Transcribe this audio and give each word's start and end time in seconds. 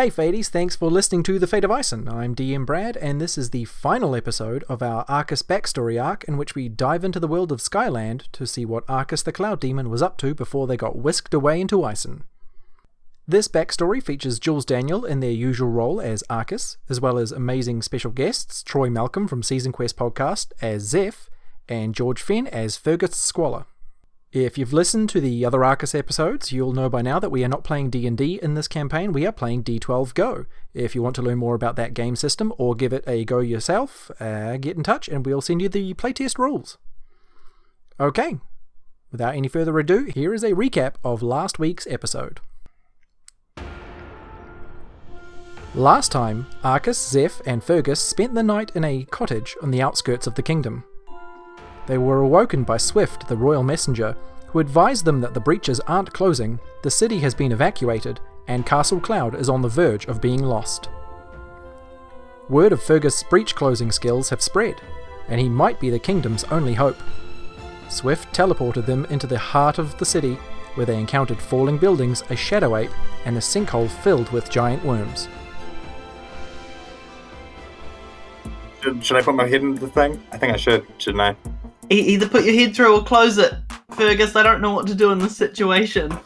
Hey 0.00 0.08
Fades, 0.08 0.48
thanks 0.48 0.74
for 0.74 0.90
listening 0.90 1.22
to 1.24 1.38
The 1.38 1.46
Fate 1.46 1.62
of 1.62 1.70
Ison. 1.70 2.08
I'm 2.08 2.34
DM 2.34 2.64
Brad, 2.64 2.96
and 2.96 3.20
this 3.20 3.36
is 3.36 3.50
the 3.50 3.66
final 3.66 4.16
episode 4.16 4.64
of 4.66 4.82
our 4.82 5.04
Arcus 5.08 5.42
backstory 5.42 6.02
arc 6.02 6.24
in 6.24 6.38
which 6.38 6.54
we 6.54 6.70
dive 6.70 7.04
into 7.04 7.20
the 7.20 7.28
world 7.28 7.52
of 7.52 7.60
Skyland 7.60 8.26
to 8.32 8.46
see 8.46 8.64
what 8.64 8.88
Arcus 8.88 9.22
the 9.22 9.30
Cloud 9.30 9.60
Demon 9.60 9.90
was 9.90 10.00
up 10.00 10.16
to 10.16 10.34
before 10.34 10.66
they 10.66 10.78
got 10.78 10.96
whisked 10.96 11.34
away 11.34 11.60
into 11.60 11.86
Ison. 11.86 12.24
This 13.28 13.46
backstory 13.46 14.02
features 14.02 14.38
Jules 14.38 14.64
Daniel 14.64 15.04
in 15.04 15.20
their 15.20 15.30
usual 15.30 15.68
role 15.68 16.00
as 16.00 16.24
Arcus, 16.30 16.78
as 16.88 16.98
well 16.98 17.18
as 17.18 17.30
amazing 17.30 17.82
special 17.82 18.10
guests 18.10 18.62
Troy 18.62 18.88
Malcolm 18.88 19.28
from 19.28 19.42
Season 19.42 19.70
Quest 19.70 19.98
podcast 19.98 20.52
as 20.62 20.84
Zeph, 20.84 21.28
and 21.68 21.94
George 21.94 22.22
Fenn 22.22 22.46
as 22.46 22.78
Fergus 22.78 23.18
Squalor. 23.18 23.66
If 24.32 24.56
you've 24.56 24.72
listened 24.72 25.08
to 25.08 25.20
the 25.20 25.44
other 25.44 25.64
Arcus 25.64 25.92
episodes, 25.92 26.52
you'll 26.52 26.72
know 26.72 26.88
by 26.88 27.02
now 27.02 27.18
that 27.18 27.30
we 27.30 27.42
are 27.42 27.48
not 27.48 27.64
playing 27.64 27.90
D&D 27.90 28.38
in 28.40 28.54
this 28.54 28.68
campaign, 28.68 29.12
we 29.12 29.26
are 29.26 29.32
playing 29.32 29.64
D12 29.64 30.14
Go. 30.14 30.46
If 30.72 30.94
you 30.94 31.02
want 31.02 31.16
to 31.16 31.22
learn 31.22 31.38
more 31.38 31.56
about 31.56 31.74
that 31.74 31.94
game 31.94 32.14
system 32.14 32.52
or 32.56 32.76
give 32.76 32.92
it 32.92 33.02
a 33.08 33.24
go 33.24 33.40
yourself, 33.40 34.08
uh, 34.20 34.56
get 34.58 34.76
in 34.76 34.84
touch 34.84 35.08
and 35.08 35.26
we'll 35.26 35.40
send 35.40 35.62
you 35.62 35.68
the 35.68 35.94
playtest 35.94 36.38
rules. 36.38 36.78
Okay, 37.98 38.38
without 39.10 39.34
any 39.34 39.48
further 39.48 39.76
ado, 39.80 40.04
here 40.04 40.32
is 40.32 40.44
a 40.44 40.52
recap 40.52 40.94
of 41.02 41.24
last 41.24 41.58
week's 41.58 41.88
episode. 41.88 42.38
Last 45.74 46.12
time, 46.12 46.46
Arcus, 46.62 47.04
Zeph, 47.04 47.42
and 47.46 47.64
Fergus 47.64 47.98
spent 47.98 48.34
the 48.34 48.44
night 48.44 48.70
in 48.76 48.84
a 48.84 49.06
cottage 49.10 49.56
on 49.60 49.72
the 49.72 49.82
outskirts 49.82 50.28
of 50.28 50.36
the 50.36 50.42
kingdom. 50.42 50.84
They 51.86 51.98
were 51.98 52.20
awoken 52.20 52.64
by 52.64 52.76
Swift, 52.76 53.28
the 53.28 53.36
royal 53.36 53.62
messenger, 53.62 54.16
who 54.46 54.58
advised 54.58 55.04
them 55.04 55.20
that 55.20 55.34
the 55.34 55.40
breaches 55.40 55.80
aren't 55.80 56.12
closing, 56.12 56.58
the 56.82 56.90
city 56.90 57.18
has 57.20 57.34
been 57.34 57.52
evacuated, 57.52 58.20
and 58.48 58.66
Castle 58.66 59.00
Cloud 59.00 59.34
is 59.34 59.48
on 59.48 59.62
the 59.62 59.68
verge 59.68 60.06
of 60.06 60.20
being 60.20 60.42
lost. 60.42 60.88
Word 62.48 62.72
of 62.72 62.82
Fergus' 62.82 63.22
breach 63.22 63.54
closing 63.54 63.92
skills 63.92 64.28
have 64.30 64.42
spread, 64.42 64.80
and 65.28 65.40
he 65.40 65.48
might 65.48 65.78
be 65.78 65.88
the 65.88 66.00
kingdom's 66.00 66.44
only 66.44 66.74
hope. 66.74 66.98
Swift 67.88 68.34
teleported 68.34 68.86
them 68.86 69.04
into 69.06 69.26
the 69.26 69.38
heart 69.38 69.78
of 69.78 69.96
the 69.98 70.04
city, 70.04 70.34
where 70.74 70.86
they 70.86 70.98
encountered 70.98 71.38
falling 71.38 71.78
buildings, 71.78 72.24
a 72.30 72.36
shadow 72.36 72.76
ape, 72.76 72.90
and 73.24 73.36
a 73.36 73.40
sinkhole 73.40 73.88
filled 73.88 74.30
with 74.30 74.50
giant 74.50 74.84
worms. 74.84 75.28
Should, 78.80 79.04
should 79.04 79.16
I 79.16 79.22
put 79.22 79.34
my 79.34 79.46
head 79.46 79.62
into 79.62 79.80
the 79.80 79.88
thing? 79.88 80.22
I 80.32 80.38
think 80.38 80.52
I 80.52 80.56
should, 80.56 80.86
shouldn't 80.98 81.20
I? 81.20 81.36
Either 81.90 82.28
put 82.28 82.44
your 82.44 82.54
head 82.54 82.74
through 82.74 82.96
or 82.96 83.02
close 83.02 83.36
it, 83.36 83.52
Fergus. 83.90 84.36
I 84.36 84.44
don't 84.44 84.60
know 84.60 84.72
what 84.72 84.86
to 84.86 84.94
do 84.94 85.10
in 85.10 85.18
this 85.18 85.36
situation. 85.36 86.16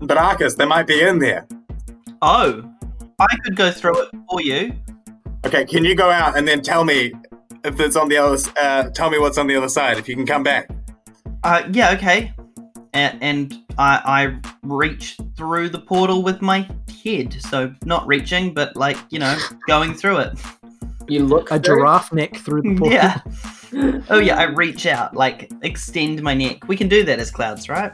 But 0.00 0.16
Arcus, 0.16 0.54
they 0.54 0.64
might 0.64 0.86
be 0.86 1.02
in 1.02 1.18
there. 1.18 1.46
Oh, 2.22 2.64
I 3.18 3.36
could 3.44 3.56
go 3.56 3.70
through 3.70 4.02
it 4.02 4.08
for 4.30 4.40
you. 4.40 4.72
Okay, 5.44 5.66
can 5.66 5.84
you 5.84 5.94
go 5.94 6.10
out 6.10 6.38
and 6.38 6.48
then 6.48 6.62
tell 6.62 6.84
me 6.84 7.12
if 7.62 7.78
it's 7.78 7.96
on 7.96 8.08
the 8.08 8.16
other? 8.16 8.38
Uh, 8.58 8.88
tell 8.90 9.10
me 9.10 9.18
what's 9.18 9.36
on 9.36 9.46
the 9.46 9.54
other 9.54 9.68
side. 9.68 9.98
If 9.98 10.08
you 10.08 10.16
can 10.16 10.26
come 10.26 10.42
back. 10.42 10.70
Uh, 11.42 11.68
yeah, 11.70 11.92
okay. 11.92 12.32
And, 12.94 13.22
and 13.22 13.64
I, 13.76 14.00
I 14.42 14.50
reach 14.62 15.18
through 15.36 15.68
the 15.68 15.80
portal 15.80 16.22
with 16.22 16.40
my 16.40 16.66
head, 17.04 17.34
so 17.34 17.74
not 17.84 18.06
reaching, 18.06 18.54
but 18.54 18.74
like 18.76 18.96
you 19.10 19.18
know, 19.18 19.36
going 19.66 19.92
through 19.92 20.18
it. 20.18 20.38
You 21.08 21.24
look 21.24 21.50
A 21.50 21.58
through- 21.58 21.78
giraffe 21.78 22.12
neck 22.12 22.36
through 22.36 22.62
the 22.62 22.74
portal. 22.78 22.92
Yeah. 22.92 23.20
Oh 24.08 24.20
yeah, 24.20 24.38
I 24.38 24.44
reach 24.44 24.86
out, 24.86 25.16
like 25.16 25.50
extend 25.62 26.22
my 26.22 26.32
neck. 26.32 26.68
We 26.68 26.76
can 26.76 26.86
do 26.88 27.02
that 27.06 27.18
as 27.18 27.32
clouds, 27.32 27.68
right? 27.68 27.92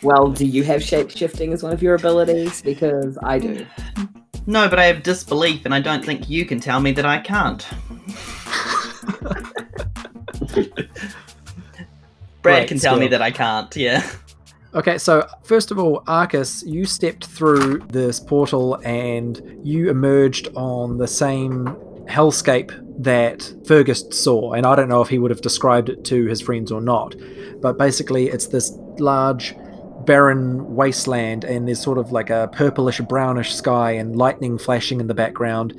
Well, 0.00 0.30
do 0.30 0.46
you 0.46 0.62
have 0.62 0.80
shape 0.84 1.10
shifting 1.10 1.52
as 1.52 1.64
one 1.64 1.72
of 1.72 1.82
your 1.82 1.96
abilities? 1.96 2.62
Because 2.62 3.18
I 3.24 3.40
do. 3.40 3.66
No, 4.46 4.68
but 4.68 4.78
I 4.78 4.84
have 4.84 5.02
disbelief, 5.02 5.64
and 5.64 5.74
I 5.74 5.80
don't 5.80 6.04
think 6.04 6.30
you 6.30 6.44
can 6.46 6.60
tell 6.60 6.78
me 6.78 6.92
that 6.92 7.04
I 7.04 7.18
can't. 7.18 7.66
Brad 12.42 12.44
Right, 12.44 12.68
can 12.68 12.78
tell 12.78 12.96
me 12.96 13.08
that 13.08 13.20
I 13.22 13.32
can't. 13.32 13.74
Yeah. 13.74 14.08
Okay, 14.74 14.98
so 14.98 15.26
first 15.42 15.72
of 15.72 15.80
all, 15.80 16.04
Arcus, 16.06 16.62
you 16.64 16.84
stepped 16.84 17.26
through 17.26 17.78
this 17.88 18.20
portal 18.20 18.78
and 18.84 19.58
you 19.64 19.90
emerged 19.90 20.50
on 20.54 20.98
the 20.98 21.08
same 21.08 21.76
hellscape 22.08 22.72
that 23.02 23.52
Fergus 23.66 24.04
saw. 24.10 24.52
And 24.52 24.66
I 24.66 24.74
don't 24.74 24.88
know 24.88 25.02
if 25.02 25.08
he 25.08 25.18
would 25.18 25.30
have 25.30 25.40
described 25.40 25.88
it 25.88 26.04
to 26.04 26.26
his 26.26 26.40
friends 26.40 26.72
or 26.72 26.80
not, 26.80 27.14
but 27.60 27.78
basically, 27.78 28.28
it's 28.28 28.46
this 28.46 28.72
large, 28.98 29.54
barren 30.04 30.74
wasteland, 30.74 31.44
and 31.44 31.66
there's 31.66 31.82
sort 31.82 31.98
of 31.98 32.12
like 32.12 32.30
a 32.30 32.48
purplish 32.52 33.00
brownish 33.00 33.54
sky 33.54 33.92
and 33.92 34.16
lightning 34.16 34.58
flashing 34.58 35.00
in 35.00 35.06
the 35.06 35.14
background. 35.14 35.74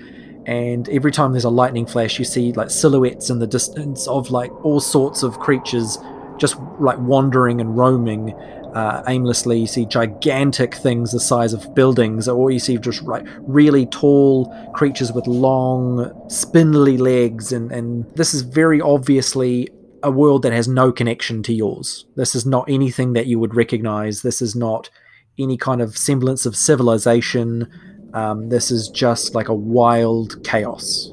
And 0.46 0.88
every 0.90 1.12
time 1.12 1.34
there's 1.34 1.44
a 1.44 1.50
lightning 1.50 1.86
flash, 1.86 2.20
you 2.20 2.26
see 2.26 2.54
like 2.54 2.70
silhouettes 2.70 3.30
in 3.30 3.40
the 3.40 3.48
distance 3.48 4.08
of 4.08 4.32
like 4.32 4.52
all 4.64 4.80
sorts 4.80 5.24
of 5.24 5.40
creatures 5.40 5.98
just 6.38 6.58
like 6.80 6.98
wandering 7.00 7.60
and 7.60 7.78
roaming 7.78 8.34
uh, 8.78 9.02
aimlessly. 9.08 9.60
You 9.60 9.66
see 9.66 9.86
gigantic 9.88 10.76
things 10.76 11.12
the 11.12 11.20
size 11.20 11.52
of 11.52 11.74
buildings, 11.74 12.28
or 12.28 12.52
you 12.52 12.60
see 12.60 12.78
just 12.78 13.02
like 13.02 13.26
really 13.40 13.88
tall 13.88 14.54
creatures 14.76 15.12
with 15.12 15.26
long, 15.26 16.14
spindly 16.30 16.96
legs. 16.98 17.52
And, 17.52 17.72
and 17.72 18.06
this 18.16 18.36
is 18.36 18.44
very 18.44 18.80
obviously 18.80 19.68
a 20.04 20.12
world 20.12 20.44
that 20.44 20.54
has 20.54 20.68
no 20.68 20.92
connection 20.92 21.42
to 21.44 21.54
yours. 21.54 22.06
This 22.16 22.36
is 22.36 22.46
not 22.46 22.70
anything 22.70 23.14
that 23.14 23.26
you 23.26 23.40
would 23.40 23.56
recognize. 23.56 24.22
This 24.22 24.44
is 24.44 24.56
not 24.56 24.92
any 25.40 25.58
kind 25.58 25.82
of 25.82 25.98
semblance 25.98 26.46
of 26.46 26.56
civilization. 26.56 27.68
Um, 28.14 28.50
this 28.50 28.70
is 28.70 28.90
just 28.90 29.34
like 29.34 29.50
a 29.50 29.56
wild 29.56 30.44
chaos. 30.44 31.10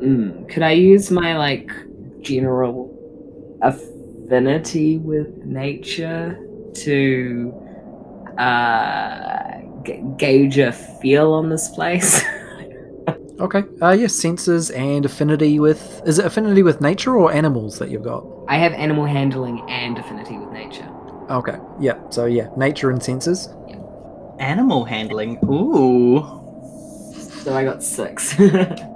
Mm. 0.00 0.48
Could 0.48 0.62
I 0.62 0.72
use 0.72 1.10
my 1.10 1.36
like 1.36 1.70
general 2.22 2.88
affinity 3.60 4.96
with 4.96 5.28
nature 5.44 6.38
to 6.74 7.52
uh, 8.38 9.60
g- 9.84 10.02
gauge 10.16 10.58
a 10.58 10.72
feel 10.72 11.32
on 11.32 11.48
this 11.48 11.68
place? 11.68 12.22
Okay. 13.40 13.64
Uh, 13.80 13.90
yes, 13.90 14.14
senses 14.14 14.70
and 14.70 15.04
affinity 15.04 15.58
with. 15.58 16.00
Is 16.06 16.20
it 16.20 16.24
affinity 16.26 16.62
with 16.62 16.80
nature 16.80 17.16
or 17.16 17.32
animals 17.32 17.76
that 17.80 17.90
you've 17.90 18.04
got? 18.04 18.24
I 18.46 18.56
have 18.56 18.72
animal 18.72 19.04
handling 19.04 19.68
and 19.68 19.98
affinity 19.98 20.38
with 20.38 20.52
nature. 20.52 20.88
Okay. 21.28 21.56
Yeah. 21.80 21.98
So 22.10 22.26
yeah, 22.26 22.50
nature 22.56 22.90
and 22.92 23.02
senses. 23.02 23.48
Yeah. 23.66 23.80
Animal 24.38 24.84
handling. 24.84 25.40
Ooh. 25.50 26.20
So 27.42 27.52
I 27.54 27.64
got 27.64 27.82
six. 27.82 28.36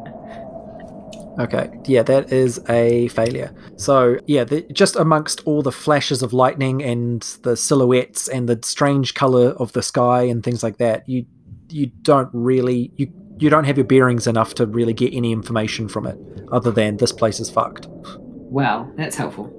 Okay. 1.38 1.68
Yeah, 1.84 2.02
that 2.04 2.32
is 2.32 2.58
a 2.68 3.08
failure. 3.08 3.54
So 3.76 4.18
yeah, 4.26 4.44
the, 4.44 4.62
just 4.72 4.96
amongst 4.96 5.42
all 5.46 5.62
the 5.62 5.72
flashes 5.72 6.22
of 6.22 6.32
lightning 6.32 6.82
and 6.82 7.20
the 7.42 7.56
silhouettes 7.56 8.26
and 8.28 8.48
the 8.48 8.58
strange 8.62 9.14
color 9.14 9.50
of 9.50 9.72
the 9.72 9.82
sky 9.82 10.22
and 10.22 10.42
things 10.42 10.62
like 10.62 10.78
that, 10.78 11.08
you 11.08 11.26
you 11.68 11.86
don't 12.02 12.30
really 12.32 12.90
you 12.96 13.12
you 13.38 13.50
don't 13.50 13.64
have 13.64 13.76
your 13.76 13.84
bearings 13.84 14.26
enough 14.26 14.54
to 14.54 14.64
really 14.66 14.94
get 14.94 15.12
any 15.12 15.30
information 15.30 15.88
from 15.88 16.06
it, 16.06 16.18
other 16.52 16.70
than 16.70 16.96
this 16.96 17.12
place 17.12 17.38
is 17.38 17.50
fucked. 17.50 17.86
well, 18.48 18.90
that's 18.96 19.16
helpful. 19.16 19.52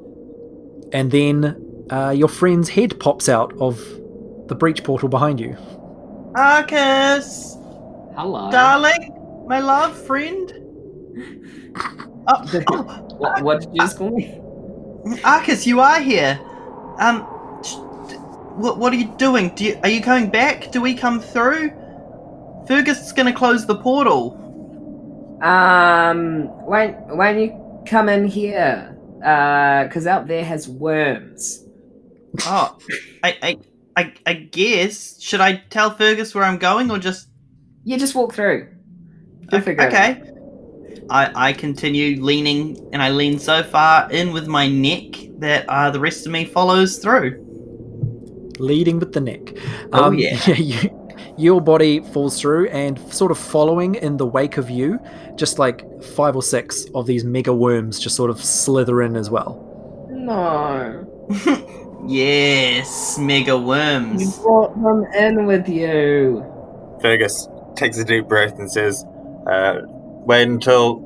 And 0.94 1.12
then 1.12 1.86
uh, 1.92 2.10
your 2.10 2.30
friend's 2.30 2.70
head 2.70 3.00
pops 3.00 3.30
out 3.30 3.54
of 3.60 3.78
the 4.48 4.56
breach 4.56 4.84
portal 4.84 5.10
behind 5.10 5.40
you. 5.40 5.56
Arcus, 6.36 7.56
Hello. 8.16 8.50
darling, 8.50 9.46
my 9.48 9.60
love, 9.60 9.96
friend. 10.07 10.54
Oh, 12.27 12.63
oh, 12.71 13.03
What, 13.18 13.41
what 13.41 13.62
did 13.62 13.74
you 13.74 13.81
just 13.81 13.97
call 13.97 14.12
me? 14.12 14.39
Arcus, 15.24 15.65
you 15.65 15.79
are 15.79 16.00
here. 16.00 16.39
Um, 17.00 17.21
what 18.57 18.77
what 18.77 18.94
are 18.94 18.95
you 18.95 19.13
doing? 19.18 19.50
Do 19.56 19.65
you, 19.65 19.79
are 19.83 19.89
you 19.89 20.01
coming 20.01 20.29
back? 20.29 20.71
Do 20.71 20.81
we 20.81 20.94
come 20.94 21.19
through? 21.19 21.71
Fergus 22.68 23.06
is 23.06 23.12
gonna 23.13 23.33
close 23.33 23.65
the 23.65 23.75
portal. 23.77 24.44
Um, 25.41 26.45
why, 26.65 26.89
why 27.09 27.33
don't 27.33 27.41
you 27.41 27.83
come 27.85 28.09
in 28.09 28.25
here? 28.25 28.97
Uh, 29.24 29.83
because 29.85 30.07
out 30.07 30.27
there 30.27 30.44
has 30.44 30.68
worms. 30.68 31.63
Oh, 32.41 32.77
I, 33.24 33.38
I, 33.41 33.57
I, 33.95 34.13
I 34.25 34.33
guess. 34.33 35.21
Should 35.21 35.41
I 35.41 35.63
tell 35.69 35.91
Fergus 35.91 36.35
where 36.35 36.44
I'm 36.44 36.57
going, 36.57 36.91
or 36.91 36.97
just 37.00 37.29
Yeah, 37.83 37.97
just 37.97 38.15
walk 38.15 38.33
through. 38.33 38.68
You'll 39.51 39.62
okay? 39.62 40.21
I, 41.10 41.50
I 41.50 41.54
continue 41.54 42.22
leaning, 42.24 42.78
and 42.94 43.02
I 43.02 43.10
lean 43.10 43.40
so 43.40 43.64
far 43.64 44.10
in 44.12 44.34
with 44.34 44.48
my 44.48 44.68
neck 44.68 45.16
that 45.40 45.68
uh, 45.70 45.90
the 45.92 46.00
rest 46.00 46.26
of 46.26 46.32
me 46.32 46.46
follows 46.46 46.98
through. 46.98 47.44
leading 48.60 49.00
with 49.00 49.14
the 49.14 49.22
neck. 49.22 49.54
Oh, 49.94 50.12
yeah. 50.12 50.48
you, 50.50 50.90
your 51.38 51.62
body 51.62 52.00
falls 52.00 52.40
through 52.42 52.68
and 52.70 53.00
sort 53.14 53.32
of 53.32 53.38
following 53.38 53.96
in 53.96 54.18
the 54.18 54.26
wake 54.26 54.58
of 54.58 54.70
you, 54.70 55.00
just 55.36 55.60
like 55.60 55.86
five 56.04 56.36
or 56.36 56.42
six 56.44 56.86
of 56.96 57.06
these 57.06 57.24
mega 57.24 57.54
worms 57.54 58.00
just 58.00 58.16
sort 58.16 58.30
of 58.32 58.44
slither 58.44 59.02
in 59.04 59.16
as 59.16 59.30
well. 59.30 59.64
No. 60.10 61.06
yes, 62.08 63.18
mega 63.20 63.58
worms. 63.58 64.22
You 64.22 64.28
worms. 64.28 64.40
brought 64.40 64.82
them 64.82 65.06
in 65.14 65.46
with 65.46 65.70
you. 65.70 66.44
Fergus, 67.02 67.48
takes 67.76 68.00
a 68.00 68.04
deep 68.04 68.28
breath 68.28 68.58
and 68.58 68.72
says, 68.72 69.06
uh, 69.46 69.82
"Wait 70.27 70.47
until 70.47 71.00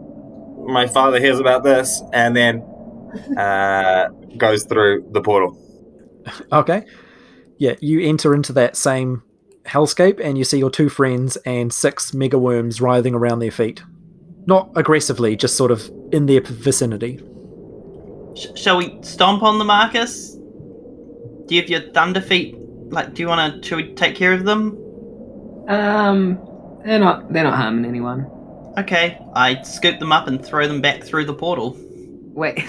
my 0.67 0.87
father 0.87 1.19
hears 1.19 1.39
about 1.39 1.63
this," 1.63 2.01
and 2.13 2.35
then 2.35 2.63
uh, 3.37 4.09
goes 4.37 4.63
through 4.63 5.07
the 5.11 5.21
portal. 5.21 5.57
Okay. 6.51 6.85
Yeah, 7.57 7.75
you 7.79 8.01
enter 8.01 8.33
into 8.33 8.53
that 8.53 8.75
same 8.75 9.23
hellscape 9.65 10.19
and 10.19 10.37
you 10.37 10.43
see 10.43 10.57
your 10.57 10.71
two 10.71 10.89
friends 10.89 11.37
and 11.45 11.71
six 11.71 12.13
mega 12.13 12.37
worms 12.37 12.81
writhing 12.81 13.13
around 13.13 13.39
their 13.39 13.51
feet. 13.51 13.83
Not 14.47 14.71
aggressively, 14.75 15.35
just 15.35 15.55
sort 15.55 15.71
of 15.71 15.89
in 16.11 16.25
their 16.25 16.41
vicinity. 16.41 17.21
Sh- 18.35 18.47
shall 18.55 18.77
we 18.77 18.97
stomp 19.03 19.43
on 19.43 19.59
the 19.59 19.65
Marcus? 19.65 20.31
Do 21.45 21.55
you 21.55 21.61
have 21.61 21.69
your 21.69 21.81
thunder 21.91 22.21
feet? 22.21 22.55
Like, 22.57 23.13
do 23.13 23.21
you 23.21 23.27
want 23.27 23.61
to? 23.61 23.67
Should 23.67 23.75
we 23.75 23.93
take 23.93 24.15
care 24.15 24.33
of 24.33 24.45
them? 24.45 24.77
Um, 25.67 26.39
they're 26.83 26.99
not 26.99 27.31
they're 27.31 27.43
not 27.43 27.55
harming 27.55 27.85
anyone. 27.85 28.25
Okay, 28.77 29.19
I 29.33 29.61
scoop 29.63 29.99
them 29.99 30.11
up 30.11 30.27
and 30.27 30.43
throw 30.43 30.67
them 30.67 30.81
back 30.81 31.03
through 31.03 31.25
the 31.25 31.33
portal. 31.33 31.77
Wait, 32.33 32.59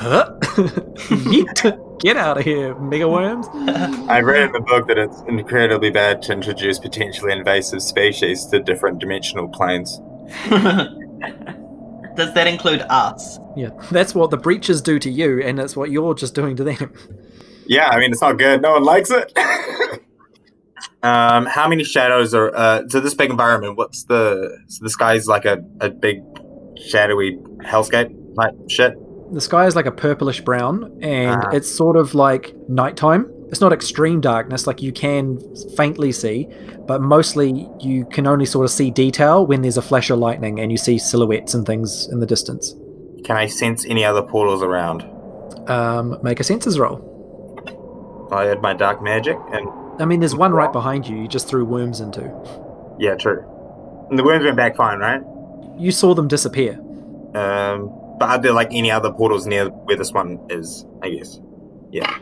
Huh? 0.00 0.32
Yeet. 0.40 1.86
Get 2.00 2.16
out 2.16 2.38
of 2.38 2.44
here, 2.44 2.74
mega 2.76 3.06
worms. 3.06 3.46
I 4.08 4.20
read 4.20 4.44
in 4.44 4.52
the 4.52 4.60
book 4.60 4.88
that 4.88 4.96
it's 4.96 5.20
incredibly 5.28 5.90
bad 5.90 6.22
to 6.22 6.32
introduce 6.32 6.78
potentially 6.78 7.32
invasive 7.32 7.82
species 7.82 8.46
to 8.46 8.60
different 8.60 9.00
dimensional 9.00 9.46
planes. 9.48 9.98
Does 10.48 12.32
that 12.32 12.46
include 12.46 12.80
us? 12.88 13.38
Yeah, 13.54 13.68
that's 13.90 14.14
what 14.14 14.30
the 14.30 14.38
breaches 14.38 14.80
do 14.80 14.98
to 15.00 15.10
you, 15.10 15.42
and 15.42 15.58
that's 15.58 15.76
what 15.76 15.90
you're 15.90 16.14
just 16.14 16.34
doing 16.34 16.56
to 16.56 16.64
them. 16.64 16.94
Yeah, 17.66 17.88
I 17.90 17.98
mean 17.98 18.12
it's 18.12 18.22
not 18.22 18.38
good. 18.38 18.62
No 18.62 18.72
one 18.72 18.84
likes 18.84 19.10
it. 19.10 19.30
um, 21.02 21.46
how 21.46 21.68
many 21.68 21.84
shadows 21.84 22.34
are 22.34 22.54
uh, 22.54 22.82
so 22.88 23.00
this 23.00 23.14
big 23.14 23.30
environment? 23.30 23.76
What's 23.76 24.04
the 24.04 24.58
so 24.66 24.84
the 24.84 24.90
sky's 24.90 25.26
like 25.26 25.44
a, 25.44 25.64
a 25.80 25.90
big 25.90 26.22
shadowy 26.88 27.36
hellscape 27.64 28.10
type 28.36 28.54
shit? 28.68 28.94
The 29.32 29.40
sky 29.40 29.66
is 29.66 29.76
like 29.76 29.86
a 29.86 29.92
purplish 29.92 30.40
brown, 30.40 30.98
and 31.02 31.42
Ah. 31.44 31.50
it's 31.52 31.70
sort 31.70 31.96
of 31.96 32.14
like 32.14 32.52
nighttime. 32.68 33.30
It's 33.48 33.60
not 33.60 33.72
extreme 33.72 34.20
darkness, 34.20 34.66
like 34.66 34.80
you 34.82 34.92
can 34.92 35.38
faintly 35.76 36.12
see, 36.12 36.48
but 36.86 37.00
mostly 37.00 37.68
you 37.80 38.04
can 38.06 38.26
only 38.26 38.44
sort 38.46 38.64
of 38.64 38.70
see 38.70 38.90
detail 38.90 39.44
when 39.46 39.62
there's 39.62 39.76
a 39.76 39.82
flash 39.82 40.10
of 40.10 40.18
lightning 40.20 40.60
and 40.60 40.70
you 40.70 40.78
see 40.78 40.98
silhouettes 40.98 41.52
and 41.54 41.66
things 41.66 42.08
in 42.12 42.20
the 42.20 42.26
distance. 42.26 42.74
Can 43.24 43.36
I 43.36 43.46
sense 43.46 43.84
any 43.86 44.04
other 44.04 44.22
portals 44.22 44.62
around? 44.62 45.02
Um, 45.68 46.18
make 46.22 46.38
a 46.40 46.44
senses 46.44 46.78
roll. 46.78 47.06
I 48.32 48.44
had 48.44 48.62
my 48.62 48.72
dark 48.72 49.02
magic, 49.02 49.36
and 49.52 49.66
I 50.00 50.04
mean, 50.06 50.20
there's 50.20 50.34
one 50.34 50.52
right 50.52 50.72
behind 50.72 51.06
you. 51.06 51.16
You 51.16 51.28
just 51.28 51.48
threw 51.48 51.64
worms 51.64 52.00
into. 52.00 52.22
yeah, 52.98 53.14
true. 53.14 53.44
And 54.10 54.18
the 54.18 54.24
worms 54.24 54.44
went 54.44 54.56
back 54.56 54.76
fine, 54.76 54.98
right? 54.98 55.22
You 55.78 55.92
saw 55.92 56.14
them 56.14 56.26
disappear. 56.28 56.74
Um, 57.34 57.90
but 58.18 58.28
are 58.28 58.38
there 58.38 58.52
like 58.52 58.68
any 58.72 58.90
other 58.90 59.12
portals 59.12 59.46
near 59.46 59.68
where 59.68 59.96
this 59.96 60.12
one 60.12 60.38
is? 60.50 60.84
I 61.02 61.10
guess. 61.10 61.40
Yeah. 61.92 62.18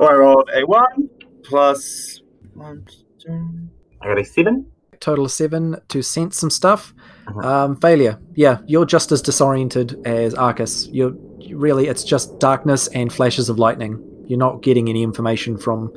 Oh, 0.00 0.06
I 0.06 0.14
rolled 0.14 0.50
a 0.54 0.62
one 0.66 1.08
plus 1.44 2.20
one. 2.54 2.86
Two. 3.18 3.68
I 4.00 4.06
got 4.08 4.18
a 4.18 4.24
seven. 4.24 4.66
Total 5.00 5.26
of 5.26 5.32
seven 5.32 5.76
to 5.88 6.02
sense 6.02 6.38
some 6.38 6.50
stuff. 6.50 6.94
Mhm. 7.28 7.44
Um, 7.44 7.76
failure. 7.76 8.18
Yeah, 8.34 8.58
you're 8.66 8.86
just 8.86 9.12
as 9.12 9.20
disoriented 9.22 10.00
as 10.06 10.34
Arcus. 10.34 10.88
You're 10.88 11.12
really, 11.52 11.86
it's 11.88 12.02
just 12.04 12.38
darkness 12.40 12.88
and 12.88 13.12
flashes 13.12 13.48
of 13.48 13.58
lightning. 13.58 14.02
You're 14.26 14.38
not 14.38 14.62
getting 14.62 14.88
any 14.88 15.02
information 15.02 15.56
from 15.58 15.92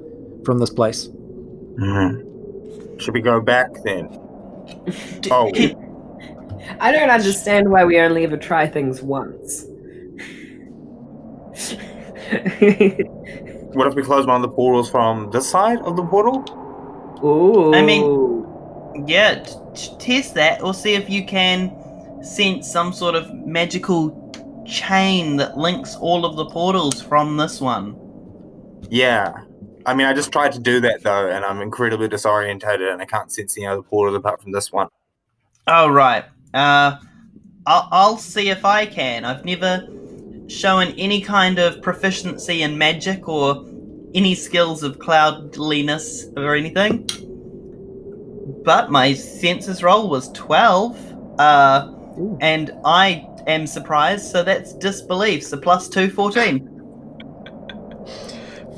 from 0.45 0.59
this 0.59 0.69
place. 0.69 1.07
Mm-hmm. 1.07 2.97
Should 2.99 3.13
we 3.13 3.21
go 3.21 3.41
back 3.41 3.69
then? 3.83 4.09
Oh. 5.31 5.49
I 6.79 6.91
don't 6.91 7.09
understand 7.09 7.71
why 7.71 7.83
we 7.85 7.99
only 7.99 8.23
ever 8.23 8.37
try 8.37 8.67
things 8.67 9.01
once. 9.01 9.65
What 13.73 13.87
if 13.87 13.93
we 13.93 14.01
close 14.01 14.25
one 14.25 14.37
of 14.37 14.41
the 14.41 14.49
portals 14.49 14.89
from 14.89 15.29
this 15.31 15.49
side 15.49 15.79
of 15.81 15.95
the 15.95 16.03
portal? 16.03 16.43
Ooh. 17.23 17.73
I 17.73 17.81
mean- 17.81 18.45
yeah, 19.07 19.43
t- 19.43 19.53
t- 19.75 19.95
test 19.99 20.33
that 20.35 20.61
or 20.63 20.73
see 20.73 20.95
if 20.95 21.09
you 21.09 21.23
can 21.25 22.23
sense 22.23 22.69
some 22.69 22.91
sort 22.91 23.15
of 23.15 23.31
magical 23.45 24.11
chain 24.67 25.37
that 25.37 25.57
links 25.57 25.95
all 25.95 26.25
of 26.25 26.35
the 26.35 26.45
portals 26.45 27.01
from 27.01 27.37
this 27.37 27.61
one. 27.61 27.95
Yeah. 28.89 29.33
I 29.85 29.93
mean, 29.93 30.07
I 30.07 30.13
just 30.13 30.31
tried 30.31 30.51
to 30.53 30.59
do 30.59 30.79
that 30.81 31.03
though, 31.03 31.29
and 31.29 31.45
I'm 31.45 31.61
incredibly 31.61 32.07
disorientated, 32.07 32.91
and 32.91 33.01
I 33.01 33.05
can't 33.05 33.31
sense 33.31 33.57
any 33.57 33.65
other 33.65 33.81
portals 33.81 34.15
apart 34.17 34.41
from 34.41 34.51
this 34.51 34.71
one. 34.71 34.87
Oh 35.67 35.89
right. 35.89 36.25
Uh, 36.53 36.97
I'll, 37.65 37.87
I'll 37.91 38.17
see 38.17 38.49
if 38.49 38.65
I 38.65 38.85
can. 38.85 39.25
I've 39.25 39.45
never 39.45 39.87
shown 40.47 40.87
any 40.97 41.21
kind 41.21 41.59
of 41.59 41.81
proficiency 41.81 42.63
in 42.63 42.77
magic 42.77 43.27
or 43.27 43.65
any 44.13 44.33
skills 44.35 44.83
of 44.83 44.97
cloudliness 44.97 46.35
or 46.37 46.55
anything. 46.55 47.07
But 48.63 48.91
my 48.91 49.13
senses 49.13 49.83
roll 49.83 50.09
was 50.09 50.31
twelve. 50.31 50.97
Uh, 51.39 51.93
and 52.41 52.71
I 52.83 53.25
am 53.47 53.65
surprised. 53.67 54.25
So 54.31 54.43
that's 54.43 54.73
disbelief. 54.73 55.43
So 55.45 55.57
plus 55.57 55.87
two, 55.87 56.09
14. 56.09 56.78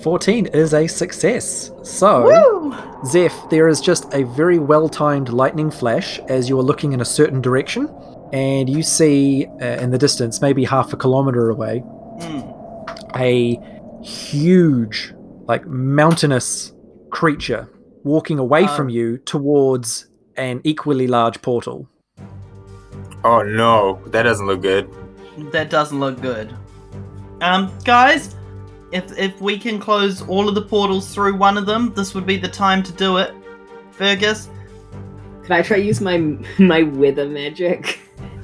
14 0.03 0.47
is 0.47 0.73
a 0.73 0.87
success. 0.87 1.71
So, 1.83 2.23
Woo! 2.25 2.75
Zeph, 3.05 3.49
there 3.49 3.67
is 3.67 3.79
just 3.81 4.11
a 4.13 4.23
very 4.23 4.59
well 4.59 4.89
timed 4.89 5.29
lightning 5.29 5.71
flash 5.71 6.19
as 6.27 6.49
you 6.49 6.57
are 6.59 6.63
looking 6.63 6.93
in 6.93 7.01
a 7.01 7.05
certain 7.05 7.41
direction, 7.41 7.89
and 8.33 8.69
you 8.69 8.83
see 8.83 9.47
uh, 9.61 9.65
in 9.65 9.91
the 9.91 9.97
distance, 9.97 10.41
maybe 10.41 10.63
half 10.63 10.93
a 10.93 10.97
kilometer 10.97 11.49
away, 11.49 11.79
Hmm. 12.21 12.41
a 13.15 13.59
huge, 14.03 15.13
like 15.47 15.65
mountainous 15.67 16.73
creature 17.09 17.67
walking 18.03 18.39
away 18.39 18.63
Oh. 18.65 18.75
from 18.75 18.89
you 18.89 19.17
towards 19.19 20.07
an 20.37 20.61
equally 20.63 21.07
large 21.07 21.41
portal. 21.41 21.87
Oh 23.23 23.43
no, 23.43 23.99
that 24.07 24.23
doesn't 24.23 24.47
look 24.47 24.61
good. 24.61 24.89
That 25.51 25.69
doesn't 25.69 25.99
look 25.99 26.19
good. 26.21 26.53
Um, 27.41 27.71
guys, 27.83 28.35
if 28.91 29.17
if 29.17 29.39
we 29.41 29.57
can 29.57 29.79
close 29.79 30.21
all 30.21 30.49
of 30.49 30.55
the 30.55 30.61
portals 30.61 31.13
through 31.13 31.35
one 31.35 31.57
of 31.57 31.65
them, 31.65 31.93
this 31.93 32.13
would 32.13 32.25
be 32.25 32.37
the 32.37 32.49
time 32.49 32.83
to 32.83 32.91
do 32.93 33.17
it. 33.17 33.33
Fergus, 33.91 34.49
Can 35.43 35.51
I 35.51 35.61
try 35.61 35.77
use 35.77 36.01
my 36.01 36.17
my 36.59 36.83
wither 36.83 37.27
magic 37.27 37.99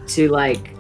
to 0.08 0.30
like 0.30 0.77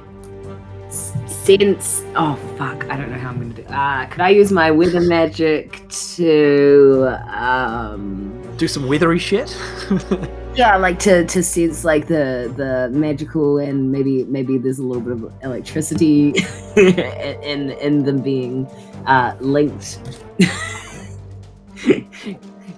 s- 1.49 1.59
sense? 1.59 2.03
Oh 2.15 2.35
fuck! 2.57 2.89
I 2.89 2.97
don't 2.97 3.11
know 3.11 3.17
how 3.17 3.29
I'm 3.29 3.39
gonna 3.39 3.53
do. 3.53 3.63
Uh, 3.63 4.05
could 4.07 4.21
I 4.21 4.29
use 4.29 4.51
my 4.51 4.71
weather 4.71 5.01
magic 5.01 5.87
to 6.15 7.17
um? 7.27 8.33
Do 8.57 8.67
some 8.67 8.87
withery 8.87 9.19
shit. 9.19 9.55
Yeah, 10.57 10.75
like 10.75 10.97
to 11.01 11.23
to 11.23 11.43
sense 11.43 11.85
like 11.85 12.07
the 12.07 12.51
the 12.57 12.89
magical 12.91 13.59
and 13.59 13.91
maybe 13.91 14.23
maybe 14.23 14.57
there's 14.57 14.79
a 14.79 14.83
little 14.83 15.03
bit 15.03 15.13
of 15.13 15.31
electricity 15.43 16.29
in 16.75 17.69
in 17.79 18.03
them 18.03 18.23
being 18.23 18.65
uh, 19.05 19.35
linked. 19.39 19.99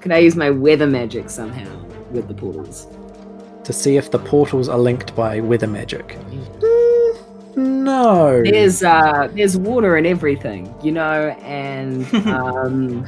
Could 0.02 0.12
I 0.12 0.18
use 0.18 0.36
my 0.36 0.50
weather 0.50 0.88
magic 0.88 1.30
somehow 1.30 1.74
with 2.12 2.28
the 2.28 2.34
portals? 2.34 2.86
to 3.64 3.74
see 3.74 3.98
if 3.98 4.10
the 4.10 4.18
portals 4.18 4.68
are 4.68 4.80
linked 4.80 5.16
by 5.16 5.40
weather 5.40 5.68
magic. 5.68 6.18
No. 7.90 8.44
There's 8.44 8.84
uh 8.84 9.30
there's 9.34 9.58
water 9.58 9.96
and 9.96 10.06
everything, 10.06 10.74
you 10.84 10.92
know, 10.92 11.30
and 11.42 12.06
um 12.28 13.08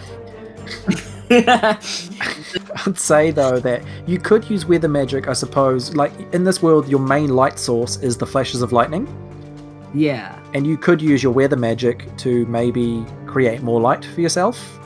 I'd 1.29 2.97
say 2.97 3.31
though 3.31 3.59
that 3.59 3.83
you 4.07 4.19
could 4.19 4.49
use 4.49 4.65
weather 4.65 4.87
magic, 4.89 5.27
I 5.27 5.33
suppose. 5.33 5.95
Like 5.95 6.11
in 6.33 6.43
this 6.43 6.63
world, 6.63 6.87
your 6.89 6.99
main 6.99 7.29
light 7.29 7.59
source 7.59 7.97
is 7.97 8.17
the 8.17 8.25
flashes 8.25 8.61
of 8.63 8.71
lightning, 8.71 9.05
yeah. 9.93 10.39
and 10.53 10.65
you 10.65 10.77
could 10.77 11.01
use 11.01 11.21
your 11.21 11.31
weather 11.31 11.55
magic 11.55 11.97
to 12.17 12.45
maybe 12.47 13.05
create 13.27 13.61
more 13.61 13.79
light 13.79 14.03
for 14.03 14.21
yourself, 14.21 14.79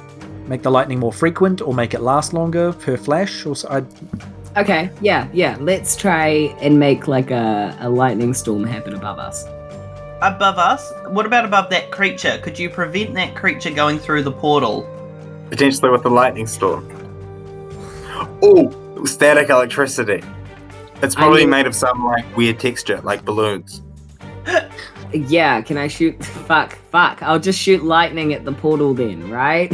make 0.46 0.62
the 0.62 0.72
lightning 0.72 1.00
more 1.00 1.14
frequent, 1.14 1.62
or 1.62 1.74
make 1.74 1.94
it 1.94 2.02
last 2.02 2.34
longer 2.34 2.74
per 2.74 2.98
flash. 2.98 3.46
Or 3.46 3.56
so, 3.56 3.70
I, 3.70 3.84
Okay, 4.58 4.90
yeah, 5.02 5.28
yeah. 5.34 5.58
Let's 5.60 5.98
try 5.98 6.28
and 6.62 6.80
make 6.80 7.08
like 7.10 7.32
a, 7.32 7.76
a 7.82 7.90
lightning 7.90 8.34
storm 8.34 8.64
happen 8.64 8.94
above 8.94 9.20
us. 9.20 9.46
Above 10.26 10.58
us. 10.58 10.92
What 11.08 11.26
about 11.26 11.46
above 11.46 11.70
that 11.70 11.92
creature? 11.92 12.40
Could 12.44 12.58
you 12.58 12.70
prevent 12.70 13.14
that 13.16 13.36
creature 13.36 13.72
going 13.72 14.00
through 14.00 14.24
the 14.24 14.32
portal? 14.32 14.90
Potentially 15.50 15.92
with 15.92 16.04
the 16.04 16.10
lightning 16.10 16.48
storm. 16.48 16.88
Oh, 18.42 19.04
static 19.06 19.50
electricity. 19.50 20.24
It's 21.02 21.16
I 21.16 21.20
probably 21.20 21.42
mean- 21.42 21.50
made 21.52 21.68
of 21.68 21.76
some 21.76 22.04
like 22.06 22.26
weird 22.38 22.60
texture, 22.60 23.00
like 23.02 23.24
balloons. 23.26 23.82
Yeah, 25.14 25.62
can 25.62 25.78
I 25.78 25.88
shoot 25.88 26.22
fuck, 26.48 26.76
fuck. 26.92 27.22
I'll 27.24 27.40
just 27.40 27.58
shoot 27.60 27.84
lightning 27.84 28.34
at 28.34 28.44
the 28.44 28.52
portal 28.52 28.94
then, 28.94 29.30
right? 29.30 29.72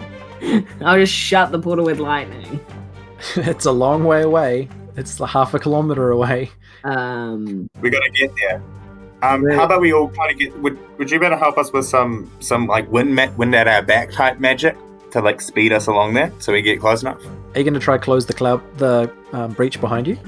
I'll 0.80 0.96
just 0.98 1.12
shut 1.12 1.52
the 1.52 1.58
portal 1.58 1.84
with 1.84 1.98
lightning. 1.98 2.58
it's 3.36 3.66
a 3.66 3.72
long 3.72 4.04
way 4.04 4.22
away. 4.22 4.68
It's 4.96 5.18
half 5.18 5.52
a 5.52 5.58
kilometer 5.58 6.10
away. 6.10 6.50
Um, 6.84 7.68
We 7.82 7.90
gotta 7.90 8.08
get 8.10 8.30
there. 8.36 8.62
Um, 9.22 9.48
how 9.50 9.64
about 9.64 9.80
we 9.80 9.92
all 9.92 10.08
try 10.10 10.28
to 10.28 10.34
get? 10.34 10.56
Would 10.60 10.78
Would 10.98 11.10
you 11.10 11.18
better 11.18 11.36
help 11.36 11.58
us 11.58 11.72
with 11.72 11.86
some 11.86 12.30
some 12.40 12.66
like 12.66 12.90
wind 12.90 13.14
ma- 13.14 13.30
wind 13.36 13.54
at 13.54 13.66
our 13.66 13.82
back 13.82 14.12
type 14.12 14.38
magic 14.38 14.76
to 15.10 15.20
like 15.20 15.40
speed 15.40 15.72
us 15.72 15.86
along 15.88 16.14
there 16.14 16.32
so 16.38 16.52
we 16.52 16.62
get 16.62 16.78
close 16.80 17.02
enough? 17.02 17.20
Are 17.54 17.58
you 17.58 17.64
going 17.64 17.74
to 17.74 17.80
try 17.80 17.98
close 17.98 18.26
the 18.26 18.32
cloud, 18.34 18.60
the 18.78 19.10
um, 19.32 19.52
breach 19.52 19.80
behind 19.80 20.06
you? 20.06 20.18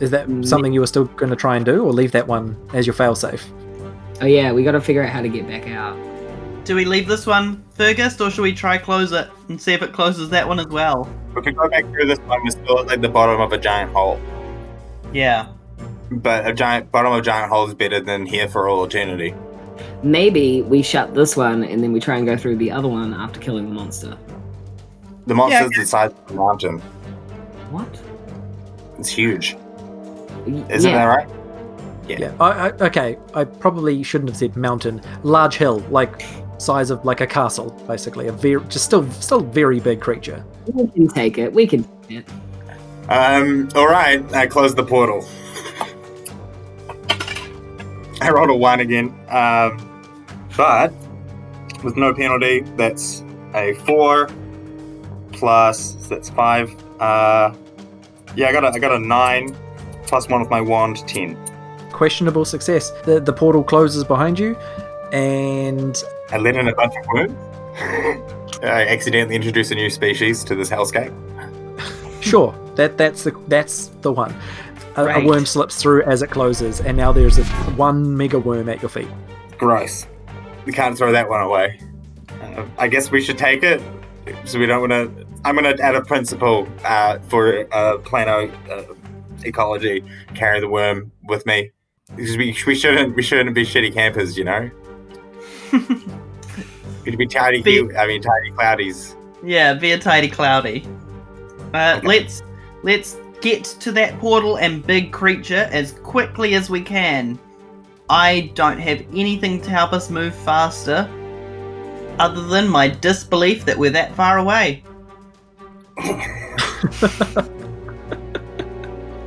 Is 0.00 0.10
that 0.10 0.26
Mm. 0.26 0.44
something 0.44 0.72
you 0.72 0.80
were 0.80 0.86
still 0.86 1.04
going 1.04 1.30
to 1.30 1.36
try 1.36 1.56
and 1.56 1.64
do, 1.64 1.84
or 1.84 1.92
leave 1.92 2.10
that 2.12 2.26
one 2.26 2.56
as 2.74 2.86
your 2.86 2.94
failsafe? 2.94 3.44
oh 4.20 4.26
yeah, 4.26 4.52
we 4.52 4.62
got 4.64 4.72
to 4.72 4.80
figure 4.80 5.02
out 5.02 5.08
how 5.08 5.22
to 5.22 5.28
get 5.28 5.46
back 5.48 5.66
out. 5.68 5.96
Do 6.64 6.76
we 6.76 6.84
leave 6.84 7.08
this 7.08 7.26
one 7.26 7.64
Fergus, 7.74 8.20
or 8.20 8.30
should 8.30 8.42
we 8.42 8.52
try 8.52 8.78
close 8.78 9.10
it 9.12 9.28
and 9.48 9.60
see 9.60 9.72
if 9.72 9.82
it 9.82 9.92
closes 9.92 10.28
that 10.30 10.46
one 10.46 10.60
as 10.60 10.66
well? 10.66 11.08
We 11.34 11.42
could 11.42 11.56
go 11.56 11.68
back 11.68 11.84
through 11.90 12.06
this 12.06 12.18
one. 12.20 12.40
We're 12.44 12.50
still 12.50 12.80
at 12.80 12.86
like 12.86 13.00
the 13.00 13.08
bottom 13.08 13.40
of 13.40 13.52
a 13.52 13.58
giant 13.58 13.92
hole, 13.92 14.20
Yeah. 15.12 15.46
But 16.18 16.46
a 16.46 16.52
giant 16.52 16.90
bottom 16.90 17.12
of 17.12 17.18
a 17.18 17.22
giant 17.22 17.50
hole 17.50 17.66
is 17.68 17.74
better 17.74 18.00
than 18.00 18.26
here 18.26 18.48
for 18.48 18.68
all 18.68 18.84
eternity. 18.84 19.34
Maybe 20.02 20.62
we 20.62 20.82
shut 20.82 21.14
this 21.14 21.36
one 21.36 21.64
and 21.64 21.82
then 21.82 21.92
we 21.92 22.00
try 22.00 22.16
and 22.16 22.26
go 22.26 22.36
through 22.36 22.56
the 22.56 22.70
other 22.70 22.88
one 22.88 23.14
after 23.14 23.40
killing 23.40 23.66
the 23.66 23.74
monster. 23.74 24.16
The 25.26 25.34
monster's 25.34 25.70
the 25.76 25.86
size 25.86 26.10
of 26.10 26.26
the 26.26 26.34
mountain. 26.34 26.80
What? 27.70 28.00
It's 28.98 29.08
huge. 29.08 29.56
Isn't 30.46 30.90
yeah. 30.90 30.96
that 30.96 31.04
right? 31.04 31.28
Yeah. 32.08 32.18
Yeah. 32.18 32.36
I, 32.40 32.50
I, 32.50 32.70
okay. 32.86 33.16
I 33.34 33.44
probably 33.44 34.02
shouldn't 34.02 34.30
have 34.30 34.36
said 34.36 34.56
mountain. 34.56 35.00
Large 35.22 35.56
hill, 35.56 35.78
like 35.90 36.24
size 36.58 36.90
of 36.90 37.04
like 37.04 37.20
a 37.20 37.26
castle, 37.26 37.70
basically. 37.86 38.26
A 38.26 38.32
very, 38.32 38.62
just 38.64 38.84
still, 38.84 39.08
still 39.12 39.40
very 39.40 39.78
big 39.78 40.00
creature. 40.00 40.44
We 40.66 40.88
can 40.88 41.08
take 41.08 41.38
it. 41.38 41.52
We 41.52 41.66
can 41.66 41.84
take 42.02 42.18
it. 42.18 42.30
Um. 43.08 43.68
All 43.74 43.86
right. 43.86 44.20
I 44.34 44.46
closed 44.46 44.76
the 44.76 44.84
portal. 44.84 45.24
I 48.22 48.30
rolled 48.30 48.50
a 48.50 48.54
one 48.54 48.80
again. 48.80 49.08
Um, 49.28 49.88
but 50.56 50.92
with 51.82 51.96
no 51.96 52.14
penalty, 52.14 52.60
that's 52.76 53.22
a 53.54 53.74
four 53.86 54.28
plus. 55.32 55.94
That's 56.08 56.30
five. 56.30 56.72
Uh, 57.00 57.52
yeah, 58.36 58.48
I 58.48 58.52
got 58.52 58.64
a 58.64 58.68
I 58.68 58.78
got 58.78 58.92
a 58.92 58.98
nine 58.98 59.56
plus 60.06 60.28
one 60.28 60.40
with 60.40 60.50
my 60.50 60.60
wand, 60.60 61.06
ten. 61.08 61.36
Questionable 61.90 62.44
success. 62.44 62.92
The 63.04 63.20
the 63.20 63.32
portal 63.32 63.64
closes 63.64 64.04
behind 64.04 64.38
you, 64.38 64.56
and 65.12 66.02
I 66.30 66.38
let 66.38 66.56
in 66.56 66.68
a 66.68 66.74
bunch 66.74 66.94
of 66.96 67.06
worms. 67.12 67.34
I 68.62 68.86
accidentally 68.86 69.34
introduced 69.34 69.72
a 69.72 69.74
new 69.74 69.90
species 69.90 70.44
to 70.44 70.54
this 70.54 70.70
hellscape. 70.70 71.12
sure, 72.22 72.54
that 72.76 72.96
that's 72.96 73.24
the 73.24 73.32
that's 73.48 73.88
the 74.02 74.12
one. 74.12 74.34
A, 74.96 75.06
a 75.06 75.24
worm 75.24 75.46
slips 75.46 75.80
through 75.80 76.02
as 76.02 76.22
it 76.22 76.30
closes, 76.30 76.80
and 76.80 76.96
now 76.96 77.12
there's 77.12 77.38
a 77.38 77.44
one 77.74 78.16
mega 78.16 78.38
worm 78.38 78.68
at 78.68 78.82
your 78.82 78.88
feet. 78.88 79.08
Gross. 79.56 80.06
We 80.64 80.72
can't 80.72 80.96
throw 80.96 81.12
that 81.12 81.28
one 81.28 81.40
away. 81.40 81.80
Uh, 82.40 82.66
I 82.78 82.88
guess 82.88 83.10
we 83.10 83.22
should 83.22 83.38
take 83.38 83.62
it. 83.62 83.82
So 84.44 84.58
we 84.58 84.66
don't 84.66 84.88
want 84.88 84.92
to. 84.92 85.26
I'm 85.44 85.56
going 85.56 85.76
to 85.76 85.82
add 85.82 85.96
a 85.96 86.02
principle 86.02 86.68
uh, 86.84 87.18
for 87.20 87.60
uh, 87.72 87.98
planar 87.98 88.52
uh, 88.70 88.94
ecology. 89.44 90.04
Carry 90.34 90.60
the 90.60 90.68
worm 90.68 91.10
with 91.24 91.44
me 91.46 91.72
because 92.14 92.36
we, 92.36 92.56
we 92.66 92.74
shouldn't 92.74 93.16
we 93.16 93.22
shouldn't 93.22 93.54
be 93.54 93.64
shitty 93.64 93.92
campers, 93.92 94.36
you 94.36 94.44
know. 94.44 94.70
We'd 97.04 97.18
be 97.18 97.26
tidy. 97.26 97.62
Be- 97.62 97.96
I 97.96 98.06
mean, 98.06 98.22
tidy 98.22 98.50
cloudies. 98.52 99.16
Yeah, 99.44 99.74
be 99.74 99.92
a 99.92 99.98
tidy 99.98 100.28
cloudy. 100.28 100.86
Uh, 101.74 102.00
let's 102.04 102.42
let's 102.82 103.16
get 103.42 103.64
to 103.64 103.92
that 103.92 104.18
portal 104.18 104.56
and 104.56 104.86
big 104.86 105.12
creature 105.12 105.68
as 105.70 105.92
quickly 105.92 106.54
as 106.54 106.70
we 106.70 106.80
can. 106.80 107.38
I 108.08 108.52
don't 108.54 108.78
have 108.78 109.00
anything 109.12 109.60
to 109.60 109.70
help 109.70 109.92
us 109.92 110.08
move 110.08 110.34
faster, 110.34 111.08
other 112.18 112.46
than 112.46 112.68
my 112.68 112.88
disbelief 112.88 113.64
that 113.66 113.76
we're 113.76 113.90
that 113.90 114.14
far 114.14 114.38
away. 114.38 114.82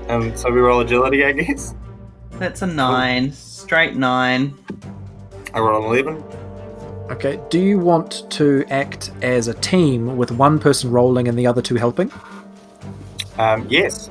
Um, 0.07 0.35
so 0.37 0.51
we 0.51 0.59
roll 0.59 0.81
agility, 0.81 1.25
I 1.25 1.31
guess. 1.31 1.73
That's 2.33 2.61
a 2.61 2.67
nine, 2.67 3.31
straight 3.31 3.95
nine. 3.95 4.55
I 5.53 5.59
roll 5.59 5.77
an 5.77 5.83
eleven. 5.83 6.23
Okay. 7.09 7.39
Do 7.49 7.59
you 7.59 7.79
want 7.79 8.29
to 8.31 8.65
act 8.69 9.11
as 9.21 9.47
a 9.47 9.53
team 9.55 10.15
with 10.15 10.31
one 10.31 10.59
person 10.59 10.91
rolling 10.91 11.27
and 11.27 11.37
the 11.37 11.47
other 11.47 11.61
two 11.61 11.75
helping? 11.75 12.11
Um, 13.37 13.65
yes. 13.69 14.09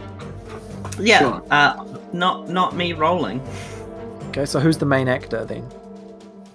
Yeah, 1.01 1.19
Sure. 1.19 1.43
uh, 1.51 1.85
not 2.13 2.49
not 2.49 2.77
me 2.77 2.93
rolling. 2.93 3.41
Okay. 4.29 4.45
So 4.47 4.61
who's 4.61 4.79
the 4.79 4.87
main 4.87 5.09
actor 5.09 5.45
then? 5.45 5.67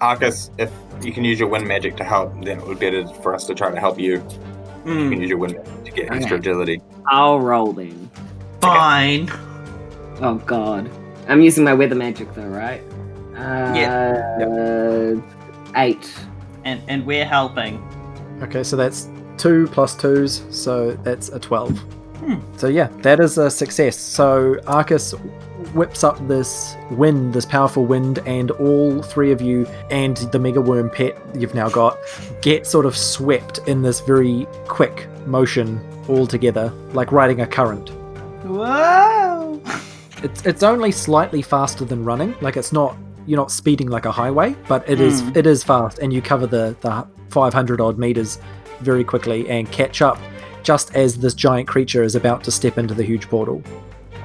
Arcus, 0.02 0.50
if 0.58 0.72
you 1.02 1.12
can 1.12 1.26
use 1.26 1.40
your 1.40 1.50
wind 1.50 1.68
magic 1.68 1.98
to 1.98 2.04
help, 2.06 2.34
then 2.46 2.60
it 2.60 2.66
would 2.68 2.80
be 2.80 2.90
better 2.90 3.06
for 3.22 3.34
us 3.36 3.46
to 3.48 3.56
try 3.56 3.70
to 3.70 3.80
help 3.80 4.00
you. 4.00 4.14
You 4.14 4.20
Hmm, 4.94 5.10
can 5.12 5.20
use 5.22 5.30
your 5.30 5.38
wind 5.40 5.56
magic 5.58 5.84
to 5.86 5.92
get 5.92 6.12
extra 6.12 6.38
agility. 6.38 6.82
I'll 7.08 7.40
roll 7.42 7.74
then. 7.74 8.10
fine. 8.62 9.30
Oh 10.22 10.36
god. 10.46 10.90
I'm 11.28 11.42
using 11.42 11.64
my 11.66 11.74
weather 11.74 11.96
magic 11.96 12.34
though, 12.34 12.48
right? 12.48 12.82
Uh, 13.36 15.16
Eight. 15.76 16.12
And 16.66 16.82
and 16.88 17.06
we're 17.06 17.26
helping. 17.26 17.82
Okay. 18.42 18.64
So 18.64 18.76
that's 18.78 19.10
two 19.38 19.68
plus 19.72 19.96
twos, 19.96 20.44
so 20.50 20.92
that's 21.04 21.30
a 21.30 21.40
twelve. 21.40 21.80
Hmm. 22.20 22.36
So 22.58 22.68
yeah, 22.68 22.88
that 23.02 23.20
is 23.20 23.38
a 23.38 23.50
success. 23.50 23.98
So 23.98 24.60
Arcus 24.68 25.14
whips 25.74 26.04
up 26.04 26.26
this 26.28 26.76
wind, 26.92 27.34
this 27.34 27.46
powerful 27.46 27.86
wind, 27.86 28.20
and 28.26 28.52
all 28.52 29.02
three 29.02 29.32
of 29.32 29.42
you 29.42 29.66
and 29.90 30.18
the 30.18 30.40
mega 30.40 30.60
worm 30.62 30.90
pet 30.90 31.18
you've 31.36 31.54
now 31.56 31.70
got 31.70 31.98
get 32.42 32.66
sort 32.68 32.86
of 32.86 32.96
swept 32.98 33.60
in 33.68 33.82
this 33.82 34.00
very 34.02 34.48
quick 34.68 35.08
motion 35.26 35.80
all 36.08 36.26
together, 36.28 36.72
like 36.94 37.12
riding 37.12 37.42
a 37.42 37.48
current. 37.48 37.90
Whoa! 38.44 39.62
It's 40.22 40.46
it's 40.46 40.64
only 40.64 40.92
slightly 40.92 41.42
faster 41.42 41.86
than 41.86 42.04
running. 42.04 42.36
Like 42.42 42.58
it's 42.58 42.74
not 42.74 42.98
you're 43.26 43.38
not 43.40 43.52
speeding 43.52 43.88
like 43.88 44.06
a 44.06 44.12
highway, 44.12 44.54
but 44.68 44.84
it 44.90 45.00
is 45.00 45.22
Mm. 45.22 45.38
it 45.38 45.48
is 45.48 45.64
fast, 45.64 46.00
and 46.00 46.12
you 46.12 46.22
cover 46.22 46.46
the 46.46 46.76
the 46.82 47.08
500 47.30 47.80
odd 47.80 47.98
meters 47.98 48.38
very 48.82 49.06
quickly 49.06 49.48
and 49.50 49.72
catch 49.72 50.02
up 50.02 50.18
just 50.64 50.96
as 50.96 51.18
this 51.18 51.34
giant 51.34 51.68
creature 51.68 52.04
is 52.04 52.16
about 52.16 52.44
to 52.44 52.52
step 52.52 52.78
into 52.78 52.94
the 52.94 53.04
huge 53.04 53.28
portal. 53.30 53.64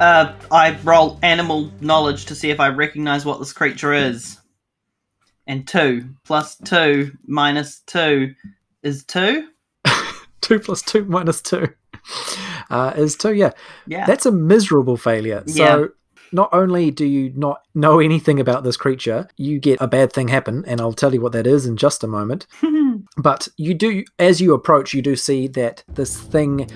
Uh, 0.00 0.34
I 0.50 0.76
roll 0.82 1.18
animal 1.22 1.70
knowledge 1.80 2.26
to 2.26 2.34
see 2.34 2.50
if 2.50 2.58
I 2.60 2.68
recognize 2.68 3.24
what 3.24 3.38
this 3.38 3.52
creature 3.52 3.92
is. 3.92 4.38
And 5.46 5.66
two 5.68 6.08
plus 6.24 6.56
two 6.56 7.12
minus 7.26 7.80
two 7.86 8.34
is 8.82 9.04
two. 9.04 9.48
two 10.40 10.58
plus 10.58 10.82
two 10.82 11.04
minus 11.04 11.40
two 11.42 11.68
uh, 12.70 12.92
is 12.96 13.16
two. 13.16 13.34
Yeah, 13.34 13.50
Yeah. 13.86 14.06
that's 14.06 14.26
a 14.26 14.32
miserable 14.32 14.96
failure. 14.96 15.44
So. 15.46 15.90
Not 16.34 16.52
only 16.52 16.90
do 16.90 17.06
you 17.06 17.32
not 17.36 17.62
know 17.76 18.00
anything 18.00 18.40
about 18.40 18.64
this 18.64 18.76
creature, 18.76 19.28
you 19.36 19.60
get 19.60 19.80
a 19.80 19.86
bad 19.86 20.12
thing 20.12 20.26
happen, 20.26 20.64
and 20.66 20.80
I'll 20.80 20.92
tell 20.92 21.14
you 21.14 21.20
what 21.20 21.30
that 21.32 21.46
is 21.46 21.64
in 21.64 21.76
just 21.76 22.04
a 22.04 22.08
moment. 22.08 22.46
But 23.16 23.48
you 23.56 23.74
do, 23.74 24.04
as 24.18 24.40
you 24.40 24.54
approach, 24.54 24.94
you 24.94 25.02
do 25.02 25.14
see 25.14 25.46
that 25.48 25.84
this 25.88 26.20
thing, 26.20 26.68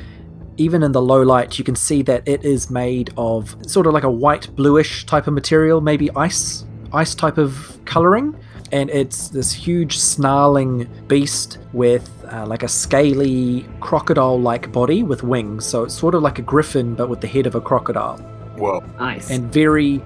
even 0.57 0.83
in 0.83 0.93
the 0.93 1.03
low 1.03 1.23
light, 1.23 1.59
you 1.59 1.65
can 1.65 1.75
see 1.75 2.03
that 2.03 2.27
it 2.29 2.45
is 2.45 2.71
made 2.71 3.11
of 3.17 3.57
sort 3.67 3.87
of 3.87 3.95
like 3.95 4.05
a 4.05 4.11
white 4.11 4.55
bluish 4.55 5.07
type 5.07 5.27
of 5.27 5.35
material, 5.35 5.81
maybe 5.81 6.11
ice, 6.15 6.65
ice 6.93 7.15
type 7.15 7.39
of 7.39 7.81
coloring. 7.85 8.37
And 8.73 8.91
it's 8.91 9.29
this 9.29 9.53
huge 9.53 9.99
snarling 9.99 10.89
beast 11.09 11.59
with 11.73 12.09
uh, 12.31 12.47
like 12.47 12.63
a 12.63 12.69
scaly 12.69 13.67
crocodile 13.81 14.41
like 14.41 14.71
body 14.71 15.03
with 15.03 15.23
wings. 15.23 15.65
So 15.65 15.85
it's 15.85 15.95
sort 15.95 16.15
of 16.15 16.23
like 16.23 16.39
a 16.39 16.43
griffin, 16.43 16.95
but 16.95 17.09
with 17.09 17.21
the 17.21 17.29
head 17.29 17.47
of 17.47 17.55
a 17.55 17.61
crocodile 17.61 18.38
Whoa. 18.59 18.83
Nice. 18.99 19.31
and 19.31 19.53
very 19.53 20.03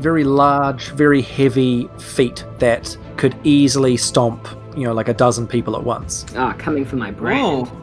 very 0.00 0.24
large 0.24 0.88
very 0.90 1.22
heavy 1.22 1.88
feet 1.98 2.44
that 2.58 2.96
could 3.16 3.36
easily 3.44 3.96
stomp 3.96 4.48
you 4.76 4.82
know 4.84 4.92
like 4.92 5.08
a 5.08 5.14
dozen 5.14 5.46
people 5.46 5.76
at 5.76 5.84
once 5.84 6.26
Ah, 6.36 6.52
coming 6.58 6.84
for 6.84 6.96
my 6.96 7.10
brand. 7.12 7.68
Whoa. 7.68 7.80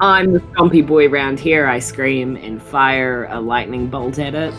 I'm 0.00 0.32
the 0.32 0.40
stompy 0.40 0.84
boy 0.86 1.08
round 1.08 1.38
here, 1.38 1.66
I 1.66 1.78
scream 1.78 2.36
and 2.36 2.60
fire 2.60 3.26
a 3.30 3.40
lightning 3.40 3.88
bolt 3.88 4.18
at 4.18 4.34
it. 4.34 4.52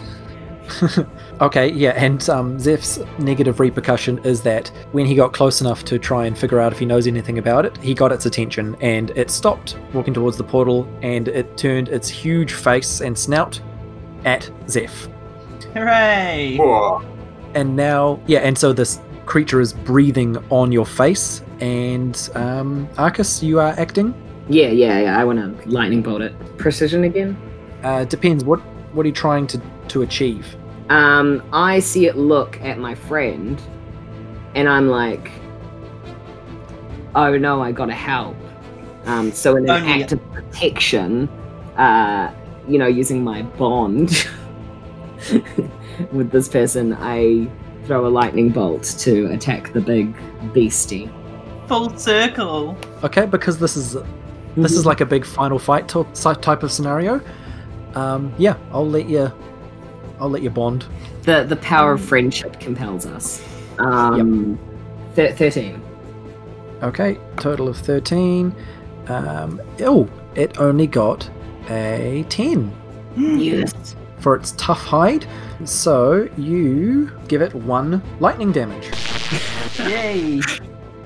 okay 1.41 1.71
yeah 1.71 1.91
and 1.91 2.27
um, 2.27 2.57
zeph's 2.57 2.97
negative 3.19 3.59
repercussion 3.59 4.17
is 4.25 4.41
that 4.41 4.69
when 4.93 5.05
he 5.05 5.13
got 5.13 5.31
close 5.31 5.61
enough 5.61 5.85
to 5.85 5.99
try 5.99 6.25
and 6.25 6.35
figure 6.35 6.59
out 6.59 6.71
if 6.73 6.79
he 6.79 6.87
knows 6.87 7.05
anything 7.05 7.37
about 7.37 7.65
it 7.67 7.77
he 7.77 7.93
got 7.93 8.11
its 8.11 8.25
attention 8.25 8.75
and 8.81 9.11
it 9.11 9.29
stopped 9.29 9.77
walking 9.93 10.11
towards 10.11 10.37
the 10.37 10.43
portal 10.43 10.87
and 11.03 11.27
it 11.27 11.55
turned 11.55 11.87
its 11.89 12.09
huge 12.09 12.53
face 12.53 13.01
and 13.01 13.15
snout 13.15 13.61
at 14.25 14.49
zeph 14.69 15.07
Hooray! 15.73 16.57
Whoa. 16.57 17.01
and 17.53 17.75
now 17.75 18.19
yeah 18.27 18.39
and 18.39 18.57
so 18.57 18.73
this 18.73 18.99
creature 19.25 19.59
is 19.61 19.73
breathing 19.73 20.37
on 20.49 20.71
your 20.71 20.85
face 20.85 21.41
and 21.59 22.29
um 22.35 22.87
arcus 22.97 23.41
you 23.41 23.59
are 23.59 23.73
acting 23.79 24.13
Yeah, 24.47 24.67
yeah, 24.69 24.99
yeah. 24.99 25.19
I 25.19 25.23
want 25.25 25.39
to 25.39 25.69
lightning 25.69 26.03
bolt 26.03 26.21
it. 26.21 26.33
Precision 26.59 27.03
again. 27.03 27.35
Uh, 27.81 28.05
depends. 28.05 28.43
What 28.45 28.59
what 28.93 29.03
are 29.05 29.09
you 29.09 29.13
trying 29.15 29.47
to 29.47 29.57
to 29.87 30.03
achieve? 30.03 30.45
Um, 30.89 31.41
I 31.51 31.79
see 31.79 32.05
it 32.05 32.15
look 32.15 32.61
at 32.61 32.77
my 32.77 32.93
friend, 32.93 33.59
and 34.53 34.69
I'm 34.69 34.87
like, 34.87 35.31
"Oh 37.15 37.35
no, 37.37 37.59
I 37.63 37.71
gotta 37.71 37.93
help." 37.95 38.37
Um, 39.07 39.31
so 39.31 39.55
in 39.55 39.63
an 39.63 39.71
Only- 39.71 40.03
act 40.03 40.11
of 40.11 40.19
protection, 40.31 41.27
uh, 41.77 42.29
you 42.67 42.77
know, 42.77 42.87
using 42.87 43.23
my 43.23 43.41
bond 43.43 44.27
with 46.11 46.31
this 46.31 46.47
person, 46.49 46.93
I 46.99 47.47
throw 47.85 48.07
a 48.07 48.09
lightning 48.09 48.49
bolt 48.49 48.83
to 48.99 49.27
attack 49.27 49.73
the 49.73 49.81
big 49.81 50.15
beastie. 50.53 51.09
Full 51.67 51.97
circle. 51.97 52.77
Okay, 53.03 53.25
because 53.25 53.57
this 53.59 53.75
is 53.75 53.97
this 54.55 54.71
is 54.73 54.85
like 54.85 55.01
a 55.01 55.05
big 55.05 55.25
final 55.25 55.59
fight 55.59 55.87
to- 55.89 56.07
type 56.13 56.63
of 56.63 56.71
scenario. 56.71 57.21
Um, 57.95 58.33
yeah, 58.37 58.57
I'll 58.71 58.87
let 58.87 59.07
you. 59.09 59.31
I'll 60.19 60.29
let 60.29 60.41
you 60.43 60.49
bond. 60.49 60.85
the 61.23 61.43
the 61.43 61.57
power 61.57 61.93
of 61.93 62.01
friendship 62.03 62.59
compels 62.59 63.05
us. 63.05 63.43
Um, 63.79 64.57
thir- 65.13 65.33
thirteen. 65.33 65.81
Okay, 66.83 67.17
total 67.37 67.67
of 67.67 67.77
thirteen. 67.77 68.55
Um, 69.07 69.61
oh, 69.81 70.09
it 70.35 70.57
only 70.59 70.87
got 70.87 71.29
a 71.69 72.25
ten 72.29 72.71
Yes. 73.15 73.95
for 74.19 74.35
its 74.35 74.53
tough 74.57 74.83
hide. 74.83 75.25
So 75.63 76.29
you 76.37 77.11
give 77.27 77.41
it 77.41 77.53
one 77.53 78.01
lightning 78.19 78.51
damage. 78.51 78.89
Yay. 79.79 80.41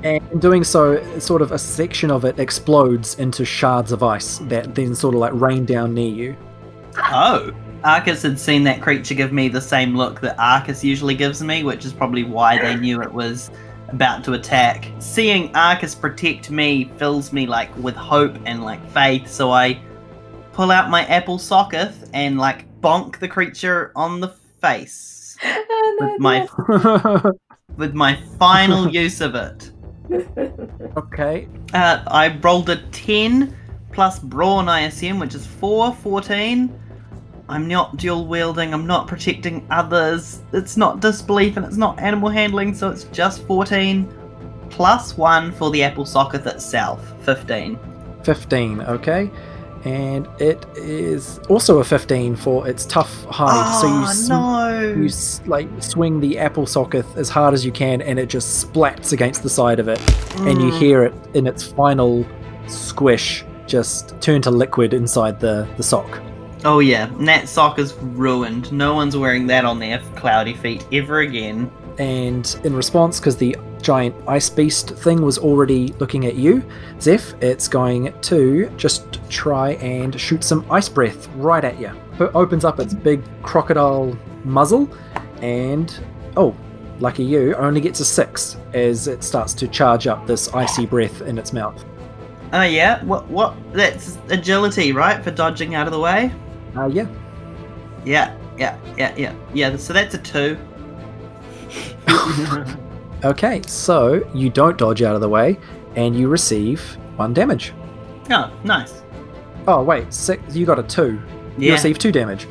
And 0.03 0.31
in 0.31 0.39
doing 0.39 0.63
so, 0.63 1.03
sort 1.19 1.41
of 1.41 1.51
a 1.51 1.59
section 1.59 2.09
of 2.09 2.23
it 2.25 2.39
explodes 2.39 3.19
into 3.19 3.43
shards 3.45 3.91
of 3.91 4.01
ice 4.01 4.37
that 4.43 4.73
then 4.73 4.95
sort 4.95 5.13
of 5.13 5.19
like 5.19 5.33
rain 5.33 5.65
down 5.65 5.93
near 5.93 6.09
you. 6.11 6.37
Oh. 6.97 7.51
Arcus 7.83 8.21
had 8.23 8.37
seen 8.37 8.65
that 8.65 8.81
creature 8.81 9.13
give 9.13 9.31
me 9.31 9.47
the 9.47 9.61
same 9.61 9.95
look 9.95 10.19
that 10.19 10.35
Arcus 10.37 10.83
usually 10.83 11.15
gives 11.15 11.41
me, 11.41 11.63
which 11.63 11.85
is 11.85 11.93
probably 11.93 12.23
why 12.23 12.57
they 12.57 12.75
knew 12.75 13.01
it 13.01 13.13
was 13.13 13.51
about 13.87 14.21
to 14.25 14.33
attack. 14.33 14.91
Seeing 14.99 15.55
Arcus 15.55 15.95
protect 15.95 16.51
me 16.51 16.91
fills 16.97 17.31
me 17.31 17.47
like 17.47 17.73
with 17.77 17.95
hope 17.95 18.35
and 18.45 18.63
like 18.65 18.85
faith, 18.91 19.29
so 19.29 19.51
I 19.51 19.79
pull 20.59 20.71
out 20.71 20.89
my 20.89 21.05
apple 21.05 21.37
socket 21.37 21.93
and 22.13 22.37
like 22.37 22.65
bonk 22.81 23.17
the 23.19 23.27
creature 23.29 23.93
on 23.95 24.19
the 24.19 24.27
face 24.27 25.37
with 26.01 26.19
my 26.19 26.45
with 27.77 27.93
my 27.93 28.21
final 28.37 28.89
use 28.89 29.21
of 29.21 29.35
it. 29.35 29.71
okay, 30.97 31.47
Uh, 31.73 32.03
I 32.07 32.37
rolled 32.41 32.69
a 32.69 32.75
10 32.91 33.55
plus 33.93 34.19
brawn, 34.19 34.67
I 34.67 34.81
assume, 34.81 35.17
which 35.17 35.33
is 35.33 35.45
4, 35.45 35.93
14. 35.95 36.77
I'm 37.47 37.65
not 37.65 37.95
dual 37.95 38.27
wielding, 38.27 38.73
I'm 38.73 38.85
not 38.85 39.07
protecting 39.07 39.65
others, 39.71 40.41
it's 40.51 40.75
not 40.75 40.99
disbelief, 40.99 41.55
and 41.55 41.65
it's 41.65 41.77
not 41.77 41.97
animal 42.01 42.27
handling, 42.27 42.73
so 42.73 42.89
it's 42.89 43.05
just 43.05 43.47
14 43.47 44.13
plus 44.69 45.17
1 45.17 45.53
for 45.53 45.71
the 45.71 45.83
apple 45.83 46.05
socket 46.05 46.45
itself. 46.45 47.13
15. 47.23 47.79
15, 48.23 48.81
okay. 48.81 49.31
And 49.85 50.27
it 50.39 50.65
is 50.75 51.39
also 51.49 51.79
a 51.79 51.83
15 51.83 52.35
for 52.35 52.67
its 52.67 52.85
tough 52.85 53.23
hide. 53.25 53.79
so 53.79 53.87
you, 53.87 53.93
oh, 54.35 54.69
no! 54.89 54.93
you 55.01 55.05
s- 55.05 55.41
like 55.45 55.67
swing 55.81 56.19
the 56.19 56.37
apple 56.37 56.65
socket 56.65 57.05
as 57.15 57.29
hard 57.29 57.53
as 57.53 57.65
you 57.65 57.71
can 57.71 58.01
and 58.01 58.19
it 58.19 58.27
just 58.27 58.67
splats 58.73 59.13
against 59.13 59.41
the 59.43 59.49
side 59.49 59.79
of 59.79 59.87
it. 59.87 59.99
And 60.39 60.61
you 60.61 60.71
Mm. 60.71 60.77
hear 60.79 61.03
it 61.05 61.13
in 61.33 61.47
its 61.47 61.63
final 61.63 62.25
squish 62.67 63.45
just 63.67 64.19
turn 64.21 64.41
to 64.41 64.51
liquid 64.51 64.93
inside 64.93 65.39
the, 65.39 65.67
the 65.77 65.83
sock. 65.83 66.19
Oh, 66.65 66.79
yeah, 66.79 67.05
and 67.07 67.27
that 67.27 67.47
sock 67.47 67.79
is 67.79 67.93
ruined. 68.01 68.71
No 68.73 68.93
one's 68.95 69.15
wearing 69.15 69.47
that 69.47 69.63
on 69.63 69.79
their 69.79 69.99
cloudy 70.15 70.53
feet 70.55 70.85
ever 70.91 71.19
again. 71.19 71.71
And 71.99 72.59
in 72.65 72.75
response, 72.75 73.19
because 73.19 73.37
the 73.37 73.55
giant 73.81 74.15
ice 74.27 74.49
beast 74.49 74.91
thing 74.91 75.21
was 75.21 75.37
already 75.37 75.87
looking 75.99 76.25
at 76.25 76.35
you, 76.35 76.63
Zeph, 76.99 77.33
it's 77.41 77.67
going 77.67 78.13
to 78.21 78.69
just 78.77 79.19
try 79.29 79.71
and 79.73 80.19
shoot 80.19 80.43
some 80.43 80.69
ice 80.71 80.89
breath 80.89 81.27
right 81.35 81.63
at 81.63 81.79
you. 81.79 81.91
It 82.19 82.31
opens 82.35 82.65
up 82.65 82.79
its 82.79 82.93
big 82.93 83.23
crocodile 83.41 84.17
muzzle, 84.43 84.89
and 85.41 85.97
oh, 86.37 86.55
lucky 86.99 87.23
you, 87.23 87.55
only 87.55 87.81
gets 87.81 87.99
a 87.99 88.05
six 88.05 88.57
as 88.73 89.07
it 89.07 89.23
starts 89.23 89.53
to 89.55 89.67
charge 89.67 90.07
up 90.07 90.27
this 90.27 90.53
icy 90.53 90.85
breath 90.85 91.21
in 91.21 91.37
its 91.37 91.53
mouth. 91.53 91.83
Oh, 92.51 92.63
yeah? 92.63 93.03
What? 93.05 93.27
What? 93.27 93.55
That's 93.73 94.17
agility, 94.29 94.91
right? 94.91 95.23
For 95.23 95.31
dodging 95.31 95.75
out 95.75 95.87
of 95.87 95.93
the 95.93 95.99
way? 95.99 96.31
Uh, 96.75 96.87
yeah. 96.87 97.07
Yeah, 98.05 98.35
yeah, 98.57 98.77
yeah, 98.97 99.15
yeah, 99.15 99.35
yeah. 99.53 99.77
So 99.77 99.93
that's 99.93 100.15
a 100.15 100.17
two. 100.17 100.57
Okay, 103.23 103.61
so 103.67 104.27
you 104.33 104.49
don't 104.49 104.77
dodge 104.77 105.01
out 105.01 105.15
of 105.15 105.21
the 105.21 105.29
way, 105.29 105.59
and 105.95 106.15
you 106.15 106.29
receive 106.29 106.81
one 107.17 107.33
damage. 107.33 107.73
Oh, 108.29 108.51
nice. 108.63 109.03
Oh 109.67 109.83
wait, 109.83 110.13
six, 110.13 110.55
you 110.55 110.65
got 110.65 110.79
a 110.79 110.83
two. 110.83 111.21
You 111.57 111.73
receive 111.73 111.99
two 111.99 112.11
damage 112.11 112.47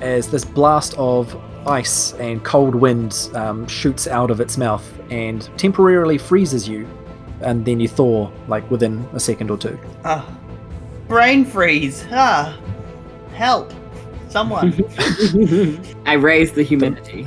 as 0.00 0.28
this 0.28 0.44
blast 0.44 0.94
of 0.98 1.34
ice 1.66 2.12
and 2.14 2.44
cold 2.44 2.74
wind 2.74 3.30
um, 3.34 3.66
shoots 3.66 4.06
out 4.06 4.30
of 4.30 4.40
its 4.40 4.58
mouth 4.58 4.86
and 5.10 5.50
temporarily 5.58 6.18
freezes 6.18 6.68
you, 6.68 6.86
and 7.40 7.64
then 7.64 7.80
you 7.80 7.88
thaw 7.88 8.30
like 8.48 8.70
within 8.70 9.08
a 9.14 9.20
second 9.20 9.50
or 9.50 9.56
two. 9.56 9.78
Ah, 10.04 10.28
brain 11.08 11.44
freeze. 11.44 12.04
Ah, 12.10 12.58
help! 13.32 13.72
Someone. 14.28 14.72
I 16.06 16.14
raise 16.14 16.52
the 16.52 16.62
humidity. 16.62 17.26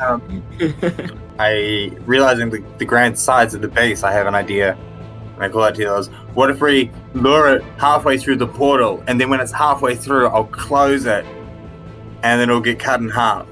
I 1.39 1.91
realizing 2.05 2.49
the, 2.49 2.63
the 2.77 2.85
grand 2.85 3.17
size 3.17 3.53
of 3.53 3.61
the 3.61 3.67
base, 3.67 4.03
I 4.03 4.11
have 4.11 4.27
an 4.27 4.35
idea. 4.35 4.77
And 5.35 5.43
I 5.43 5.49
call 5.49 5.63
out 5.63 5.75
to 5.75 5.81
the 5.81 5.91
others, 5.91 6.07
what 6.35 6.49
if 6.51 6.61
we 6.61 6.91
lure 7.13 7.55
it 7.55 7.63
halfway 7.77 8.17
through 8.17 8.37
the 8.37 8.47
portal, 8.47 9.03
and 9.07 9.19
then 9.19 9.29
when 9.29 9.39
it's 9.39 9.51
halfway 9.51 9.95
through, 9.95 10.27
I'll 10.27 10.45
close 10.45 11.05
it, 11.05 11.25
and 12.21 12.39
then 12.39 12.49
it'll 12.49 12.61
get 12.61 12.79
cut 12.79 12.99
in 12.99 13.09
half. 13.09 13.47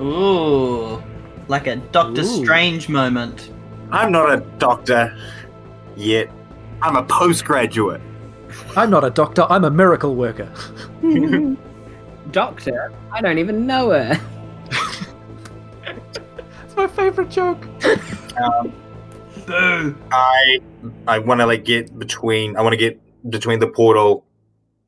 Ooh, 0.00 1.02
like 1.46 1.66
a 1.68 1.76
Doctor 1.76 2.22
Ooh. 2.22 2.44
Strange 2.44 2.88
moment. 2.88 3.52
I'm 3.90 4.12
not 4.12 4.32
a 4.32 4.40
doctor 4.58 5.16
yet. 5.96 6.30
I'm 6.82 6.96
a 6.96 7.02
postgraduate. 7.04 8.00
I'm 8.76 8.90
not 8.90 9.04
a 9.04 9.10
doctor, 9.10 9.46
I'm 9.48 9.64
a 9.64 9.70
miracle 9.70 10.14
worker. 10.14 10.52
Doctor, 12.32 12.92
I 13.12 13.20
don't 13.22 13.38
even 13.38 13.66
know 13.66 13.90
her. 13.90 14.20
It's 17.18 17.36
my 17.36 17.54
favorite 17.54 17.98
joke. 17.98 18.38
Um, 18.38 18.72
Boo. 19.46 19.96
I 20.12 20.60
I 21.06 21.18
want 21.18 21.40
to 21.40 21.46
like 21.46 21.64
get 21.64 21.98
between. 21.98 22.56
I 22.56 22.62
want 22.62 22.72
to 22.72 22.76
get 22.76 23.00
between 23.28 23.58
the 23.58 23.66
portal 23.66 24.24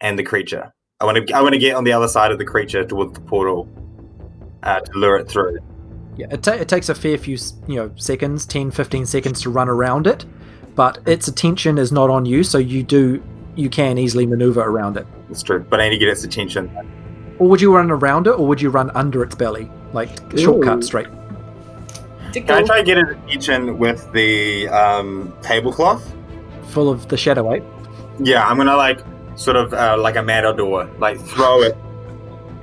and 0.00 0.18
the 0.18 0.22
creature. 0.22 0.72
I 1.00 1.04
want 1.04 1.26
to. 1.26 1.34
I 1.34 1.42
want 1.42 1.54
to 1.54 1.58
get 1.58 1.74
on 1.74 1.84
the 1.84 1.92
other 1.92 2.08
side 2.08 2.30
of 2.30 2.38
the 2.38 2.44
creature 2.44 2.84
towards 2.84 3.14
the 3.14 3.20
portal 3.20 3.68
uh, 4.62 4.80
to 4.80 4.92
lure 4.98 5.16
it 5.16 5.28
through. 5.28 5.58
Yeah, 6.16 6.26
it, 6.30 6.42
ta- 6.42 6.52
it 6.52 6.68
takes 6.68 6.88
a 6.88 6.94
fair 6.94 7.16
few, 7.16 7.38
you 7.66 7.76
know, 7.76 7.90
seconds, 7.96 8.44
10, 8.44 8.72
15 8.72 9.06
seconds 9.06 9.40
to 9.42 9.50
run 9.50 9.68
around 9.68 10.06
it, 10.06 10.26
but 10.74 10.98
its 11.06 11.28
attention 11.28 11.78
is 11.78 11.92
not 11.92 12.10
on 12.10 12.26
you, 12.26 12.44
so 12.44 12.58
you 12.58 12.82
do, 12.82 13.22
you 13.54 13.70
can 13.70 13.96
easily 13.96 14.26
maneuver 14.26 14.60
around 14.60 14.98
it. 14.98 15.06
That's 15.28 15.42
true, 15.42 15.64
but 15.70 15.80
I 15.80 15.88
need 15.88 15.94
to 15.94 15.98
get 15.98 16.08
its 16.08 16.24
attention. 16.24 16.70
Or 17.38 17.48
would 17.48 17.60
you 17.60 17.74
run 17.74 17.90
around 17.90 18.26
it, 18.26 18.32
or 18.32 18.46
would 18.46 18.60
you 18.60 18.68
run 18.68 18.90
under 18.90 19.22
its 19.22 19.34
belly, 19.34 19.70
like 19.92 20.10
shortcut 20.36 20.84
straight? 20.84 21.06
Can 22.32 22.50
I 22.50 22.62
try 22.62 22.78
to 22.78 22.84
get 22.84 22.98
its 22.98 23.10
attention 23.10 23.78
with 23.78 24.12
the 24.12 24.68
um, 24.68 25.32
tablecloth? 25.42 26.14
full 26.70 26.88
of 26.88 27.08
the 27.08 27.16
shadow 27.16 27.52
ape. 27.52 27.64
Yeah, 28.18 28.46
I'm 28.46 28.56
gonna 28.56 28.76
like 28.76 29.00
sort 29.34 29.56
of 29.56 29.74
uh, 29.74 29.96
like 29.98 30.16
a 30.16 30.22
matador, 30.22 30.84
like 30.98 31.18
throw 31.20 31.62
it 31.62 31.76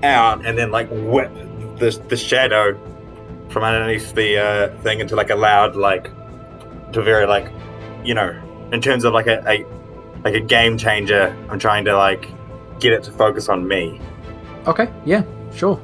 out 0.03 0.45
and 0.45 0.57
then 0.57 0.71
like 0.71 0.87
whip 0.91 1.31
the 1.79 2.01
the 2.07 2.17
shadow 2.17 2.79
from 3.49 3.63
underneath 3.63 4.13
the 4.13 4.37
uh, 4.37 4.81
thing 4.81 4.99
into 4.99 5.15
like 5.15 5.29
a 5.29 5.35
loud 5.35 5.75
like 5.75 6.11
to 6.93 7.01
very 7.01 7.25
like 7.25 7.51
you 8.03 8.13
know 8.13 8.29
in 8.71 8.81
terms 8.81 9.03
of 9.03 9.13
like 9.13 9.27
a, 9.27 9.43
a 9.47 9.65
like 10.23 10.33
a 10.33 10.39
game 10.39 10.77
changer. 10.77 11.35
I'm 11.49 11.59
trying 11.59 11.85
to 11.85 11.95
like 11.95 12.27
get 12.79 12.93
it 12.93 13.03
to 13.03 13.11
focus 13.11 13.49
on 13.49 13.67
me. 13.67 13.99
Okay, 14.65 14.91
yeah, 15.05 15.23
sure. 15.53 15.81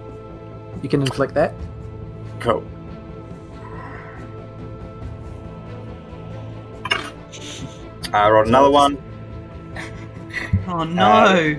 You 0.82 0.90
can 0.90 1.02
inflict 1.02 1.34
that. 1.36 1.54
Cool. 2.40 2.64
I 8.14 8.30
rolled 8.30 8.48
another 8.48 8.70
one. 8.72 8.98
Oh 10.66 10.86
no. 10.86 11.58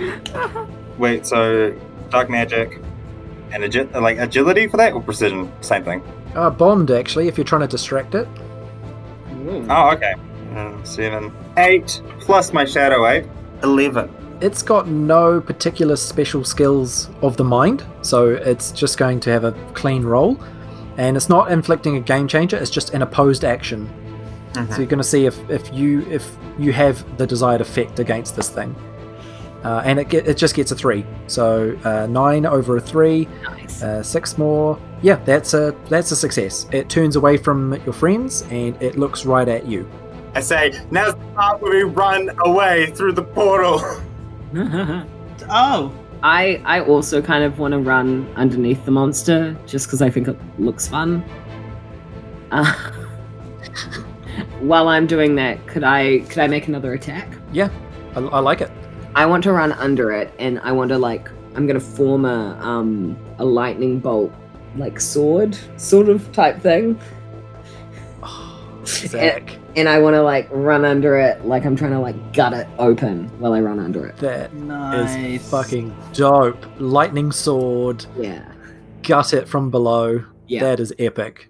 Uh, 0.00 0.66
Wait, 0.98 1.26
so 1.26 1.78
dark 2.08 2.30
magic 2.30 2.80
and 3.52 3.62
agi- 3.62 3.92
like 4.00 4.16
agility 4.18 4.66
for 4.68 4.78
that 4.78 4.94
or 4.94 5.02
precision? 5.02 5.52
Same 5.60 5.84
thing. 5.84 6.02
Uh, 6.34 6.48
bond, 6.48 6.90
actually, 6.90 7.28
if 7.28 7.36
you're 7.36 7.44
trying 7.44 7.60
to 7.60 7.66
distract 7.68 8.14
it. 8.14 8.26
Ooh. 9.34 9.66
Oh, 9.68 9.90
okay. 9.92 10.14
Uh, 10.54 10.82
seven, 10.82 11.30
eight 11.58 12.00
plus 12.20 12.52
my 12.54 12.64
shadow 12.64 13.06
eight, 13.06 13.26
eleven. 13.62 14.10
It's 14.40 14.62
got 14.62 14.88
no 14.88 15.40
particular 15.40 15.96
special 15.96 16.42
skills 16.42 17.10
of 17.20 17.36
the 17.36 17.44
mind, 17.44 17.84
so 18.00 18.30
it's 18.30 18.72
just 18.72 18.96
going 18.98 19.20
to 19.20 19.30
have 19.30 19.44
a 19.44 19.52
clean 19.74 20.04
roll. 20.04 20.42
And 20.96 21.16
it's 21.16 21.28
not 21.28 21.52
inflicting 21.52 21.96
a 21.96 22.00
game 22.00 22.26
changer, 22.28 22.56
it's 22.56 22.70
just 22.70 22.94
an 22.94 23.02
opposed 23.02 23.44
action. 23.44 23.88
Mhm. 24.56 24.70
So 24.72 24.76
you're 24.78 24.86
going 24.86 24.98
to 24.98 25.04
see 25.04 25.26
if, 25.26 25.38
if 25.50 25.72
you 25.72 26.00
if 26.10 26.36
you 26.58 26.72
have 26.72 27.04
the 27.18 27.26
desired 27.26 27.60
effect 27.60 27.98
against 27.98 28.36
this 28.36 28.48
thing. 28.48 28.74
Uh, 29.64 29.82
and 29.84 29.98
it, 29.98 30.08
get, 30.08 30.28
it 30.28 30.36
just 30.36 30.54
gets 30.54 30.70
a 30.70 30.76
three. 30.76 31.04
So 31.26 31.76
uh, 31.84 32.06
nine 32.06 32.46
over 32.46 32.76
a 32.76 32.80
three, 32.80 33.26
Nice. 33.42 33.82
uh, 33.82 34.02
six 34.02 34.38
more. 34.38 34.78
Yeah, 35.02 35.16
that's 35.24 35.54
a 35.54 35.74
that's 35.88 36.10
a 36.12 36.16
success. 36.16 36.66
It 36.72 36.88
turns 36.88 37.16
away 37.16 37.36
from 37.36 37.72
your 37.84 37.92
friends 37.92 38.42
and 38.50 38.80
it 38.80 38.96
looks 38.96 39.26
right 39.26 39.48
at 39.48 39.66
you. 39.66 39.88
I 40.34 40.40
say, 40.40 40.72
now's 40.90 41.14
the 41.14 41.24
part 41.34 41.60
where 41.62 41.72
we 41.72 41.82
run 41.82 42.30
away 42.44 42.86
through 42.94 43.12
the 43.12 43.24
portal. 43.24 43.80
Oh, 45.50 45.92
I 46.22 46.62
I 46.64 46.80
also 46.80 47.20
kind 47.20 47.44
of 47.44 47.58
want 47.58 47.72
to 47.72 47.78
run 47.78 48.26
underneath 48.36 48.84
the 48.84 48.90
monster 48.90 49.56
just 49.66 49.86
because 49.86 50.00
I 50.02 50.10
think 50.10 50.28
it 50.28 50.36
looks 50.58 50.88
fun. 50.88 51.22
Uh, 52.50 52.72
while 54.60 54.88
I'm 54.88 55.06
doing 55.06 55.34
that, 55.36 55.66
could 55.66 55.84
I 55.84 56.20
could 56.20 56.38
I 56.38 56.46
make 56.48 56.68
another 56.68 56.94
attack? 56.94 57.28
I, 58.14 58.20
I 58.20 58.38
like 58.40 58.60
it. 58.60 58.70
I 59.14 59.26
want 59.26 59.42
to 59.44 59.52
run 59.52 59.72
under 59.72 60.12
it, 60.12 60.32
and 60.38 60.58
I 60.60 60.72
want 60.72 60.88
to 60.90 60.98
like 60.98 61.28
I'm 61.54 61.66
gonna 61.66 61.80
form 61.80 62.24
a 62.24 62.58
um 62.60 63.16
a 63.38 63.44
lightning 63.44 63.98
bolt 63.98 64.32
like 64.76 65.00
sword 65.00 65.56
sort 65.78 66.08
of 66.08 66.30
type 66.32 66.60
thing, 66.60 66.98
Zach, 68.84 69.56
and 69.74 69.88
I 69.88 69.98
want 69.98 70.14
to 70.14 70.22
like 70.22 70.48
run 70.50 70.84
under 70.84 71.16
it 71.18 71.44
like 71.44 71.64
I'm 71.64 71.76
trying 71.76 71.92
to 71.92 71.98
like 71.98 72.32
gut 72.34 72.52
it 72.52 72.66
open 72.78 73.28
while 73.40 73.52
I 73.54 73.60
run 73.60 73.78
under 73.78 74.06
it. 74.06 74.16
that 74.18 74.52
is 74.52 74.60
nice. 74.62 75.50
fucking 75.50 75.96
dope. 76.12 76.64
Lightning 76.78 77.32
sword, 77.32 78.04
Yeah, 78.18 78.44
gut 79.02 79.32
it 79.32 79.48
from 79.48 79.70
below. 79.70 80.24
yeah. 80.46 80.60
That 80.60 80.80
is 80.80 80.92
epic. 80.98 81.48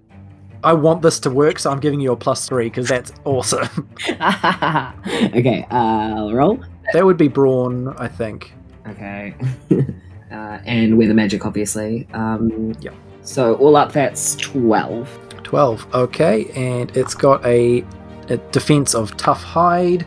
I 0.66 0.72
want 0.72 1.00
this 1.00 1.20
to 1.20 1.30
work, 1.30 1.60
so 1.60 1.70
I'm 1.70 1.78
giving 1.78 2.00
you 2.00 2.10
a 2.10 2.16
plus 2.16 2.48
three 2.48 2.64
because 2.64 2.88
that's 2.88 3.12
awesome. 3.24 3.88
okay, 4.10 5.64
uh, 5.70 6.16
I'll 6.16 6.32
roll. 6.32 6.58
that 6.92 7.06
would 7.06 7.16
be 7.16 7.28
brawn, 7.28 7.94
I 7.98 8.08
think. 8.08 8.52
Okay. 8.88 9.36
uh, 9.70 10.58
and 10.66 10.98
with 10.98 11.06
the 11.06 11.14
magic, 11.14 11.46
obviously. 11.46 12.08
Um, 12.12 12.74
Yep. 12.80 12.94
So 13.22 13.54
all 13.56 13.76
up, 13.76 13.92
that's 13.92 14.34
twelve. 14.34 15.08
12. 15.44 15.94
Okay, 15.94 16.46
and 16.56 16.94
it's 16.96 17.14
got 17.14 17.46
a, 17.46 17.84
a 18.28 18.36
defense 18.50 18.96
of 18.96 19.16
tough 19.16 19.44
hide. 19.44 20.04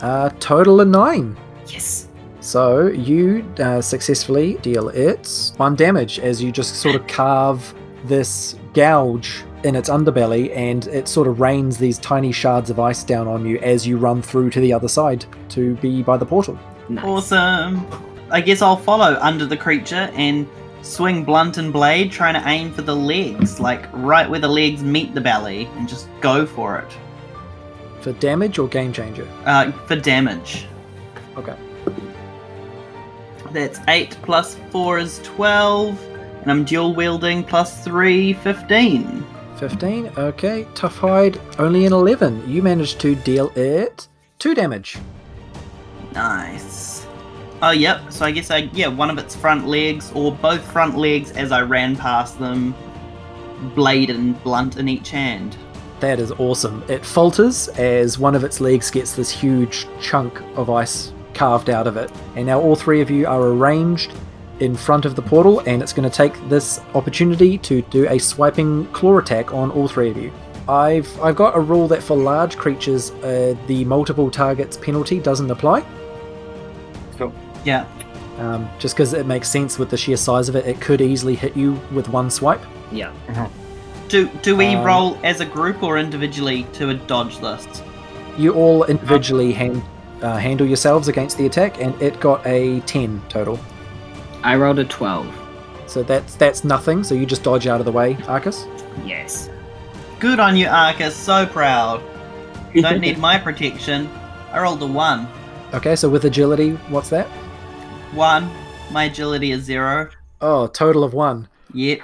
Uh, 0.00 0.30
total 0.40 0.80
of 0.80 0.88
9. 0.88 1.36
Yes. 1.66 2.08
So 2.40 2.86
you 2.86 3.44
uh, 3.58 3.82
successfully 3.82 4.54
deal 4.62 4.88
it 4.88 5.52
one 5.58 5.76
damage 5.76 6.18
as 6.18 6.42
you 6.42 6.50
just 6.50 6.76
sort 6.76 6.94
of 6.94 7.06
carve 7.06 7.74
this 8.04 8.56
gouge 8.72 9.44
in 9.64 9.74
its 9.76 9.88
underbelly, 9.88 10.54
and 10.56 10.86
it 10.88 11.08
sort 11.08 11.28
of 11.28 11.40
rains 11.40 11.78
these 11.78 11.98
tiny 11.98 12.32
shards 12.32 12.70
of 12.70 12.80
ice 12.80 13.04
down 13.04 13.28
on 13.28 13.46
you 13.46 13.58
as 13.58 13.86
you 13.86 13.96
run 13.96 14.22
through 14.22 14.50
to 14.50 14.60
the 14.60 14.72
other 14.72 14.88
side 14.88 15.24
to 15.50 15.74
be 15.76 16.02
by 16.02 16.16
the 16.16 16.26
portal. 16.26 16.58
Nice. 16.88 17.04
Awesome. 17.04 17.86
I 18.30 18.40
guess 18.40 18.62
I'll 18.62 18.76
follow 18.76 19.18
under 19.20 19.46
the 19.46 19.56
creature 19.56 20.10
and 20.14 20.48
swing 20.82 21.24
blunt 21.24 21.58
and 21.58 21.72
blade, 21.72 22.10
trying 22.10 22.34
to 22.34 22.48
aim 22.48 22.72
for 22.72 22.82
the 22.82 22.96
legs, 22.96 23.60
like 23.60 23.86
right 23.92 24.28
where 24.28 24.40
the 24.40 24.48
legs 24.48 24.82
meet 24.82 25.14
the 25.14 25.20
belly, 25.20 25.68
and 25.76 25.88
just 25.88 26.08
go 26.20 26.44
for 26.44 26.78
it. 26.78 26.98
For 28.00 28.12
damage 28.14 28.58
or 28.58 28.66
game 28.68 28.92
changer? 28.92 29.28
Uh, 29.44 29.70
for 29.86 29.96
damage. 29.96 30.66
Okay. 31.36 31.56
That's 33.52 33.78
8 33.86 34.16
plus 34.22 34.56
4 34.70 34.98
is 34.98 35.20
12, 35.22 36.02
and 36.42 36.50
I'm 36.50 36.64
dual 36.64 36.94
wielding 36.94 37.44
plus 37.44 37.84
3, 37.84 38.32
15. 38.32 39.24
15. 39.62 40.10
Okay. 40.18 40.66
Tough 40.74 40.98
hide, 40.98 41.40
only 41.60 41.86
an 41.86 41.92
11. 41.92 42.50
You 42.50 42.62
managed 42.62 42.98
to 42.98 43.14
deal 43.14 43.52
it 43.54 44.08
2 44.40 44.56
damage. 44.56 44.98
Nice. 46.14 47.06
Oh, 47.62 47.70
yep. 47.70 48.10
So 48.10 48.24
I 48.24 48.32
guess 48.32 48.50
I, 48.50 48.68
yeah, 48.72 48.88
one 48.88 49.08
of 49.08 49.18
its 49.18 49.36
front 49.36 49.68
legs, 49.68 50.10
or 50.16 50.32
both 50.32 50.64
front 50.72 50.98
legs 50.98 51.30
as 51.30 51.52
I 51.52 51.62
ran 51.62 51.94
past 51.94 52.40
them, 52.40 52.74
blade 53.76 54.10
and 54.10 54.42
blunt 54.42 54.78
in 54.78 54.88
each 54.88 55.10
hand. 55.10 55.56
That 56.00 56.18
is 56.18 56.32
awesome. 56.32 56.82
It 56.88 57.06
falters 57.06 57.68
as 57.68 58.18
one 58.18 58.34
of 58.34 58.42
its 58.42 58.60
legs 58.60 58.90
gets 58.90 59.14
this 59.14 59.30
huge 59.30 59.86
chunk 60.00 60.40
of 60.56 60.70
ice 60.70 61.12
carved 61.34 61.70
out 61.70 61.86
of 61.86 61.96
it. 61.96 62.10
And 62.34 62.46
now 62.46 62.60
all 62.60 62.74
three 62.74 63.00
of 63.00 63.12
you 63.12 63.28
are 63.28 63.40
arranged 63.40 64.12
in 64.62 64.76
front 64.76 65.04
of 65.04 65.16
the 65.16 65.22
portal, 65.22 65.60
and 65.66 65.82
it's 65.82 65.92
going 65.92 66.08
to 66.08 66.16
take 66.16 66.34
this 66.48 66.80
opportunity 66.94 67.58
to 67.58 67.82
do 67.82 68.08
a 68.08 68.18
swiping 68.18 68.86
claw 68.92 69.18
attack 69.18 69.52
on 69.52 69.70
all 69.72 69.88
three 69.88 70.08
of 70.08 70.16
you. 70.16 70.32
I've 70.68 71.20
I've 71.20 71.34
got 71.34 71.56
a 71.56 71.60
rule 71.60 71.88
that 71.88 72.02
for 72.02 72.16
large 72.16 72.56
creatures, 72.56 73.10
uh, 73.10 73.56
the 73.66 73.84
multiple 73.84 74.30
targets 74.30 74.76
penalty 74.76 75.18
doesn't 75.18 75.50
apply. 75.50 75.84
Cool. 77.18 77.32
Yeah. 77.64 77.86
Um, 78.38 78.68
just 78.78 78.94
because 78.94 79.12
it 79.12 79.26
makes 79.26 79.48
sense 79.48 79.78
with 79.78 79.90
the 79.90 79.96
sheer 79.96 80.16
size 80.16 80.48
of 80.48 80.54
it, 80.54 80.64
it 80.66 80.80
could 80.80 81.00
easily 81.00 81.34
hit 81.34 81.56
you 81.56 81.80
with 81.92 82.08
one 82.08 82.30
swipe. 82.30 82.62
Yeah. 82.92 83.12
Do 84.08 84.28
do 84.42 84.54
we 84.54 84.66
Um, 84.76 84.84
roll 84.84 85.18
as 85.24 85.40
a 85.40 85.44
group 85.44 85.82
or 85.82 85.98
individually 85.98 86.66
to 86.74 86.90
a 86.90 86.94
dodge 86.94 87.38
this? 87.40 87.66
You 88.38 88.52
all 88.54 88.84
individually 88.84 89.52
hand, 89.52 89.82
uh, 90.22 90.36
handle 90.36 90.66
yourselves 90.66 91.08
against 91.08 91.36
the 91.38 91.46
attack, 91.46 91.80
and 91.82 92.00
it 92.00 92.20
got 92.20 92.46
a 92.46 92.80
10 92.80 93.20
total. 93.28 93.58
I 94.42 94.56
rolled 94.56 94.78
a 94.78 94.84
twelve. 94.84 95.26
So 95.86 96.02
that's 96.02 96.34
that's 96.36 96.64
nothing. 96.64 97.04
So 97.04 97.14
you 97.14 97.26
just 97.26 97.42
dodge 97.42 97.66
out 97.66 97.80
of 97.80 97.86
the 97.86 97.92
way, 97.92 98.16
Arcus. 98.26 98.66
Yes. 99.04 99.50
Good 100.18 100.40
on 100.40 100.56
you, 100.56 100.66
Arcus. 100.68 101.14
So 101.14 101.46
proud. 101.46 102.02
Don't 102.74 103.00
need 103.00 103.18
my 103.18 103.38
protection. 103.46 104.08
I 104.52 104.60
rolled 104.60 104.82
a 104.82 104.86
one. 104.86 105.28
Okay, 105.74 105.96
so 105.96 106.08
with 106.08 106.24
agility, 106.24 106.72
what's 106.88 107.08
that? 107.10 107.26
One. 108.14 108.50
My 108.90 109.04
agility 109.04 109.52
is 109.52 109.62
zero. 109.64 110.10
Oh, 110.40 110.66
total 110.66 111.02
of 111.04 111.14
one. 111.14 111.48
Yep. 111.72 112.00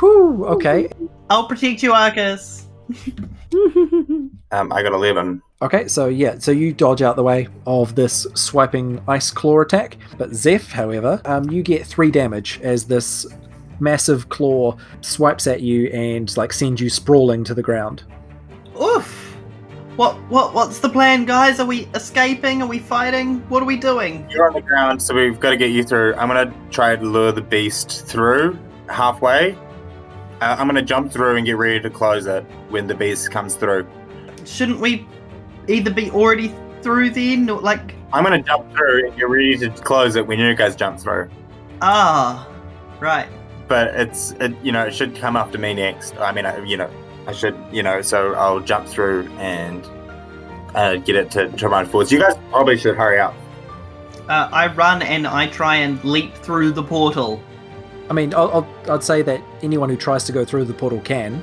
Whew, 0.00 0.44
okay. 0.46 0.88
I'll 1.30 1.46
protect 1.46 1.82
you, 1.82 1.92
Arcus. 1.92 2.66
Um, 4.50 4.72
I 4.72 4.82
got 4.82 4.92
eleven. 4.94 5.42
Okay, 5.60 5.88
so 5.88 6.06
yeah, 6.06 6.38
so 6.38 6.52
you 6.52 6.72
dodge 6.72 7.02
out 7.02 7.16
the 7.16 7.22
way 7.24 7.48
of 7.66 7.96
this 7.96 8.28
swiping 8.34 9.02
ice 9.08 9.32
claw 9.32 9.60
attack. 9.60 9.96
But 10.16 10.32
Zeph, 10.32 10.70
however, 10.70 11.20
um, 11.24 11.50
you 11.50 11.64
get 11.64 11.84
three 11.84 12.12
damage 12.12 12.60
as 12.62 12.84
this 12.84 13.26
massive 13.80 14.28
claw 14.28 14.76
swipes 15.00 15.48
at 15.48 15.60
you 15.60 15.88
and 15.88 16.36
like 16.36 16.52
sends 16.52 16.80
you 16.80 16.88
sprawling 16.88 17.42
to 17.42 17.54
the 17.54 17.62
ground. 17.62 18.04
Oof. 18.80 19.36
What 19.96 20.14
what 20.30 20.54
what's 20.54 20.78
the 20.78 20.88
plan, 20.88 21.24
guys? 21.24 21.58
Are 21.58 21.66
we 21.66 21.88
escaping? 21.92 22.62
Are 22.62 22.68
we 22.68 22.78
fighting? 22.78 23.40
What 23.48 23.60
are 23.60 23.66
we 23.66 23.76
doing? 23.76 24.30
You're 24.30 24.46
on 24.46 24.52
the 24.52 24.60
ground, 24.60 25.02
so 25.02 25.12
we've 25.12 25.40
got 25.40 25.50
to 25.50 25.56
get 25.56 25.72
you 25.72 25.82
through. 25.82 26.14
I'm 26.14 26.28
gonna 26.28 26.54
try 26.70 26.94
to 26.94 27.02
lure 27.02 27.32
the 27.32 27.42
beast 27.42 28.06
through 28.06 28.56
halfway. 28.88 29.58
Uh, 30.40 30.54
I'm 30.56 30.68
gonna 30.68 30.82
jump 30.82 31.10
through 31.10 31.34
and 31.34 31.44
get 31.44 31.56
ready 31.56 31.80
to 31.80 31.90
close 31.90 32.26
it 32.26 32.44
when 32.68 32.86
the 32.86 32.94
beast 32.94 33.32
comes 33.32 33.56
through. 33.56 33.88
Shouldn't 34.44 34.78
we 34.78 35.04
either 35.68 35.90
be 35.90 36.10
already 36.10 36.54
through 36.82 37.10
then, 37.10 37.48
or 37.50 37.60
like 37.60 37.94
I'm 38.12 38.24
gonna 38.24 38.42
jump 38.42 38.72
through 38.72 39.08
and 39.08 39.16
get 39.16 39.28
ready 39.28 39.56
to 39.58 39.70
close 39.70 40.16
it 40.16 40.26
when 40.26 40.38
you 40.38 40.54
guys 40.54 40.74
jump 40.76 40.98
through. 40.98 41.28
ah, 41.82 42.48
right? 43.00 43.28
But 43.68 43.88
it's, 43.94 44.32
it, 44.40 44.54
you 44.62 44.72
know, 44.72 44.86
it 44.86 44.94
should 44.94 45.14
come 45.14 45.36
after 45.36 45.58
me 45.58 45.74
next. 45.74 46.16
I 46.16 46.32
mean, 46.32 46.46
I, 46.46 46.64
you 46.64 46.78
know, 46.78 46.90
I 47.26 47.32
should, 47.32 47.54
you 47.70 47.82
know, 47.82 48.00
so 48.00 48.32
I'll 48.34 48.60
jump 48.60 48.88
through 48.88 49.28
and 49.32 49.86
uh, 50.74 50.96
get 50.96 51.16
it 51.16 51.30
to, 51.32 51.48
to 51.50 51.68
run 51.68 51.84
forward. 51.84 52.10
You 52.10 52.18
guys 52.18 52.34
probably 52.50 52.78
should 52.78 52.96
hurry 52.96 53.18
up. 53.18 53.34
Uh, 54.26 54.48
I 54.50 54.72
run 54.74 55.02
and 55.02 55.26
I 55.26 55.48
try 55.48 55.76
and 55.76 56.02
leap 56.02 56.34
through 56.34 56.72
the 56.72 56.82
portal. 56.82 57.42
I 58.08 58.14
mean, 58.14 58.32
I'll, 58.32 58.50
I'll, 58.86 58.94
I'd 58.94 59.04
say 59.04 59.20
that 59.20 59.42
anyone 59.62 59.90
who 59.90 59.96
tries 59.96 60.24
to 60.24 60.32
go 60.32 60.46
through 60.46 60.64
the 60.64 60.72
portal 60.72 61.00
can. 61.00 61.42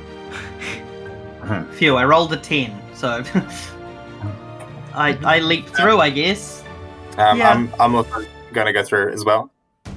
Phew, 1.73 1.95
I 1.95 2.05
rolled 2.05 2.33
a 2.33 2.37
ten, 2.37 2.75
so 2.95 3.23
I 4.95 5.17
I 5.23 5.39
leap 5.39 5.67
through, 5.69 5.99
I 5.99 6.09
guess. 6.09 6.63
Um, 7.17 7.37
Yeah. 7.37 7.51
I'm, 7.51 7.73
I'm 7.79 7.95
also 7.95 8.25
gonna 8.53 8.73
go 8.73 8.83
through 8.83 9.11
as 9.13 9.23
well. 9.25 9.49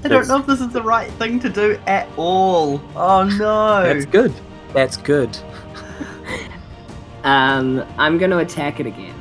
I 0.05 0.09
don't 0.09 0.29
know 0.29 0.39
if 0.39 0.47
this 0.47 0.61
is 0.61 0.69
the 0.69 0.83
right 0.83 1.11
thing 1.13 1.41
to 1.41 1.49
do 1.49 1.79
at 1.87 2.09
all. 2.17 2.81
Oh 2.95 3.25
no! 3.25 3.83
That's 3.83 4.07
good. 4.07 4.33
That's 4.73 4.97
good. 4.97 5.37
um, 7.25 7.85
I'm 7.99 8.19
going 8.19 8.31
to 8.31 8.39
attack 8.39 8.81
it 8.81 8.87
again. 8.87 9.15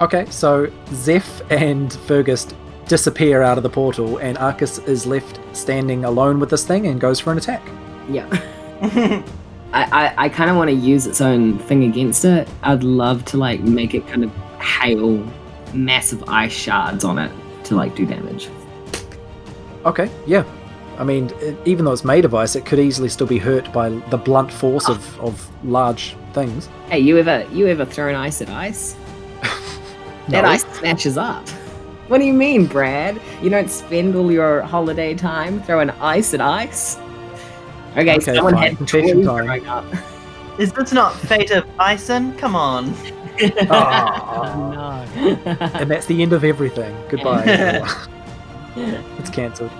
Okay, 0.00 0.26
so 0.30 0.70
Zeph 0.92 1.42
and 1.50 1.92
Fergus 1.92 2.46
disappear 2.86 3.42
out 3.42 3.56
of 3.56 3.62
the 3.62 3.68
portal, 3.70 4.18
and 4.18 4.38
Arcus 4.38 4.78
is 4.80 5.06
left 5.06 5.38
standing 5.56 6.04
alone 6.04 6.38
with 6.38 6.50
this 6.50 6.64
thing 6.66 6.86
and 6.86 7.00
goes 7.00 7.18
for 7.20 7.32
an 7.32 7.38
attack. 7.38 7.62
Yeah. 8.08 8.26
I, 9.72 9.84
I, 10.06 10.14
I 10.24 10.28
kind 10.28 10.48
of 10.50 10.56
want 10.56 10.70
to 10.70 10.76
use 10.76 11.06
its 11.06 11.20
own 11.20 11.58
thing 11.58 11.84
against 11.84 12.24
it. 12.24 12.48
I'd 12.62 12.84
love 12.84 13.24
to 13.26 13.36
like 13.36 13.60
make 13.60 13.94
it 13.94 14.06
kind 14.06 14.24
of 14.24 14.32
hail 14.66 15.24
massive 15.74 16.22
ice 16.28 16.52
shards 16.52 17.04
on 17.04 17.18
it 17.18 17.32
to 17.64 17.74
like 17.74 17.94
do 17.94 18.04
damage. 18.06 18.48
Okay, 19.84 20.10
yeah. 20.26 20.44
I 20.98 21.04
mean, 21.04 21.30
it, 21.40 21.56
even 21.66 21.84
though 21.84 21.92
it's 21.92 22.04
made 22.04 22.24
of 22.24 22.34
ice, 22.34 22.56
it 22.56 22.64
could 22.64 22.78
easily 22.78 23.08
still 23.08 23.26
be 23.26 23.38
hurt 23.38 23.70
by 23.72 23.90
the 23.90 24.16
blunt 24.16 24.50
force 24.50 24.88
of, 24.88 25.18
ah. 25.20 25.24
of 25.26 25.64
large 25.64 26.16
things. 26.32 26.68
Hey, 26.88 26.98
you 27.00 27.18
ever 27.18 27.46
you 27.52 27.66
ever 27.66 27.84
thrown 27.84 28.14
ice 28.14 28.40
at 28.42 28.48
ice? 28.50 28.96
That 30.28 30.42
No. 30.42 30.48
ice 30.50 30.64
smashes 30.78 31.16
up. 31.16 31.48
What 32.08 32.18
do 32.18 32.24
you 32.24 32.32
mean, 32.32 32.66
Brad? 32.66 33.20
You 33.42 33.50
don't 33.50 33.70
spend 33.70 34.16
all 34.16 34.30
your 34.32 34.62
holiday 34.62 35.14
time 35.14 35.62
throwing 35.62 35.90
ice 35.90 36.34
at 36.34 36.40
ice? 36.40 36.96
Okay, 37.96 38.14
Okay, 38.16 38.34
someone 38.34 38.54
fine. 38.54 38.62
had 38.70 38.76
Confession 38.78 39.16
toys 39.18 39.26
time. 39.26 39.46
growing 39.46 39.66
up. 39.66 39.84
Is 40.58 40.72
this 40.72 40.92
not 40.92 41.14
Fate 41.14 41.50
of 41.52 41.64
Ison? 41.78 42.36
Come 42.38 42.56
on. 42.56 42.92
Ah. 43.70 45.06
no. 45.16 45.52
and 45.80 45.90
that's 45.90 46.06
the 46.06 46.22
end 46.22 46.32
of 46.32 46.44
everything. 46.44 46.96
Goodbye. 47.08 47.44
it's 48.76 49.30
cancelled. 49.30 49.70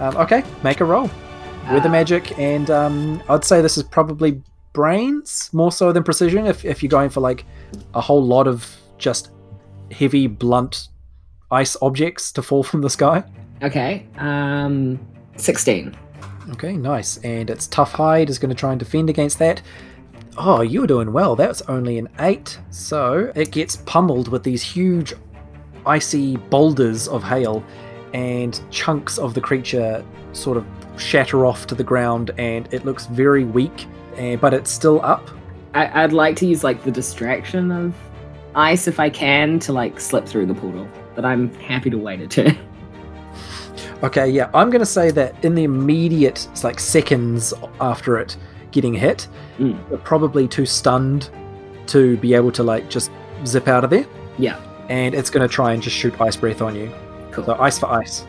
Um, 0.00 0.16
okay, 0.16 0.42
make 0.62 0.80
a 0.80 0.84
roll. 0.84 1.10
With 1.72 1.86
Uh, 1.86 1.88
magic, 1.88 2.38
and 2.38 2.70
um, 2.70 3.22
I'd 3.28 3.44
say 3.44 3.62
this 3.62 3.78
is 3.78 3.84
probably 3.84 4.42
brains 4.74 5.48
more 5.52 5.72
so 5.72 5.92
than 5.92 6.02
precision. 6.02 6.46
If 6.46 6.64
if 6.64 6.82
you're 6.82 6.90
going 6.90 7.08
for 7.10 7.20
like 7.20 7.46
a 7.94 8.00
whole 8.02 8.22
lot 8.22 8.46
of 8.46 8.76
just 8.98 9.30
heavy, 9.90 10.26
blunt 10.26 10.88
ice 11.50 11.74
objects 11.80 12.32
to 12.32 12.42
fall 12.42 12.62
from 12.64 12.82
the 12.82 12.90
sky. 12.90 13.24
Okay, 13.62 14.04
um, 14.18 14.98
sixteen. 15.36 15.96
Okay, 16.50 16.76
nice. 16.76 17.16
And 17.24 17.48
its 17.48 17.66
tough 17.66 17.92
hide 17.92 18.28
is 18.28 18.38
going 18.38 18.50
to 18.50 18.54
try 18.54 18.72
and 18.72 18.78
defend 18.78 19.08
against 19.08 19.38
that. 19.38 19.62
Oh, 20.36 20.62
you 20.62 20.80
were 20.80 20.86
doing 20.86 21.12
well. 21.12 21.36
That's 21.36 21.62
only 21.62 21.98
an 21.98 22.08
eight. 22.18 22.58
So 22.70 23.32
it 23.34 23.52
gets 23.52 23.76
pummeled 23.76 24.28
with 24.28 24.42
these 24.42 24.62
huge, 24.62 25.14
icy 25.86 26.36
boulders 26.36 27.06
of 27.08 27.22
hail, 27.22 27.64
and 28.12 28.60
chunks 28.70 29.18
of 29.18 29.34
the 29.34 29.40
creature 29.40 30.04
sort 30.32 30.56
of 30.56 30.66
shatter 30.96 31.46
off 31.46 31.66
to 31.68 31.74
the 31.74 31.84
ground, 31.84 32.32
and 32.38 32.72
it 32.72 32.84
looks 32.84 33.06
very 33.06 33.44
weak, 33.44 33.86
eh, 34.16 34.36
but 34.36 34.54
it's 34.54 34.70
still 34.70 35.04
up. 35.04 35.28
I, 35.74 36.04
I'd 36.04 36.12
like 36.12 36.36
to 36.36 36.46
use 36.46 36.64
like 36.64 36.82
the 36.84 36.90
distraction 36.90 37.70
of 37.70 37.94
ice 38.54 38.86
if 38.86 39.00
I 39.00 39.10
can 39.10 39.58
to 39.60 39.72
like 39.72 39.98
slip 39.98 40.26
through 40.26 40.46
the 40.46 40.54
portal, 40.54 40.88
but 41.14 41.24
I'm 41.24 41.52
happy 41.54 41.90
to 41.90 41.98
wait 41.98 42.20
a 42.20 42.26
turn. 42.26 42.58
Okay, 44.02 44.28
yeah, 44.28 44.50
I'm 44.52 44.68
going 44.68 44.80
to 44.80 44.86
say 44.86 45.10
that 45.12 45.42
in 45.42 45.54
the 45.54 45.64
immediate, 45.64 46.46
it's 46.52 46.62
like 46.62 46.78
seconds 46.78 47.54
after 47.80 48.18
it 48.18 48.36
getting 48.74 48.92
hit, 48.92 49.26
Mm. 49.58 49.78
you're 49.88 49.98
probably 50.00 50.46
too 50.46 50.66
stunned 50.66 51.30
to 51.86 52.16
be 52.18 52.34
able 52.34 52.52
to 52.52 52.62
like 52.62 52.90
just 52.90 53.10
zip 53.46 53.68
out 53.68 53.84
of 53.84 53.90
there. 53.90 54.04
Yeah. 54.38 54.56
and 54.90 55.14
it's 55.14 55.30
going 55.30 55.46
to 55.48 55.52
try 55.60 55.72
and 55.72 55.82
just 55.82 55.96
shoot 55.96 56.12
ice 56.20 56.36
breath 56.36 56.60
on 56.60 56.74
you. 56.76 56.92
Cool. 57.32 57.44
So 57.46 57.54
ice 57.58 57.78
for 57.78 57.86
ice, 58.02 58.26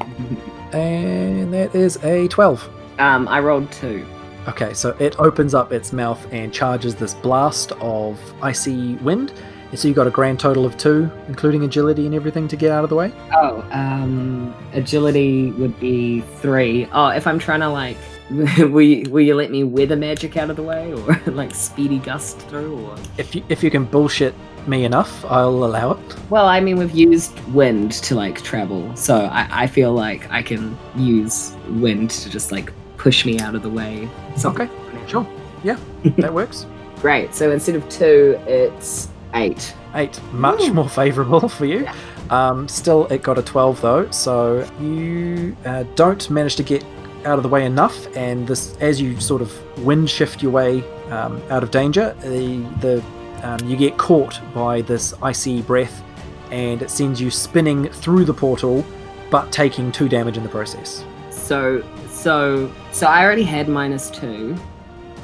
and 0.72 1.52
that 1.52 1.74
is 1.74 1.96
a 2.04 2.28
twelve. 2.28 2.68
um, 2.98 3.28
I 3.28 3.40
rolled 3.40 3.70
two. 3.72 4.06
Okay, 4.48 4.72
so 4.72 4.96
it 4.98 5.18
opens 5.20 5.52
up 5.54 5.72
its 5.72 5.92
mouth 5.92 6.20
and 6.32 6.52
charges 6.52 6.94
this 6.94 7.12
blast 7.14 7.72
of 7.80 8.18
icy 8.42 8.94
wind. 8.96 9.32
And 9.70 9.78
so 9.78 9.86
you 9.88 9.92
got 9.92 10.06
a 10.06 10.10
grand 10.10 10.40
total 10.40 10.64
of 10.64 10.78
two, 10.78 11.10
including 11.28 11.62
agility 11.62 12.06
and 12.06 12.14
everything, 12.14 12.48
to 12.48 12.56
get 12.56 12.70
out 12.70 12.82
of 12.84 12.88
the 12.88 12.96
way. 12.96 13.12
Oh, 13.34 13.62
um, 13.70 14.54
agility 14.72 15.50
would 15.52 15.78
be 15.78 16.22
three. 16.40 16.88
Oh, 16.92 17.08
if 17.08 17.26
I'm 17.26 17.38
trying 17.38 17.60
to 17.60 17.68
like, 17.68 17.98
will 18.30 18.82
you, 18.82 19.10
will 19.10 19.22
you 19.22 19.34
let 19.34 19.50
me 19.50 19.64
weather 19.64 19.96
magic 19.96 20.36
out 20.36 20.50
of 20.50 20.56
the 20.56 20.62
way, 20.62 20.92
or 20.92 21.20
like 21.32 21.54
speedy 21.54 21.98
gust 21.98 22.38
through, 22.40 22.78
or? 22.86 22.96
If 23.16 23.34
you 23.34 23.42
if 23.48 23.62
you 23.62 23.70
can 23.70 23.84
bullshit 23.84 24.34
me 24.66 24.84
enough, 24.84 25.24
I'll 25.24 25.64
allow 25.64 25.92
it. 25.92 26.30
Well, 26.30 26.46
I 26.46 26.60
mean, 26.60 26.78
we've 26.78 26.94
used 26.94 27.38
wind 27.48 27.92
to 27.92 28.14
like 28.14 28.42
travel, 28.42 28.94
so 28.96 29.24
I, 29.32 29.62
I 29.62 29.66
feel 29.66 29.92
like 29.92 30.30
I 30.30 30.42
can 30.42 30.76
use 30.94 31.56
wind 31.70 32.10
to 32.10 32.30
just 32.30 32.52
like 32.52 32.72
push 32.98 33.24
me 33.24 33.38
out 33.38 33.54
of 33.54 33.62
the 33.62 33.70
way. 33.70 34.08
Okay, 34.44 34.68
sure. 35.06 35.26
Yeah, 35.64 35.78
that 36.18 36.32
works. 36.32 36.66
Great. 36.96 37.34
So 37.34 37.50
instead 37.50 37.76
of 37.76 37.88
two, 37.88 38.38
it's 38.46 39.08
eight. 39.34 39.74
Eight, 39.94 40.20
much 40.32 40.64
Ooh. 40.64 40.74
more 40.74 40.88
favourable 40.88 41.48
for 41.48 41.64
you. 41.64 41.84
Yeah. 41.84 41.94
Um, 42.30 42.68
still, 42.68 43.06
it 43.06 43.22
got 43.22 43.38
a 43.38 43.42
12 43.42 43.80
though, 43.80 44.10
so 44.10 44.68
you 44.80 45.56
uh, 45.64 45.84
don't 45.94 46.28
manage 46.28 46.56
to 46.56 46.62
get 46.62 46.84
out 47.28 47.38
of 47.38 47.42
the 47.42 47.48
way 47.48 47.64
enough. 47.64 48.08
And 48.16 48.46
this, 48.46 48.76
as 48.78 49.00
you 49.00 49.20
sort 49.20 49.42
of 49.42 49.52
wind 49.84 50.10
shift 50.10 50.42
your 50.42 50.52
way 50.52 50.82
um, 51.10 51.40
out 51.50 51.62
of 51.62 51.70
danger, 51.70 52.16
the 52.22 52.66
the 52.80 53.04
um, 53.42 53.60
you 53.68 53.76
get 53.76 53.96
caught 53.98 54.40
by 54.52 54.80
this 54.82 55.14
icy 55.22 55.62
breath, 55.62 56.02
and 56.50 56.82
it 56.82 56.90
sends 56.90 57.20
you 57.20 57.30
spinning 57.30 57.88
through 57.88 58.24
the 58.24 58.34
portal, 58.34 58.84
but 59.30 59.52
taking 59.52 59.92
two 59.92 60.08
damage 60.08 60.36
in 60.36 60.42
the 60.42 60.48
process. 60.48 61.04
So, 61.30 61.84
so, 62.10 62.72
so 62.92 63.06
I 63.06 63.24
already 63.24 63.44
had 63.44 63.68
minus 63.68 64.10
two 64.10 64.56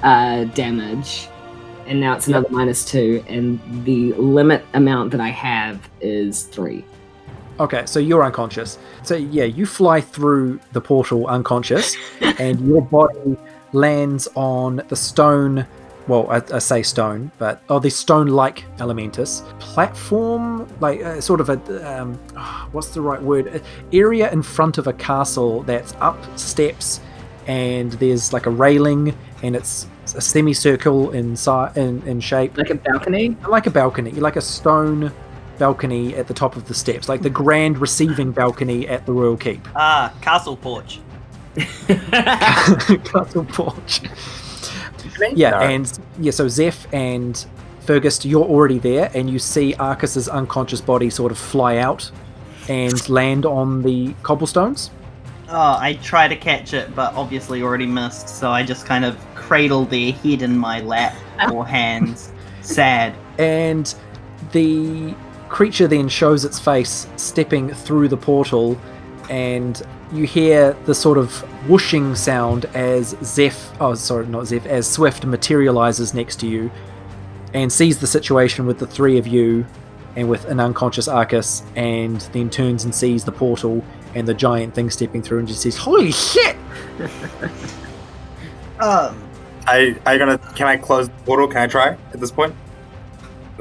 uh, 0.02 0.44
damage, 0.44 1.28
and 1.86 2.00
now 2.00 2.14
it's 2.14 2.28
another 2.28 2.48
minus 2.50 2.84
two, 2.84 3.24
and 3.26 3.58
the 3.84 4.12
limit 4.12 4.64
amount 4.74 5.10
that 5.10 5.20
I 5.20 5.30
have 5.30 5.90
is 6.00 6.44
three. 6.44 6.84
Okay, 7.60 7.86
so 7.86 8.00
you're 8.00 8.24
unconscious. 8.24 8.78
So 9.02 9.14
yeah, 9.14 9.44
you 9.44 9.66
fly 9.66 10.00
through 10.00 10.58
the 10.72 10.80
portal 10.80 11.26
unconscious, 11.28 11.94
and 12.38 12.60
your 12.66 12.82
body 12.82 13.36
lands 13.72 14.28
on 14.34 14.82
the 14.88 14.96
stone. 14.96 15.66
Well, 16.06 16.28
I, 16.30 16.42
I 16.52 16.58
say 16.58 16.82
stone, 16.82 17.30
but 17.38 17.62
oh, 17.70 17.78
the 17.78 17.90
stone-like 17.90 18.64
elementus 18.78 19.42
platform, 19.58 20.68
like 20.80 21.02
uh, 21.02 21.20
sort 21.20 21.40
of 21.40 21.48
a 21.48 22.00
um, 22.00 22.14
what's 22.72 22.88
the 22.88 23.00
right 23.00 23.22
word? 23.22 23.62
Area 23.92 24.30
in 24.30 24.42
front 24.42 24.76
of 24.76 24.86
a 24.86 24.92
castle 24.92 25.62
that's 25.62 25.94
up 26.00 26.18
steps, 26.38 27.00
and 27.46 27.92
there's 27.92 28.32
like 28.34 28.44
a 28.46 28.50
railing, 28.50 29.16
and 29.42 29.56
it's 29.56 29.86
a 30.14 30.20
semicircle 30.20 31.12
in 31.12 31.34
si- 31.36 31.68
in, 31.76 32.02
in 32.06 32.20
shape 32.20 32.58
Like 32.58 32.68
a 32.70 32.74
balcony? 32.74 33.34
like 33.48 33.66
a 33.66 33.70
balcony, 33.70 34.10
like 34.12 34.36
a 34.36 34.42
stone 34.42 35.10
balcony 35.58 36.14
at 36.16 36.26
the 36.28 36.34
top 36.34 36.56
of 36.56 36.66
the 36.68 36.74
steps, 36.74 37.08
like 37.08 37.22
the 37.22 37.30
grand 37.30 37.78
receiving 37.78 38.32
balcony 38.32 38.86
at 38.88 39.06
the 39.06 39.12
royal 39.12 39.36
keep. 39.36 39.66
Ah, 39.76 40.12
castle 40.20 40.56
porch. 40.56 41.00
Castle 41.86 43.44
porch. 43.44 44.00
Yeah, 45.34 45.50
No. 45.50 45.58
and 45.60 45.98
yeah, 46.18 46.32
so 46.32 46.48
Zeph 46.48 46.86
and 46.92 47.44
Fergus, 47.80 48.24
you're 48.24 48.44
already 48.44 48.78
there, 48.78 49.10
and 49.14 49.30
you 49.30 49.38
see 49.38 49.74
Arcus's 49.74 50.28
unconscious 50.28 50.80
body 50.80 51.10
sort 51.10 51.30
of 51.30 51.38
fly 51.38 51.76
out 51.78 52.10
and 52.68 53.08
land 53.08 53.44
on 53.46 53.82
the 53.82 54.14
cobblestones. 54.22 54.90
Oh, 55.48 55.76
I 55.78 55.98
try 56.02 56.26
to 56.26 56.36
catch 56.36 56.72
it, 56.72 56.94
but 56.96 57.12
obviously 57.14 57.62
already 57.62 57.86
missed, 57.86 58.28
so 58.28 58.50
I 58.50 58.62
just 58.64 58.86
kind 58.86 59.04
of 59.04 59.16
cradle 59.34 59.84
their 59.84 60.12
head 60.12 60.42
in 60.42 60.56
my 60.56 60.80
lap 60.80 61.14
or 61.52 61.66
hands. 61.66 62.32
Sad. 62.62 63.14
and 63.38 63.94
the 64.52 65.14
creature 65.48 65.86
then 65.86 66.08
shows 66.08 66.44
its 66.44 66.58
face 66.58 67.06
stepping 67.16 67.68
through 67.70 68.08
the 68.08 68.16
portal 68.16 68.78
and 69.30 69.82
you 70.12 70.24
hear 70.24 70.72
the 70.84 70.94
sort 70.94 71.18
of 71.18 71.32
whooshing 71.68 72.14
sound 72.14 72.66
as 72.74 73.16
Zeph 73.22 73.72
oh 73.80 73.94
sorry 73.94 74.26
not 74.26 74.46
Zeph 74.46 74.66
as 74.66 74.90
Swift 74.90 75.24
materializes 75.24 76.14
next 76.14 76.40
to 76.40 76.46
you 76.46 76.70
and 77.52 77.72
sees 77.72 77.98
the 77.98 78.06
situation 78.06 78.66
with 78.66 78.78
the 78.78 78.86
three 78.86 79.16
of 79.18 79.26
you 79.26 79.64
and 80.16 80.28
with 80.28 80.44
an 80.46 80.60
unconscious 80.60 81.08
Arcus 81.08 81.62
and 81.76 82.20
then 82.32 82.50
turns 82.50 82.84
and 82.84 82.94
sees 82.94 83.24
the 83.24 83.32
portal 83.32 83.84
and 84.14 84.28
the 84.28 84.34
giant 84.34 84.74
thing 84.74 84.90
stepping 84.90 85.22
through 85.22 85.38
and 85.40 85.48
just 85.48 85.62
says 85.62 85.76
holy 85.76 86.12
shit 86.12 86.56
Um, 88.80 89.16
I 89.66 89.96
are 90.04 90.14
you 90.14 90.18
gonna 90.18 90.38
can 90.56 90.66
I 90.66 90.76
close 90.76 91.08
the 91.08 91.14
portal? 91.24 91.46
Can 91.46 91.58
I 91.58 91.66
try 91.66 91.96
at 92.12 92.20
this 92.20 92.30
point? 92.30 92.54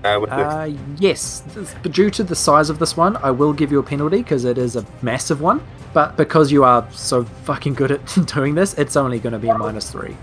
Uh, 0.03 0.19
with 0.19 0.29
this? 0.31 0.39
Uh, 0.39 0.73
yes, 0.97 1.43
but 1.81 1.91
due 1.91 2.09
to 2.09 2.23
the 2.23 2.35
size 2.35 2.69
of 2.69 2.79
this 2.79 2.97
one, 2.97 3.15
I 3.17 3.31
will 3.31 3.53
give 3.53 3.71
you 3.71 3.79
a 3.79 3.83
penalty 3.83 4.17
because 4.17 4.43
it 4.45 4.57
is 4.57 4.75
a 4.75 4.85
massive 5.01 5.39
one. 5.41 5.61
But 5.93 6.17
because 6.17 6.51
you 6.51 6.63
are 6.63 6.85
so 6.91 7.23
fucking 7.23 7.75
good 7.75 7.91
at 7.91 8.17
doing 8.33 8.55
this, 8.55 8.73
it's 8.73 8.95
only 8.97 9.19
going 9.19 9.33
to 9.33 9.39
be 9.39 9.47
a 9.49 9.57
minus 9.57 9.91
three. 9.91 10.17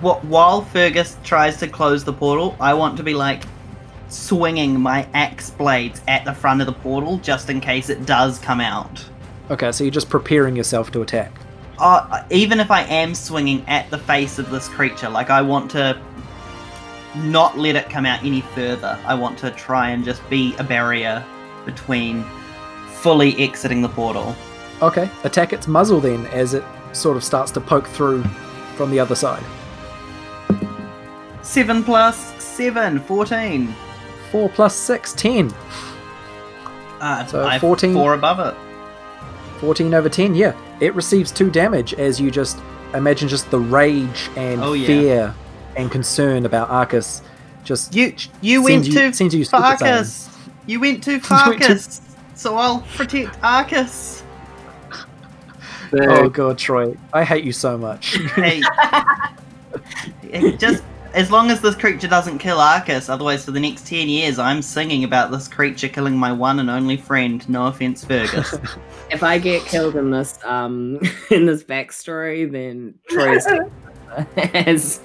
wh- 0.00 0.22
while 0.24 0.62
Fergus 0.62 1.16
tries 1.24 1.56
to 1.58 1.68
close 1.68 2.04
the 2.04 2.12
portal, 2.12 2.56
I 2.60 2.72
want 2.74 2.96
to 2.98 3.02
be 3.02 3.14
like 3.14 3.42
swinging 4.08 4.80
my 4.80 5.06
axe 5.12 5.50
blades 5.50 6.00
at 6.08 6.24
the 6.24 6.32
front 6.32 6.60
of 6.62 6.66
the 6.66 6.72
portal 6.72 7.18
just 7.18 7.50
in 7.50 7.60
case 7.60 7.90
it 7.90 8.06
does 8.06 8.38
come 8.38 8.60
out. 8.60 9.04
Okay, 9.50 9.72
so 9.72 9.84
you're 9.84 9.90
just 9.90 10.08
preparing 10.08 10.56
yourself 10.56 10.90
to 10.92 11.02
attack. 11.02 11.32
Uh, 11.78 12.24
even 12.30 12.58
if 12.60 12.70
I 12.70 12.82
am 12.84 13.14
swinging 13.14 13.64
at 13.68 13.90
the 13.90 13.98
face 13.98 14.38
of 14.38 14.50
this 14.50 14.68
creature, 14.68 15.08
like 15.08 15.30
I 15.30 15.42
want 15.42 15.70
to 15.72 16.00
not 17.16 17.58
let 17.58 17.76
it 17.76 17.88
come 17.90 18.06
out 18.06 18.22
any 18.24 18.40
further. 18.40 18.98
I 19.06 19.14
want 19.14 19.38
to 19.40 19.50
try 19.52 19.90
and 19.90 20.04
just 20.04 20.28
be 20.30 20.54
a 20.58 20.64
barrier 20.64 21.24
between 21.64 22.24
fully 22.88 23.36
exiting 23.42 23.82
the 23.82 23.88
portal. 23.88 24.34
Okay, 24.82 25.10
attack 25.24 25.52
its 25.52 25.66
muzzle 25.66 26.00
then 26.00 26.26
as 26.26 26.54
it 26.54 26.64
sort 26.92 27.16
of 27.16 27.24
starts 27.24 27.50
to 27.52 27.60
poke 27.60 27.86
through 27.86 28.22
from 28.76 28.90
the 28.90 28.98
other 29.00 29.14
side. 29.14 29.42
7 31.42 31.82
plus 31.82 32.42
7, 32.42 33.00
14. 33.00 33.74
4 34.30 34.48
plus 34.50 34.74
6, 34.76 35.12
10. 35.14 35.54
Uh, 37.00 37.24
So 37.26 37.44
I 37.44 37.52
have 37.52 37.60
14. 37.60 37.94
4 37.94 38.14
above 38.14 38.40
it. 38.40 38.54
14 39.60 39.94
over 39.94 40.08
10, 40.08 40.34
yeah. 40.34 40.52
It 40.80 40.94
receives 40.94 41.32
2 41.32 41.50
damage 41.50 41.94
as 41.94 42.20
you 42.20 42.30
just 42.30 42.58
imagine 42.94 43.28
just 43.28 43.50
the 43.50 43.58
rage 43.58 44.28
and 44.36 44.60
Oh, 44.62 44.72
yeah. 44.74 44.86
fear 44.86 45.34
and 45.76 45.90
concern 45.90 46.44
about 46.46 46.68
Arcus 46.70 47.22
just 47.64 47.94
You 47.94 48.14
you 48.40 48.62
went 48.62 48.84
to 48.86 49.12
sends 49.12 49.34
you 49.34 49.44
Super 49.44 49.58
Saiyan. 49.62 49.78
Farkas. 49.78 50.28
You 50.66 50.80
went 50.80 51.02
to 51.04 51.10
went 51.12 51.22
to- 51.24 51.28
Farkas. 51.28 52.00
so 52.34 52.56
I'll 52.56 52.80
protect 52.96 53.36
Arcus. 53.42 54.22
Oh 55.92 56.28
god, 56.28 56.58
Troy, 56.58 56.96
I 57.12 57.24
hate 57.24 57.44
you 57.44 57.52
so 57.52 57.76
much. 57.78 58.18
Hey. 60.30 60.56
Just 60.58 60.82
as 61.14 61.30
long 61.30 61.50
as 61.50 61.60
this 61.60 61.74
creature 61.74 62.08
doesn't 62.08 62.38
kill 62.38 62.58
Arcus, 62.58 63.08
otherwise 63.08 63.44
for 63.44 63.50
the 63.52 63.60
next 63.60 63.86
ten 63.86 64.08
years 64.08 64.38
I'm 64.38 64.60
singing 64.62 65.04
about 65.04 65.30
this 65.30 65.48
creature 65.48 65.88
killing 65.88 66.16
my 66.16 66.32
one 66.32 66.58
and 66.58 66.68
only 66.70 66.96
friend. 66.96 67.46
No 67.48 67.66
offense, 67.66 68.04
Fergus. 68.04 68.54
If 69.10 69.22
I 69.22 69.38
get 69.38 69.62
killed 69.64 69.96
in 69.96 70.10
this 70.10 70.38
um 70.44 71.00
in 71.30 71.46
this 71.46 71.64
backstory, 71.64 72.50
then 72.50 72.94
Troy's 73.08 73.46
as 74.36 75.00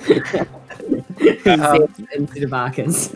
Um, 1.45 1.87
instead 2.13 2.43
of 2.43 2.53
Arcus. 2.53 3.13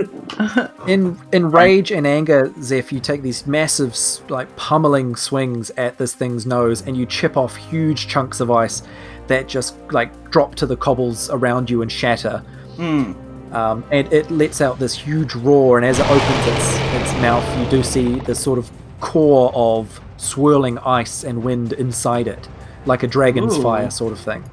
in 0.88 1.18
in 1.32 1.52
rage 1.52 1.92
and 1.92 2.06
anger, 2.06 2.54
Zeph, 2.62 2.92
you 2.92 3.00
take 3.00 3.22
these 3.22 3.48
massive, 3.48 3.98
like 4.30 4.54
pummeling 4.56 5.16
swings 5.16 5.72
at 5.72 5.98
this 5.98 6.14
thing's 6.14 6.46
nose, 6.46 6.84
and 6.86 6.96
you 6.96 7.06
chip 7.06 7.38
off 7.38 7.56
huge 7.56 8.08
chunks 8.08 8.40
of 8.40 8.52
ice 8.52 8.84
that 9.28 9.48
just 9.48 9.76
like 9.92 10.32
drop 10.32 10.56
to 10.56 10.66
the 10.66 10.78
cobbles 10.78 11.30
around 11.30 11.70
you 11.70 11.82
and 11.82 11.92
shatter. 11.92 12.40
Hmm. 12.76 13.14
Um, 13.54 13.84
and 13.92 14.12
it 14.12 14.30
lets 14.30 14.62
out 14.62 14.78
this 14.78 14.96
huge 14.96 15.34
roar, 15.36 15.78
and 15.78 15.86
as 15.86 16.00
it 16.00 16.06
opens 16.10 16.48
its 16.48 16.78
its 17.02 17.14
mouth, 17.22 17.60
you 17.60 17.70
do 17.70 17.84
see 17.84 18.20
this 18.20 18.40
sort 18.40 18.60
of 18.60 18.70
core 19.00 19.52
of 19.56 20.00
swirling 20.18 20.78
ice 20.80 21.24
and 21.24 21.44
wind 21.44 21.74
inside 21.74 22.28
it, 22.28 22.48
like 22.86 23.04
a 23.04 23.08
dragon's 23.08 23.58
Ooh. 23.58 23.64
fire 23.64 23.90
sort 23.90 24.12
of 24.12 24.20
thing. 24.20 24.44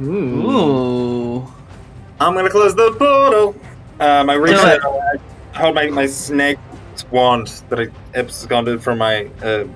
Ooh. 0.00 1.46
I'm 2.20 2.34
gonna 2.34 2.50
close 2.50 2.74
the 2.74 2.92
portal. 2.92 3.54
Um, 4.00 4.30
I 4.30 4.34
reach 4.34 4.54
out. 4.54 4.80
I 5.54 5.58
hold 5.58 5.74
my, 5.74 5.88
my 5.88 6.06
snake 6.06 6.58
wand 7.10 7.62
that 7.68 7.80
I 7.80 7.88
absconded 8.18 8.82
from 8.82 8.98
my 8.98 9.26
uh, 9.42 9.66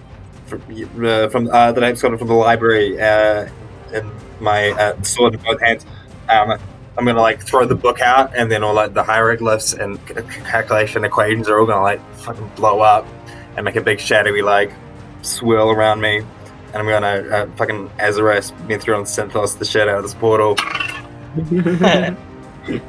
from, 0.47 0.63
uh, 1.05 1.29
from 1.29 1.49
uh, 1.49 1.73
that 1.73 1.83
I 1.83 1.89
absconded 1.89 2.19
from 2.19 2.29
the 2.29 2.35
library 2.35 3.01
uh, 3.01 3.49
in 3.93 4.11
my 4.41 4.71
uh, 4.71 5.03
sword 5.03 5.35
in 5.35 5.41
both 5.41 5.61
hands. 5.61 5.87
Um, 6.29 6.59
I'm 6.97 7.05
gonna 7.05 7.21
like 7.21 7.43
throw 7.43 7.65
the 7.65 7.75
book 7.75 8.01
out, 8.01 8.37
and 8.37 8.51
then 8.51 8.63
all 8.63 8.75
like 8.75 8.93
the 8.95 9.03
hieroglyphs 9.03 9.73
and 9.73 9.99
c- 10.09 10.15
calculation 10.45 11.05
equations 11.05 11.49
are 11.49 11.59
all 11.59 11.67
gonna 11.67 11.83
like 11.83 12.01
fucking 12.17 12.49
blow 12.57 12.81
up 12.81 13.07
and 13.57 13.65
make 13.65 13.77
a 13.77 13.81
big 13.81 13.99
shadowy 13.99 14.43
like 14.43 14.73
swirl 15.23 15.71
around 15.71 16.01
me. 16.01 16.23
And 16.73 16.77
I'm 16.77 16.87
gonna 16.87 17.29
uh, 17.29 17.47
fucking 17.57 17.91
been 18.67 18.81
thrown 18.81 19.05
Synthos 19.05 19.59
the 19.59 19.65
shit 19.65 19.89
out 19.89 19.99
of 19.99 20.03
this 20.03 20.15
portal. 20.15 20.57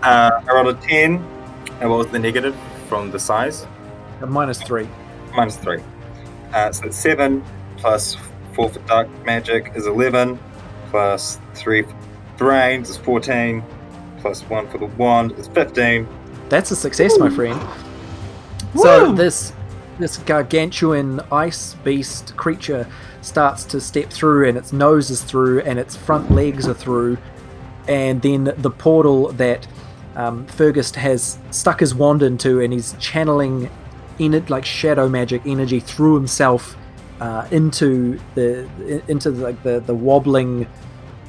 Uh, 0.03 0.41
I 0.47 0.53
rolled 0.53 0.67
a 0.67 0.79
10. 0.81 1.15
And 1.81 1.89
what 1.89 1.97
was 1.97 2.07
the 2.07 2.19
negative 2.19 2.55
from 2.87 3.11
the 3.11 3.19
size? 3.19 3.65
A 4.21 4.27
minus 4.27 4.61
three. 4.61 4.87
Minus 5.35 5.57
3. 5.57 5.81
Uh, 6.53 6.71
so 6.71 6.85
it's 6.85 6.97
7 6.97 7.43
plus 7.77 8.15
4 8.53 8.69
for 8.69 8.79
dark 8.81 9.09
magic 9.25 9.71
is 9.75 9.87
11, 9.87 10.39
plus 10.91 11.39
3 11.55 11.81
for 11.81 11.95
brains 12.37 12.89
is 12.89 12.97
14, 12.97 13.63
plus 14.19 14.43
1 14.43 14.69
for 14.69 14.77
the 14.77 14.85
wand 14.85 15.31
is 15.33 15.47
15. 15.47 16.07
That's 16.49 16.69
a 16.69 16.75
success, 16.75 17.17
my 17.17 17.29
friend. 17.29 17.59
So 18.75 19.11
this 19.11 19.53
this 19.99 20.17
gargantuan 20.17 21.19
ice 21.31 21.75
beast 21.83 22.35
creature 22.37 22.87
starts 23.23 23.63
to 23.65 23.81
step 23.81 24.09
through, 24.09 24.47
and 24.47 24.57
its 24.57 24.73
nose 24.73 25.09
is 25.09 25.21
through, 25.21 25.61
and 25.61 25.79
its 25.79 25.95
front 25.95 26.31
legs 26.31 26.67
are 26.67 26.73
through, 26.73 27.17
and 27.87 28.21
then 28.21 28.53
the 28.57 28.69
portal 28.69 29.31
that 29.33 29.67
um, 30.15 30.45
Fergus 30.45 30.93
has 30.95 31.39
stuck 31.51 31.79
his 31.79 31.95
wand 31.95 32.21
into, 32.21 32.61
and 32.61 32.71
he's 32.73 32.95
channeling 32.99 33.69
in 34.19 34.33
it 34.33 34.49
like 34.49 34.65
shadow 34.65 35.09
magic 35.09 35.41
energy 35.45 35.79
through 35.79 36.15
himself 36.15 36.77
uh, 37.19 37.47
into 37.51 38.19
the 38.35 38.67
into 39.07 39.31
the, 39.31 39.43
like 39.43 39.63
the 39.63 39.79
the 39.79 39.95
wobbling 39.95 40.67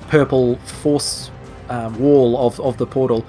purple 0.09 0.57
force 0.57 1.30
um, 1.68 1.98
wall 1.98 2.46
of, 2.46 2.61
of 2.61 2.76
the 2.76 2.87
portal. 2.87 3.24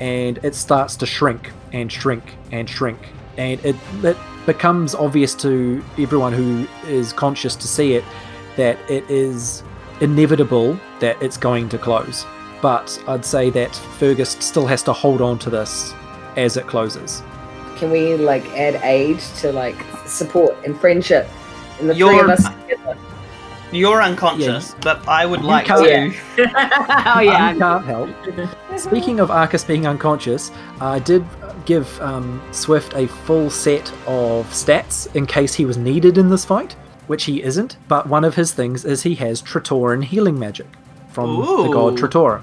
And 0.00 0.38
it 0.42 0.54
starts 0.54 0.96
to 0.96 1.06
shrink 1.06 1.52
and 1.72 1.90
shrink 1.90 2.24
and 2.50 2.68
shrink 2.68 2.98
and 3.36 3.64
it, 3.64 3.76
it 4.02 4.16
becomes 4.46 4.94
obvious 4.94 5.34
to 5.34 5.82
everyone 5.98 6.32
who 6.32 6.66
is 6.86 7.12
conscious 7.12 7.56
to 7.56 7.66
see 7.66 7.94
it 7.94 8.04
that 8.56 8.78
it 8.90 9.08
is 9.10 9.62
inevitable 10.00 10.78
that 11.00 11.20
it's 11.22 11.36
going 11.36 11.68
to 11.68 11.78
close 11.78 12.26
but 12.62 13.02
i'd 13.08 13.24
say 13.24 13.50
that 13.50 13.74
fergus 13.98 14.30
still 14.40 14.66
has 14.66 14.82
to 14.82 14.92
hold 14.92 15.20
on 15.20 15.38
to 15.38 15.50
this 15.50 15.92
as 16.36 16.56
it 16.56 16.66
closes 16.66 17.22
Can 17.76 17.90
we 17.90 18.16
like 18.16 18.44
add 18.50 18.76
aid 18.84 19.18
to 19.40 19.52
like 19.52 19.76
support 20.06 20.54
and 20.64 20.78
friendship? 20.78 21.26
And 21.80 21.88
the 21.90 21.94
3 21.94 21.98
You're- 21.98 22.20
of 22.20 22.30
us 22.30 22.44
together. 22.48 22.96
You're 23.72 24.00
unconscious, 24.00 24.76
but 24.80 24.98
I 25.08 25.26
would 25.26 25.40
You 25.40 25.46
like 25.48 25.66
can't- 25.66 26.14
to. 26.36 26.42
oh 27.16 27.20
yeah. 27.20 27.46
I 27.46 27.58
can't 27.58 27.84
help. 27.84 28.10
Speaking 28.78 29.18
of 29.18 29.30
Arcus 29.32 29.64
being 29.64 29.86
unconscious, 29.88 30.52
I 30.80 31.00
did 31.00 31.24
give 31.64 32.00
um, 32.00 32.42
Swift 32.52 32.94
a 32.94 33.06
full 33.06 33.50
set 33.50 33.90
of 34.06 34.46
stats 34.48 35.14
in 35.14 35.26
case 35.26 35.54
he 35.54 35.64
was 35.64 35.76
needed 35.76 36.18
in 36.18 36.28
this 36.28 36.44
fight, 36.44 36.74
which 37.06 37.24
he 37.24 37.42
isn't. 37.42 37.76
But 37.88 38.08
one 38.08 38.24
of 38.24 38.34
his 38.34 38.52
things 38.52 38.84
is 38.84 39.02
he 39.02 39.14
has 39.16 39.42
Tritoran 39.42 40.04
healing 40.04 40.38
magic 40.38 40.66
from 41.08 41.36
the 41.36 41.68
god 41.72 41.98
Ooh. 41.98 42.02
Tritora. 42.02 42.42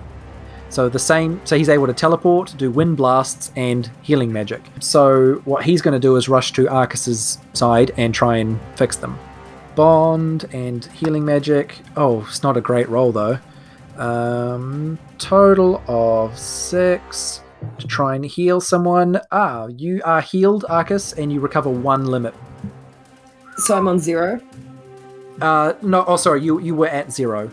So 0.70 0.88
the 0.88 1.00
same, 1.00 1.42
so 1.44 1.58
he's 1.58 1.68
able 1.68 1.88
to 1.88 1.94
teleport, 1.94 2.56
do 2.58 2.72
wind 2.72 2.96
blasts, 2.96 3.52
and 3.58 3.92
healing 4.02 4.32
magic. 4.32 4.62
So 4.80 5.42
what 5.44 5.66
he's 5.66 5.82
going 5.82 5.94
to 5.94 6.00
do 6.00 6.16
is 6.16 6.30
rush 6.30 6.54
to 6.54 6.70
Arcus's 6.70 7.40
side 7.52 7.92
and 7.98 8.14
try 8.14 8.38
and 8.38 8.58
fix 8.78 8.96
them. 8.96 9.20
Bond 9.76 10.46
and 10.54 10.86
healing 10.86 11.26
magic. 11.26 11.80
Oh, 11.98 12.22
it's 12.22 12.42
not 12.42 12.56
a 12.56 12.62
great 12.62 12.88
roll 12.88 13.12
though. 13.12 13.40
Um, 13.98 14.98
total 15.18 15.84
of 15.88 16.40
six 16.40 17.42
to 17.80 17.88
try 17.88 18.16
and 18.16 18.26
heal 18.26 18.62
someone. 18.62 19.20
Ah, 19.32 19.68
you 19.68 20.02
are 20.06 20.22
healed, 20.22 20.66
Arcus, 20.70 21.14
and 21.14 21.32
you 21.32 21.40
recover 21.40 21.70
one 21.70 22.06
limit. 22.06 22.34
So 23.58 23.78
I'm 23.78 23.88
on 23.88 24.00
zero. 24.00 24.40
Uh, 25.42 25.74
no, 25.82 26.04
oh, 26.08 26.18
sorry, 26.18 26.42
you 26.42 26.60
you 26.60 26.76
were 26.76 26.88
at 26.88 27.12
zero. 27.12 27.52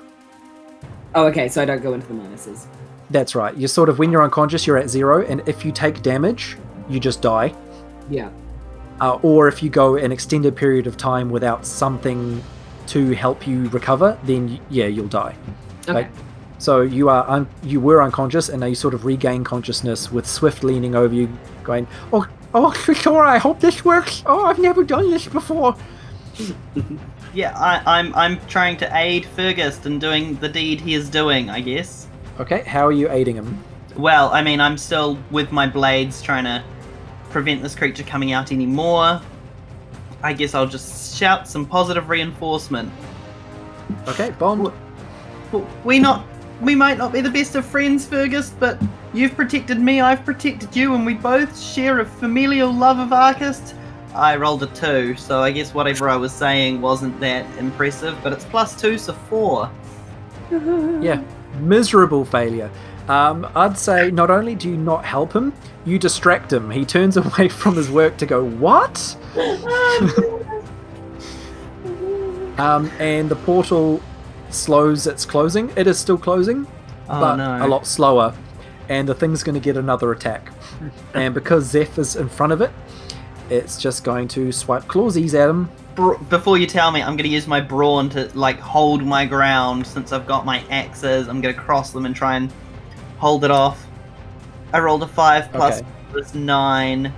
Oh, 1.15 1.27
okay. 1.27 1.49
So 1.49 1.63
I 1.63 1.65
don't 1.65 1.83
go 1.83 1.95
into 1.95 2.07
the 2.07 2.15
minuses. 2.15 2.67
That's 3.11 3.35
right. 3.35 3.57
You're 3.57 3.69
sort 3.69 3.89
of 3.89 3.99
when 3.99 4.13
you're 4.13 4.23
unconscious, 4.23 4.67
you're 4.67 4.77
at 4.77 4.91
zero, 4.91 5.25
and 5.25 5.43
if 5.49 5.65
you 5.65 5.73
take 5.73 6.03
damage, 6.03 6.57
you 6.89 7.01
just 7.01 7.23
die. 7.23 7.55
Yeah. 8.11 8.31
Uh, 9.01 9.19
or 9.23 9.49
if 9.49 9.63
you 9.63 9.71
go 9.71 9.97
an 9.97 10.13
extended 10.13 10.57
period 10.57 10.87
of 10.87 10.97
time 10.97 11.31
without 11.31 11.65
something 11.65 12.43
to 12.89 13.13
help 13.13 13.47
you 13.47 13.69
recover, 13.69 14.19
then 14.25 14.61
yeah, 14.71 14.87
you'll 14.87 15.09
die. 15.09 15.37
Okay. 15.83 15.93
Like, 15.93 16.11
So 16.59 16.83
you 16.83 17.09
are 17.09 17.29
un- 17.29 17.49
you 17.63 17.81
were 17.81 18.03
unconscious, 18.03 18.49
and 18.49 18.61
now 18.61 18.67
you 18.67 18.75
sort 18.75 18.95
of 18.95 19.05
regain 19.05 19.45
consciousness 19.45 20.11
with 20.11 20.27
Swift 20.27 20.65
leaning 20.65 20.95
over 20.95 21.15
you, 21.15 21.29
going, 21.63 21.87
"Oh, 22.13 22.27
oh, 22.55 22.71
Tritora, 22.77 23.27
I 23.27 23.39
hope 23.39 23.61
this 23.61 23.85
works. 23.85 24.23
Oh, 24.27 24.45
I've 24.45 24.59
never 24.59 24.85
done 24.85 25.11
this 25.11 25.27
before." 25.27 25.77
Yeah, 27.35 27.57
I, 27.59 27.99
I'm 27.99 28.15
I'm 28.15 28.41
trying 28.47 28.79
to 28.79 28.97
aid 28.97 29.27
Fergus 29.27 29.85
in 29.85 29.99
doing 29.99 30.37
the 30.37 30.49
deed 30.49 30.81
he 30.81 30.95
is 30.95 31.11
doing. 31.11 31.51
I 31.51 31.61
guess. 31.61 32.09
Okay, 32.41 32.63
how 32.63 32.87
are 32.87 32.93
you 32.93 33.11
aiding 33.11 33.37
him? 33.37 33.63
Well, 33.97 34.31
I 34.31 34.43
mean, 34.43 34.61
I'm 34.61 34.79
still 34.79 35.19
with 35.31 35.53
my 35.53 35.67
blades 35.67 36.23
trying 36.23 36.45
to 36.45 36.65
prevent 37.31 37.63
this 37.63 37.75
creature 37.75 38.03
coming 38.03 38.33
out 38.33 38.51
anymore. 38.51 39.21
I 40.23 40.33
guess 40.33 40.55
I'll 40.55 40.67
just 40.67 41.17
shout 41.17 41.47
some 41.47 41.67
positive 41.67 42.09
reinforcement. 42.09 42.91
Okay, 44.09 44.31
Bond. 44.39 44.73
We 45.85 45.99
not, 45.99 46.25
we 46.61 46.75
might 46.75 46.99
not 46.99 47.13
be 47.13 47.21
the 47.21 47.31
best 47.31 47.55
of 47.55 47.65
friends, 47.65 48.07
Fergus, 48.07 48.51
but 48.51 48.81
you've 49.13 49.35
protected 49.35 49.81
me, 49.81 50.01
I've 50.01 50.25
protected 50.25 50.75
you, 50.75 50.95
and 50.95 51.07
we 51.07 51.15
both 51.15 51.59
share 51.61 52.01
a 52.01 52.05
familial 52.05 52.73
love 52.73 52.99
of 52.99 53.13
Arcus. 53.13 53.75
I 54.15 54.37
rolled 54.37 54.63
a 54.63 54.67
two, 54.69 55.15
so 55.17 55.41
I 55.41 55.53
guess 55.53 55.75
whatever 55.75 56.09
I 56.09 56.17
was 56.17 56.33
saying 56.33 56.81
wasn't 56.81 57.19
that 57.21 57.47
impressive, 57.59 58.17
but 58.23 58.33
it's 58.33 58.45
plus 58.45 58.81
two, 58.81 58.99
so 58.99 59.13
four. 59.13 59.71
Yeah, 60.51 61.23
miserable 61.61 62.25
failure. 62.25 62.71
Um, 63.09 63.47
I'd 63.55 63.77
say 63.77 64.11
not 64.11 64.31
only 64.31 64.55
do 64.55 64.71
you 64.71 64.77
not 64.79 65.05
help 65.05 65.35
him, 65.35 65.53
you 65.85 65.99
distract 65.99 66.53
him. 66.53 66.71
He 66.71 66.85
turns 66.87 67.17
away 67.19 67.49
from 67.49 67.77
his 67.77 67.91
work 67.91 68.17
to 68.19 68.27
go, 68.27 68.45
What? 68.45 69.17
Um, 72.59 72.91
and 72.99 73.29
the 73.29 73.37
portal 73.37 74.03
slows 74.51 75.07
its 75.07 75.25
closing. 75.25 75.71
It 75.77 75.87
is 75.87 75.99
still 75.99 76.19
closing, 76.19 76.67
Oh 77.09 77.21
but 77.21 77.37
no. 77.37 77.65
a 77.65 77.69
lot 77.69 77.87
slower. 77.87 78.35
and 78.89 79.07
the 79.09 79.15
thing's 79.15 79.43
going 79.43 79.55
to 79.55 79.61
get 79.61 79.77
another 79.77 80.13
attack. 80.13 80.51
and 81.15 81.35
because 81.35 81.65
Zeph 81.67 81.99
is 81.99 82.17
in 82.17 82.29
front 82.29 82.53
of 82.53 82.61
it, 82.63 82.71
it's 83.51 83.77
just 83.81 84.05
going 84.05 84.29
to 84.29 84.51
swipe 84.53 84.85
clawsies 84.85 85.35
at 85.35 85.49
him. 85.51 85.71
Before 86.29 86.57
you 86.59 86.67
tell 86.67 86.91
me, 86.93 87.01
I'm 87.03 87.17
going 87.17 87.29
to 87.29 87.35
use 87.35 87.47
my 87.49 87.61
brawn 87.61 88.09
to 88.11 88.31
like 88.39 88.59
hold 88.61 89.05
my 89.05 89.27
ground 89.27 89.87
since 89.87 90.13
I've 90.13 90.27
got 90.27 90.47
my 90.47 90.63
axes. 90.71 91.29
I'm 91.29 91.41
going 91.41 91.55
to 91.55 91.61
cross 91.61 91.91
them 91.93 92.07
and 92.07 92.15
try 92.15 92.37
and 92.37 92.53
hold 93.19 93.45
it 93.45 93.51
off. 93.51 93.85
I 94.73 94.79
rolled 94.81 95.03
a 95.03 95.09
five 95.09 95.51
plus 95.53 95.79
Okay. 95.81 95.87
plus 96.13 96.35
nine. 96.35 97.13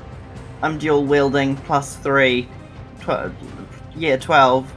I'm 0.62 0.78
dual 0.78 1.04
wielding 1.04 1.56
plus 1.56 1.96
three. 1.96 2.48
Tw- 3.02 3.32
yeah, 3.94 4.16
twelve. 4.16 4.72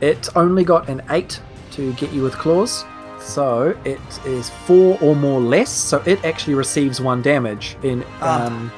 It 0.00 0.28
only 0.36 0.64
got 0.64 0.88
an 0.88 1.02
8 1.08 1.40
to 1.76 1.92
get 1.94 2.12
you 2.12 2.22
with 2.22 2.34
claws, 2.34 2.84
so 3.18 3.76
it 3.84 4.00
is 4.26 4.50
4 4.66 4.98
or 5.00 5.14
more 5.16 5.40
less, 5.40 5.70
so 5.70 6.02
it 6.06 6.24
actually 6.24 6.54
receives 6.54 7.00
1 7.00 7.22
damage 7.22 7.76
in 7.82 8.04
Ah. 8.20 8.46
um, 8.46 8.72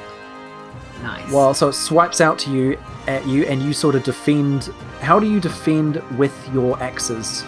Nice. 1.03 1.31
Well, 1.31 1.53
so 1.53 1.69
it 1.69 1.75
swipes 1.75 2.21
out 2.23 2.39
to 2.41 2.51
you 2.51 2.79
at 3.07 3.27
you, 3.27 3.45
and 3.45 3.63
you 3.63 3.73
sort 3.75 3.95
of 3.95 4.03
defend. 4.03 4.73
How 5.01 5.21
do 5.21 5.31
you 5.31 5.41
defend 5.41 5.97
with 6.17 6.33
your 6.55 6.83
axes 6.83 7.43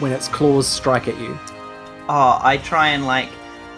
when 0.00 0.10
its 0.10 0.26
claws 0.26 0.66
strike 0.66 1.06
at 1.06 1.18
you? 1.20 1.38
Oh, 2.08 2.40
I 2.42 2.56
try 2.64 2.88
and 2.88 3.06
like 3.06 3.28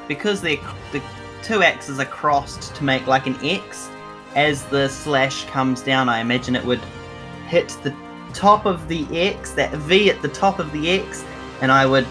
because 0.06 0.40
the 0.40 0.60
the 0.92 1.02
two 1.42 1.62
axes 1.64 1.98
are 1.98 2.04
crossed 2.06 2.74
to 2.76 2.84
make 2.84 3.06
like 3.08 3.26
an 3.26 3.36
X. 3.42 3.88
As 4.36 4.62
the 4.66 4.88
slash 4.88 5.44
comes 5.46 5.82
down, 5.82 6.08
I 6.08 6.20
imagine 6.20 6.54
it 6.54 6.64
would 6.64 6.80
hit 7.48 7.76
the 7.82 7.92
top 8.32 8.66
of 8.66 8.88
the 8.88 9.06
X, 9.16 9.52
that 9.52 9.72
V 9.72 10.10
at 10.10 10.20
the 10.22 10.28
top 10.28 10.58
of 10.58 10.70
the 10.72 10.90
X, 10.90 11.24
and 11.60 11.70
I 11.70 11.86
would 11.86 12.06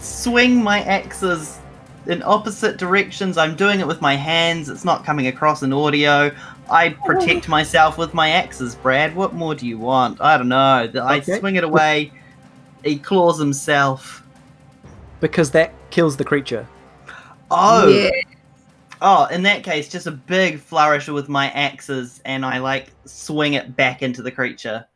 swing 0.00 0.62
my 0.62 0.82
axes 0.82 1.58
in 2.06 2.22
opposite 2.22 2.76
directions. 2.76 3.38
I'm 3.38 3.56
doing 3.56 3.80
it 3.80 3.86
with 3.86 4.00
my 4.00 4.14
hands. 4.14 4.68
It's 4.68 4.84
not 4.84 5.04
coming 5.04 5.26
across 5.26 5.62
in 5.62 5.72
audio. 5.72 6.30
I 6.70 6.88
oh. 6.88 7.04
protect 7.06 7.48
myself 7.48 7.98
with 7.98 8.14
my 8.14 8.30
axes, 8.30 8.74
Brad. 8.74 9.14
What 9.14 9.34
more 9.34 9.54
do 9.54 9.66
you 9.66 9.78
want? 9.78 10.20
I 10.20 10.36
don't 10.36 10.48
know. 10.48 10.56
I 11.02 11.18
Okay. 11.18 11.38
swing 11.38 11.56
it 11.56 11.64
away. 11.64 12.12
He 12.84 12.98
claws 12.98 13.38
himself. 13.38 14.22
Because 15.20 15.50
that 15.52 15.72
kills 15.90 16.16
the 16.16 16.24
creature. 16.24 16.66
Oh, 17.50 17.88
Yeah. 17.88 18.10
oh! 19.00 19.24
In 19.26 19.42
that 19.44 19.62
case, 19.62 19.88
just 19.88 20.06
a 20.06 20.10
big 20.10 20.58
flourish 20.58 21.08
with 21.08 21.28
my 21.28 21.50
axes, 21.50 22.20
and 22.24 22.44
I 22.44 22.58
like 22.58 22.88
swing 23.06 23.54
it 23.54 23.76
back 23.76 24.02
into 24.02 24.22
the 24.22 24.30
creature. 24.30 24.86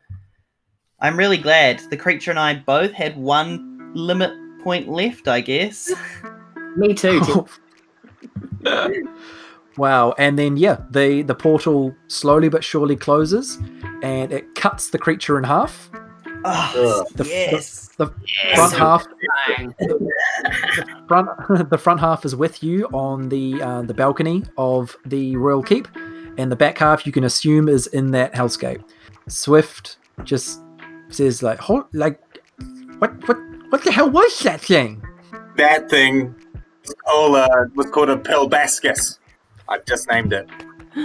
I'm 1.00 1.16
really 1.16 1.38
glad 1.38 1.80
the 1.90 1.96
creature 1.96 2.30
and 2.30 2.40
I 2.40 2.54
both 2.54 2.92
had 2.92 3.16
one 3.16 3.92
limit 3.94 4.32
point 4.62 4.88
left. 4.88 5.28
I 5.28 5.40
guess. 5.40 5.92
Me 6.76 6.94
too. 6.94 7.20
Tim. 7.20 7.44
wow! 9.76 10.14
And 10.18 10.38
then 10.38 10.56
yeah, 10.56 10.78
the 10.90 11.22
the 11.22 11.34
portal 11.34 11.94
slowly 12.08 12.48
but 12.48 12.64
surely 12.64 12.96
closes, 12.96 13.58
and 14.02 14.32
it 14.32 14.54
cuts 14.54 14.90
the 14.90 14.98
creature 14.98 15.38
in 15.38 15.44
half. 15.44 15.90
Oh, 16.44 17.04
The, 17.14 17.24
the- 17.24 17.28
yes. 17.28 17.88
the, 17.96 18.06
front 18.54 18.72
half 18.74 19.06
Fine. 19.56 19.74
front 21.08 21.28
the 21.70 21.78
front 21.78 21.98
half 22.00 22.24
is 22.24 22.36
with 22.36 22.62
you 22.62 22.86
on 22.92 23.28
the 23.28 23.60
uh, 23.60 23.82
the 23.82 23.94
balcony 23.94 24.44
of 24.56 24.96
the 25.04 25.36
royal 25.36 25.62
keep, 25.62 25.88
and 26.36 26.50
the 26.52 26.56
back 26.56 26.78
half 26.78 27.06
you 27.06 27.12
can 27.12 27.24
assume 27.24 27.68
is 27.68 27.86
in 27.88 28.12
that 28.12 28.34
hellscape. 28.34 28.82
Swift 29.28 29.96
just 30.24 30.60
says 31.10 31.42
like, 31.42 31.58
Hold, 31.58 31.84
like, 31.92 32.20
what 32.98 33.26
what 33.28 33.38
what 33.70 33.84
the 33.84 33.92
hell 33.92 34.10
was 34.10 34.38
that 34.40 34.60
thing? 34.60 35.02
That 35.56 35.90
thing 35.90 36.34
was 36.82 36.94
called, 37.06 37.36
uh, 37.36 37.48
was 37.74 37.86
called 37.90 38.10
a 38.10 38.16
Pelbascus. 38.16 39.18
I've 39.68 39.84
just 39.84 40.08
named 40.08 40.32
it. 40.32 40.48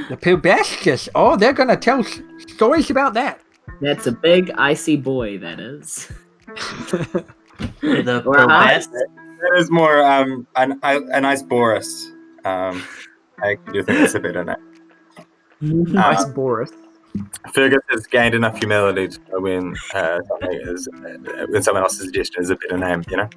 The 0.09 0.17
Pilbascus. 0.17 1.09
Oh, 1.15 1.35
they're 1.35 1.53
gonna 1.53 1.75
tell 1.77 1.99
s- 1.99 2.21
stories 2.47 2.89
about 2.89 3.13
that. 3.15 3.41
That's 3.81 4.07
a 4.07 4.11
big 4.11 4.51
icy 4.57 4.95
boy. 4.95 5.37
That 5.39 5.59
is. 5.59 6.11
the 7.81 8.23
Or 8.25 8.47
best. 8.47 8.91
That 8.91 9.57
is 9.57 9.69
more 9.69 10.01
um, 10.03 10.47
an, 10.55 10.79
a 10.83 11.19
nice 11.21 11.41
Boris. 11.43 12.11
Um, 12.45 12.81
I 13.41 13.55
do 13.71 13.83
think 13.83 13.99
it's 13.99 14.15
a 14.15 14.19
better 14.19 14.43
name. 14.43 14.55
nice 15.61 16.23
Boris. 16.25 16.71
Fergus 17.53 17.81
has 17.89 18.07
gained 18.07 18.35
enough 18.35 18.57
humility 18.57 19.07
to 19.07 19.19
know 19.31 19.39
when 19.39 19.75
uh, 19.93 20.19
something 20.27 20.59
is 20.63 20.87
uh, 20.87 21.45
when 21.49 21.61
someone 21.61 21.83
else's 21.83 22.05
suggestion 22.05 22.41
is 22.41 22.49
a 22.49 22.55
better 22.55 22.77
name, 22.77 23.03
you 23.09 23.17
know. 23.17 23.29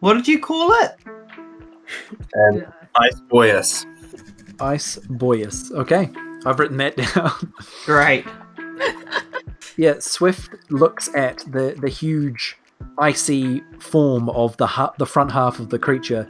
What 0.00 0.14
did 0.14 0.26
you 0.28 0.38
call 0.38 0.72
it? 0.72 0.96
And 2.34 2.66
Ice 2.96 3.20
Boyus. 3.30 3.86
Ice 4.60 4.96
Boyus. 4.96 5.70
Okay, 5.72 6.10
I've 6.46 6.58
written 6.58 6.78
that 6.78 6.96
down. 7.14 7.52
Great. 7.84 8.26
Yeah, 9.76 9.94
Swift 10.00 10.50
looks 10.70 11.08
at 11.14 11.38
the 11.50 11.76
the 11.80 11.88
huge 11.88 12.56
icy 12.98 13.62
form 13.78 14.28
of 14.30 14.56
the 14.56 14.66
hu- 14.66 14.92
the 14.98 15.06
front 15.06 15.32
half 15.32 15.58
of 15.60 15.70
the 15.70 15.78
creature 15.78 16.28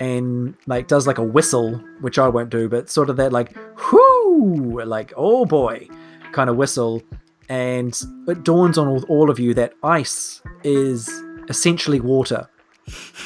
and 0.00 0.54
like 0.66 0.88
does 0.88 1.06
like 1.06 1.18
a 1.18 1.22
whistle, 1.24 1.74
which 2.00 2.18
I 2.18 2.28
won't 2.28 2.50
do, 2.50 2.68
but 2.68 2.88
sort 2.90 3.10
of 3.10 3.16
that 3.16 3.32
like 3.32 3.56
whoo, 3.92 4.11
like 4.32 5.12
oh 5.16 5.44
boy 5.44 5.88
kind 6.32 6.48
of 6.48 6.56
whistle 6.56 7.02
and 7.48 8.00
it 8.28 8.44
dawns 8.44 8.78
on 8.78 8.88
all, 8.88 9.02
all 9.04 9.30
of 9.30 9.38
you 9.38 9.52
that 9.54 9.74
ice 9.82 10.40
is 10.64 11.08
essentially 11.48 12.00
water. 12.00 12.48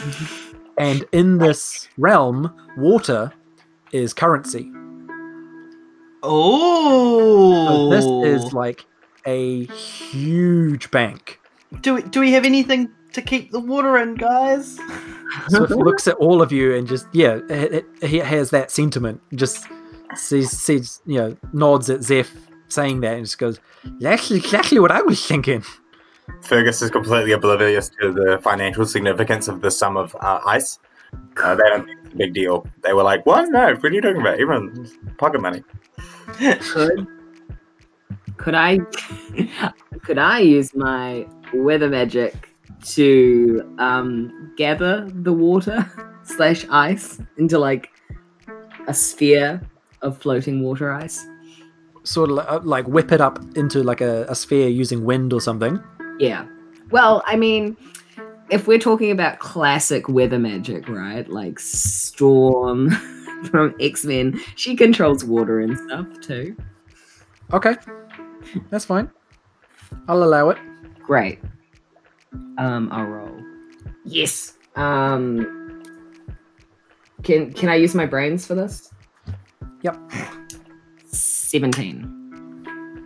and 0.79 1.05
in 1.13 1.39
this 1.39 1.89
realm, 1.97 2.53
water 2.77 3.33
is 3.93 4.13
currency. 4.13 4.71
Oh, 6.23 7.91
So 7.91 7.91
this 7.91 8.05
is 8.35 8.53
oh. 8.53 8.57
like 8.57 8.85
a 9.27 9.67
huge 9.67 10.91
bank. 10.91 11.39
do 11.81 11.95
we, 11.95 12.03
do 12.03 12.21
we 12.21 12.33
have 12.33 12.45
anything 12.45 12.91
to 13.13 13.23
keep 13.23 13.53
the 13.53 13.61
water 13.61 13.97
in, 13.99 14.17
guys? 14.17 14.79
Swift 15.49 15.71
looks 15.71 16.07
at 16.09 16.17
all 16.17 16.43
of 16.43 16.51
you 16.53 16.75
and 16.75 16.87
just 16.89 17.07
yeah, 17.13 17.39
it, 17.49 17.73
it, 17.73 18.09
he 18.09 18.19
has 18.19 18.51
that 18.51 18.71
sentiment. 18.71 19.21
Just 19.35 19.67
sees, 20.17 20.51
sees 20.51 21.01
you 21.07 21.19
know 21.19 21.37
nods 21.53 21.91
at 21.91 22.03
Zeph 22.03 22.35
saying 22.69 23.01
that 23.01 23.15
and 23.15 23.25
just 23.25 23.39
goes, 23.39 23.59
"That's 24.01 24.31
exactly 24.31 24.79
what 24.79 24.91
I 24.91 25.03
was 25.03 25.25
thinking." 25.25 25.65
Fergus 26.43 26.83
is 26.83 26.91
completely 26.91 27.33
oblivious 27.33 27.91
to 28.01 28.13
the 28.13 28.39
financial 28.43 28.85
significance 28.85 29.49
of 29.49 29.61
the 29.61 29.71
sum 29.71 29.97
of 29.97 30.15
uh, 30.21 30.41
ice. 30.47 30.79
Uh, 31.37 31.55
they 31.55 31.63
don't 31.63 31.87
think 31.87 31.99
it's 32.05 32.15
a 32.15 32.17
big 32.17 32.35
deal. 32.35 32.67
They 32.83 32.93
were 32.93 33.03
like, 33.03 33.25
"What? 33.27 33.49
No, 33.49 33.75
what 33.75 33.85
are 33.85 33.93
you 33.93 34.01
talking 34.01 34.21
about? 34.21 34.41
Everyone's 34.41 34.95
pocket 35.19 35.41
money." 35.41 35.63
could 36.61 37.07
could 38.37 38.55
I 38.55 38.79
could 40.03 40.19
I 40.19 40.41
use 40.41 40.75
my 40.75 41.27
weather 41.55 41.89
magic 41.89 42.51
to 42.85 43.75
um 43.79 44.53
gather 44.57 45.09
the 45.09 45.33
water 45.33 45.91
slash 46.25 46.67
ice 46.71 47.21
into 47.39 47.59
like 47.59 47.91
a 48.89 48.95
sphere 48.95 49.61
of 50.07 50.17
floating 50.19 50.63
water 50.63 50.93
ice? 50.93 51.27
Sort 52.05 52.31
of 52.31 52.37
like, 52.37 52.65
like 52.65 52.89
whip 52.89 53.13
it 53.13 53.21
up 53.21 53.39
into 53.57 53.83
like 53.83 54.01
a, 54.01 54.25
a 54.29 54.35
sphere 54.35 54.69
using 54.69 55.05
wind 55.05 55.33
or 55.33 55.41
something. 55.41 55.83
Yeah. 56.19 56.47
Well, 56.91 57.23
I 57.27 57.37
mean, 57.37 57.77
if 58.51 58.69
we're 58.69 58.79
talking 58.79 59.11
about 59.11 59.39
classic 59.41 60.09
weather 60.09 60.39
magic, 60.39 60.89
right? 60.89 61.29
Like 61.29 61.59
Storm 61.59 62.91
from 63.51 63.75
X 63.81 64.05
Men, 64.05 64.41
she 64.55 64.77
controls 64.77 65.25
water 65.25 65.61
and 65.61 65.77
stuff 65.79 66.07
too. 66.21 66.57
Okay, 67.53 67.75
that's 68.71 68.85
fine. 68.85 69.11
I'll 70.09 70.23
allow 70.23 70.51
it. 70.51 70.59
Great. 71.03 71.41
Um, 72.59 72.89
I'll 72.93 73.05
roll. 73.05 73.37
Yes. 74.05 74.55
Um, 74.77 75.83
can 77.23 77.53
can 77.53 77.69
I 77.69 77.75
use 77.77 77.95
my 77.95 78.07
brains 78.07 78.47
for 78.47 78.55
this? 78.55 78.93
Yep. 79.83 79.97
Seventeen. 81.07 82.17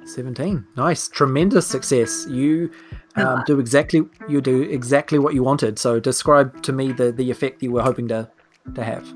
17 0.07 0.67
nice. 0.77 1.09
Tremendous 1.09 1.67
success. 1.67 2.27
You 2.29 2.71
um, 3.17 3.43
do 3.47 3.61
exactly 3.61 4.03
you 4.29 4.41
do 4.41 4.63
exactly 4.63 5.19
what 5.19 5.35
you 5.35 5.43
wanted. 5.43 5.79
So 5.79 6.01
describe 6.01 6.63
to 6.63 6.73
me 6.73 6.93
the 6.93 7.13
the 7.13 7.31
effect 7.31 7.63
you 7.63 7.73
were 7.73 7.83
hoping 7.83 8.09
to 8.09 8.29
to 8.75 8.85
have. 8.85 9.07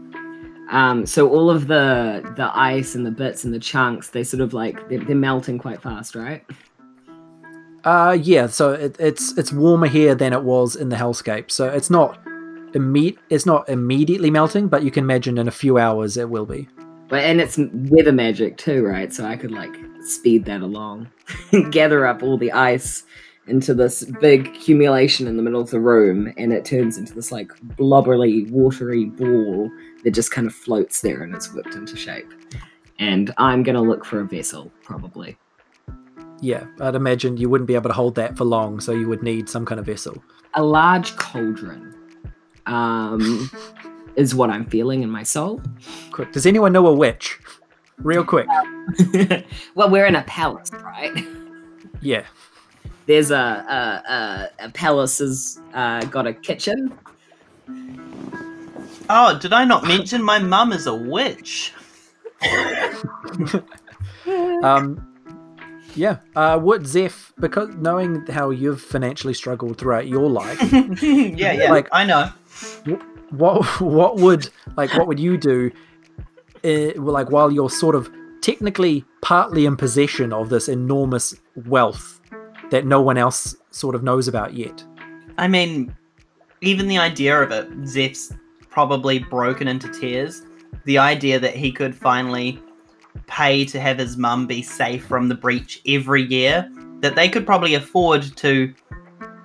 Um, 0.70 1.05
so 1.05 1.28
all 1.28 1.50
of 1.50 1.66
the 1.66 2.32
the 2.36 2.50
ice 2.57 2.94
and 2.94 3.05
the 3.05 3.11
bits 3.11 3.44
and 3.44 3.52
the 3.52 3.59
chunks, 3.59 4.11
they 4.11 4.24
sort 4.24 4.40
of 4.40 4.55
like 4.55 4.88
they're, 4.88 5.00
they're 5.00 5.16
melting 5.16 5.59
quite 5.59 5.82
fast, 5.82 6.14
right? 6.14 6.44
uh 7.84 8.16
yeah. 8.18 8.46
So 8.46 8.72
it, 8.72 8.96
it's 8.98 9.36
it's 9.36 9.52
warmer 9.52 9.88
here 9.88 10.14
than 10.14 10.32
it 10.32 10.42
was 10.42 10.74
in 10.76 10.88
the 10.88 10.96
hellscape. 10.96 11.50
So 11.50 11.68
it's 11.68 11.90
not 11.90 12.18
imme- 12.72 13.18
it's 13.30 13.46
not 13.46 13.68
immediately 13.68 14.30
melting 14.30 14.68
but 14.68 14.82
you 14.82 14.90
can 14.90 15.05
imagine 15.05 15.38
in 15.38 15.48
a 15.48 15.52
few 15.52 15.78
hours 15.78 16.16
it 16.16 16.28
will 16.28 16.46
be 16.46 16.68
But 17.14 17.22
and 17.22 17.40
it's 17.40 17.56
weather 17.72 18.10
magic 18.10 18.56
too, 18.56 18.84
right? 18.84 19.12
So 19.12 19.24
I 19.24 19.36
could 19.36 19.52
like 19.52 19.72
speed 20.00 20.46
that 20.46 20.62
along, 20.62 21.06
gather 21.70 22.06
up 22.06 22.24
all 22.24 22.36
the 22.36 22.50
ice, 22.50 23.04
into 23.46 23.72
this 23.72 24.02
big 24.20 24.48
accumulation 24.48 25.28
in 25.28 25.36
the 25.36 25.42
middle 25.44 25.60
of 25.60 25.70
the 25.70 25.78
room, 25.78 26.34
and 26.36 26.52
it 26.52 26.64
turns 26.64 26.98
into 26.98 27.14
this 27.14 27.30
like 27.30 27.52
blubbery, 27.76 28.50
watery 28.50 29.04
ball 29.04 29.70
that 30.02 30.10
just 30.10 30.32
kind 30.32 30.48
of 30.48 30.52
floats 30.52 31.02
there 31.02 31.22
and 31.22 31.36
is 31.36 31.52
whipped 31.52 31.76
into 31.76 31.94
shape. 31.94 32.26
And 32.98 33.32
I'm 33.38 33.62
gonna 33.62 33.80
look 33.80 34.04
for 34.04 34.18
a 34.18 34.24
vessel, 34.24 34.72
probably. 34.82 35.38
Yeah, 36.40 36.66
I'd 36.80 36.96
imagine 36.96 37.36
you 37.36 37.48
wouldn't 37.48 37.68
be 37.68 37.76
able 37.76 37.90
to 37.90 37.94
hold 37.94 38.16
that 38.16 38.36
for 38.36 38.44
long, 38.44 38.80
so 38.80 38.90
you 38.90 39.06
would 39.06 39.22
need 39.22 39.48
some 39.48 39.64
kind 39.64 39.78
of 39.78 39.86
vessel. 39.86 40.20
A 40.54 40.64
large 40.64 41.14
cauldron 41.14 41.94
um, 42.66 43.48
is 44.16 44.34
what 44.34 44.50
I'm 44.50 44.66
feeling 44.66 45.02
in 45.02 45.10
my 45.10 45.22
soul. 45.22 45.60
Quick, 46.12 46.32
does 46.32 46.46
anyone 46.46 46.72
know 46.72 46.86
a 46.86 46.92
witch? 46.94 47.38
Real 47.98 48.24
quick. 48.24 48.46
well, 49.74 49.88
we're 49.90 50.06
in 50.06 50.16
a 50.16 50.22
palace, 50.22 50.70
right? 50.82 51.24
Yeah. 52.00 52.24
There's 53.06 53.30
a 53.30 53.34
a, 53.36 54.12
a, 54.12 54.66
a 54.66 54.70
palace 54.70 55.18
has 55.18 55.60
uh, 55.74 56.04
got 56.06 56.26
a 56.26 56.32
kitchen. 56.32 56.92
Oh, 59.10 59.38
did 59.38 59.52
I 59.52 59.64
not 59.64 59.84
mention 59.86 60.22
my 60.22 60.38
mum 60.38 60.72
is 60.72 60.86
a 60.86 60.94
witch? 60.94 61.72
Um, 64.62 65.06
yeah. 65.94 66.18
Uh, 66.34 66.58
what 66.58 66.86
Zeph? 66.86 67.32
Because 67.38 67.74
knowing 67.76 68.24
how 68.26 68.50
you've 68.50 68.80
financially 68.80 69.34
struggled 69.34 69.76
throughout 69.78 70.06
your 70.08 70.30
life, 70.30 70.58
yeah, 71.02 71.52
yeah. 71.52 71.70
Like- 71.70 71.88
I 71.92 72.04
know. 72.04 72.30
what 72.86 73.02
what 73.30 73.80
what 73.80 74.16
would 74.16 74.48
like 74.76 74.94
what 74.94 75.06
would 75.06 75.20
you 75.20 75.36
do? 75.36 75.70
Uh, 76.64 76.92
like 77.00 77.30
while 77.30 77.50
you're 77.50 77.70
sort 77.70 77.94
of 77.94 78.10
technically 78.40 79.04
partly 79.22 79.66
in 79.66 79.76
possession 79.76 80.32
of 80.32 80.48
this 80.48 80.68
enormous 80.68 81.34
wealth 81.66 82.20
that 82.70 82.86
no 82.86 83.00
one 83.00 83.16
else 83.16 83.56
sort 83.70 83.94
of 83.94 84.02
knows 84.02 84.28
about 84.28 84.54
yet. 84.54 84.84
I 85.38 85.48
mean, 85.48 85.94
even 86.60 86.88
the 86.88 86.98
idea 86.98 87.40
of 87.42 87.50
it, 87.50 87.68
Zeph's 87.86 88.32
probably 88.70 89.18
broken 89.18 89.68
into 89.68 89.88
tears. 89.88 90.42
The 90.84 90.98
idea 90.98 91.38
that 91.38 91.54
he 91.54 91.72
could 91.72 91.94
finally 91.94 92.60
pay 93.26 93.64
to 93.66 93.80
have 93.80 93.98
his 93.98 94.16
mum 94.16 94.46
be 94.46 94.62
safe 94.62 95.06
from 95.06 95.28
the 95.28 95.34
breach 95.34 95.80
every 95.86 96.22
year, 96.22 96.70
that 97.00 97.14
they 97.14 97.28
could 97.28 97.46
probably 97.46 97.74
afford 97.74 98.22
to 98.36 98.74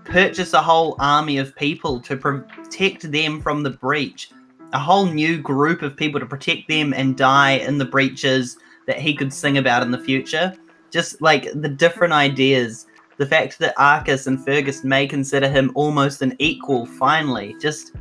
purchase 0.06 0.54
a 0.54 0.62
whole 0.62 0.96
army 1.00 1.38
of 1.38 1.56
people 1.56 2.00
to 2.02 2.18
protect 2.18 3.12
them 3.12 3.42
from 3.42 3.64
the 3.64 3.70
breach, 3.70 4.32
a 4.74 4.80
whole 4.80 5.06
new 5.06 5.38
group 5.38 5.82
of 5.82 5.96
people 5.96 6.20
to 6.20 6.26
protect 6.26 6.68
them 6.68 6.94
and 6.94 7.18
die 7.18 7.52
in 7.52 7.78
the 7.78 7.86
breaches 7.86 8.58
that 8.88 9.00
he 9.00 9.14
could 9.14 9.34
sing 9.34 9.58
about 9.58 9.84
in 9.84 9.92
the 9.92 10.00
future. 10.00 10.54
Just 10.92 11.22
like 11.22 11.52
the 11.54 11.70
different 11.70 12.14
ideas 12.14 12.88
the 13.20 13.26
fact 13.26 13.60
that 13.60 13.74
Arcus 13.78 14.28
and 14.28 14.44
Fergus 14.44 14.86
may 14.86 15.06
consider 15.06 15.50
him 15.50 15.72
almost 15.76 16.22
an 16.22 16.36
equal 16.40 16.86
finally 16.86 17.54
just 17.60 17.94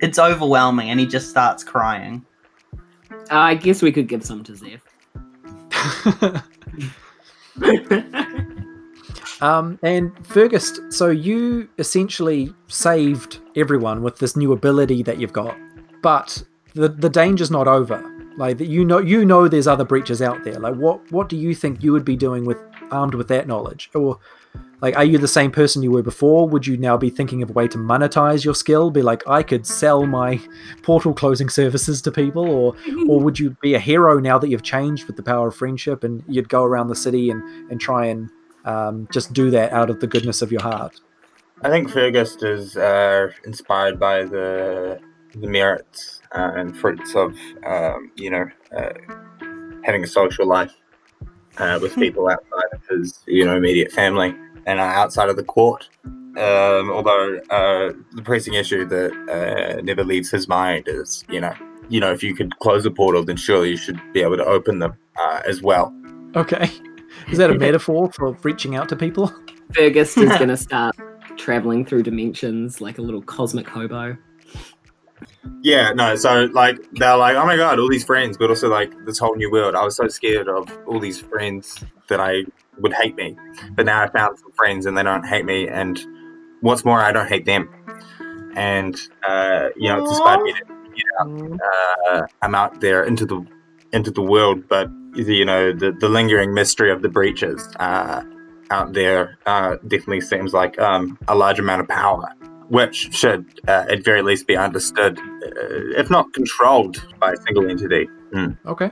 it's 0.00 0.18
overwhelming 0.18 0.88
and 0.90 0.98
he 0.98 1.06
just 1.06 1.28
starts 1.28 1.62
crying 1.62 2.24
Uh, 3.30 3.38
I 3.38 3.54
guess 3.54 3.82
we 3.82 3.92
could 3.92 4.08
give 4.08 4.24
some 4.24 4.42
to 4.44 4.56
Zeph. 4.56 4.80
Um, 9.44 9.78
and 9.82 10.26
Fergus, 10.26 10.80
so 10.88 11.10
you 11.10 11.68
essentially 11.78 12.54
saved 12.68 13.40
everyone 13.56 14.02
with 14.02 14.18
this 14.18 14.36
new 14.36 14.52
ability 14.52 15.02
that 15.02 15.18
you've 15.18 15.34
got, 15.34 15.54
but 16.02 16.42
the 16.72 16.88
the 16.88 17.10
danger's 17.10 17.50
not 17.50 17.68
over. 17.68 18.02
Like 18.38 18.58
you 18.58 18.86
know, 18.86 19.00
you 19.00 19.22
know, 19.22 19.46
there's 19.46 19.66
other 19.66 19.84
breaches 19.84 20.22
out 20.22 20.44
there. 20.44 20.58
Like, 20.58 20.76
what 20.76 21.12
what 21.12 21.28
do 21.28 21.36
you 21.36 21.54
think 21.54 21.82
you 21.82 21.92
would 21.92 22.06
be 22.06 22.16
doing 22.16 22.46
with 22.46 22.56
armed 22.90 23.14
with 23.14 23.28
that 23.28 23.46
knowledge, 23.46 23.90
or 23.94 24.18
like, 24.80 24.96
are 24.96 25.04
you 25.04 25.18
the 25.18 25.28
same 25.28 25.50
person 25.50 25.82
you 25.82 25.90
were 25.90 26.02
before? 26.02 26.48
Would 26.48 26.66
you 26.66 26.78
now 26.78 26.96
be 26.96 27.10
thinking 27.10 27.42
of 27.42 27.50
a 27.50 27.52
way 27.52 27.68
to 27.68 27.76
monetize 27.76 28.46
your 28.46 28.54
skill? 28.54 28.90
Be 28.90 29.02
like, 29.02 29.28
I 29.28 29.42
could 29.42 29.66
sell 29.66 30.06
my 30.06 30.40
portal 30.82 31.12
closing 31.12 31.50
services 31.50 32.00
to 32.00 32.10
people, 32.10 32.48
or 32.48 32.74
or 33.10 33.20
would 33.20 33.38
you 33.38 33.50
be 33.60 33.74
a 33.74 33.78
hero 33.78 34.18
now 34.20 34.38
that 34.38 34.48
you've 34.48 34.62
changed 34.62 35.06
with 35.06 35.16
the 35.16 35.22
power 35.22 35.48
of 35.48 35.54
friendship, 35.54 36.02
and 36.02 36.24
you'd 36.26 36.48
go 36.48 36.64
around 36.64 36.88
the 36.88 36.96
city 36.96 37.28
and 37.28 37.42
and 37.70 37.78
try 37.78 38.06
and 38.06 38.30
um, 38.64 39.08
just 39.12 39.32
do 39.32 39.50
that 39.50 39.72
out 39.72 39.90
of 39.90 40.00
the 40.00 40.06
goodness 40.06 40.42
of 40.42 40.50
your 40.50 40.62
heart. 40.62 41.00
I 41.62 41.70
think 41.70 41.90
Fergus 41.90 42.36
is 42.42 42.76
uh, 42.76 43.30
inspired 43.44 43.98
by 43.98 44.24
the 44.24 45.00
the 45.34 45.48
merits 45.48 46.20
uh, 46.32 46.52
and 46.54 46.76
fruits 46.76 47.14
of 47.14 47.36
um, 47.66 48.10
you 48.16 48.30
know 48.30 48.46
uh, 48.76 48.92
having 49.84 50.04
a 50.04 50.06
social 50.06 50.46
life 50.46 50.74
uh, 51.58 51.78
with 51.80 51.94
people 51.94 52.28
outside 52.28 52.72
of 52.72 52.82
his 52.88 53.20
you 53.26 53.44
know 53.44 53.56
immediate 53.56 53.92
family 53.92 54.34
and 54.66 54.80
uh, 54.80 54.82
outside 54.82 55.28
of 55.28 55.36
the 55.36 55.44
court. 55.44 55.88
Um, 56.06 56.90
although 56.90 57.38
uh, 57.50 57.92
the 58.12 58.22
pressing 58.24 58.54
issue 58.54 58.84
that 58.86 59.12
uh, 59.30 59.80
never 59.82 60.02
leaves 60.02 60.30
his 60.30 60.48
mind 60.48 60.84
is 60.88 61.24
you 61.28 61.40
know 61.40 61.54
you 61.88 62.00
know 62.00 62.12
if 62.12 62.22
you 62.22 62.34
could 62.34 62.58
close 62.58 62.84
a 62.84 62.90
portal, 62.90 63.24
then 63.24 63.36
surely 63.36 63.70
you 63.70 63.76
should 63.76 64.00
be 64.12 64.20
able 64.20 64.36
to 64.36 64.44
open 64.44 64.80
them 64.80 64.96
uh, 65.16 65.42
as 65.46 65.62
well. 65.62 65.94
Okay, 66.36 66.70
is 67.28 67.38
that 67.38 67.50
a 67.50 67.54
metaphor 67.58 68.10
for 68.12 68.32
reaching 68.42 68.76
out 68.76 68.88
to 68.90 68.96
people? 68.96 69.32
Fergus 69.74 70.16
is 70.16 70.30
gonna 70.38 70.56
start 70.56 70.96
traveling 71.36 71.84
through 71.84 72.02
dimensions 72.02 72.80
like 72.80 72.98
a 72.98 73.02
little 73.02 73.22
cosmic 73.22 73.68
hobo. 73.68 74.16
Yeah, 75.62 75.92
no, 75.92 76.14
so 76.16 76.44
like 76.52 76.78
they're 76.92 77.16
like, 77.16 77.36
oh 77.36 77.46
my 77.46 77.56
god, 77.56 77.78
all 77.78 77.88
these 77.88 78.04
friends, 78.04 78.36
but 78.36 78.50
also 78.50 78.68
like 78.68 78.92
this 79.06 79.18
whole 79.18 79.34
new 79.34 79.50
world. 79.50 79.74
I 79.74 79.84
was 79.84 79.96
so 79.96 80.08
scared 80.08 80.48
of 80.48 80.70
all 80.86 81.00
these 81.00 81.20
friends 81.20 81.82
that 82.08 82.20
I 82.20 82.44
would 82.78 82.92
hate 82.92 83.16
me, 83.16 83.36
but 83.72 83.86
now 83.86 84.02
I 84.02 84.08
found 84.08 84.38
some 84.38 84.52
friends 84.52 84.86
and 84.86 84.96
they 84.96 85.02
don't 85.02 85.26
hate 85.26 85.44
me, 85.44 85.68
and 85.68 85.98
what's 86.60 86.84
more, 86.84 87.00
I 87.00 87.12
don't 87.12 87.28
hate 87.28 87.46
them, 87.46 87.70
and 88.54 89.00
uh, 89.26 89.68
you 89.76 89.88
know, 89.88 90.02
it's 90.02 90.10
inspired 90.10 90.42
me 90.42 90.52
to 90.52 90.58
get 90.94 91.04
out. 91.20 91.60
Uh, 92.08 92.26
I'm 92.42 92.54
out 92.54 92.80
there 92.80 93.04
into 93.04 93.24
the 93.24 93.44
into 93.92 94.10
the 94.10 94.22
world, 94.22 94.68
but 94.68 94.90
you 95.14 95.44
know, 95.44 95.72
the 95.72 95.92
the 95.92 96.08
lingering 96.08 96.54
mystery 96.54 96.90
of 96.90 97.02
the 97.02 97.08
breaches 97.08 97.68
uh, 97.78 98.22
out 98.70 98.92
there 98.92 99.38
uh, 99.46 99.76
definitely 99.86 100.20
seems 100.20 100.52
like 100.52 100.78
um, 100.80 101.18
a 101.28 101.34
large 101.34 101.58
amount 101.58 101.80
of 101.80 101.88
power 101.88 102.32
which 102.68 103.14
should 103.14 103.60
uh, 103.68 103.84
at 103.90 104.02
very 104.02 104.22
least 104.22 104.46
be 104.46 104.56
understood, 104.56 105.18
uh, 105.18 105.98
if 105.98 106.08
not 106.08 106.32
controlled 106.32 107.06
by 107.20 107.32
a 107.32 107.36
single 107.36 107.68
entity. 107.68 108.08
Mm. 108.32 108.56
Okay, 108.66 108.90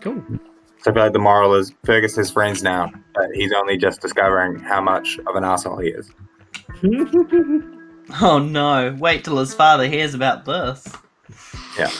cool. 0.00 0.22
So 0.82 0.90
I 0.90 0.94
feel 0.94 1.02
like 1.04 1.12
the 1.12 1.18
moral 1.18 1.54
is 1.54 1.72
Fergus 1.84 2.16
has 2.16 2.30
friends 2.30 2.62
now, 2.62 2.90
but 3.14 3.30
he's 3.34 3.52
only 3.52 3.76
just 3.76 4.00
discovering 4.00 4.58
how 4.58 4.80
much 4.80 5.18
of 5.26 5.36
an 5.36 5.44
asshole 5.44 5.78
he 5.78 5.88
is. 5.88 6.10
oh 8.20 8.38
no 8.38 8.94
wait 8.98 9.24
till 9.24 9.38
his 9.38 9.54
father 9.54 9.88
hears 9.88 10.14
about 10.14 10.44
this 10.44 10.86
Yeah. 11.78 11.90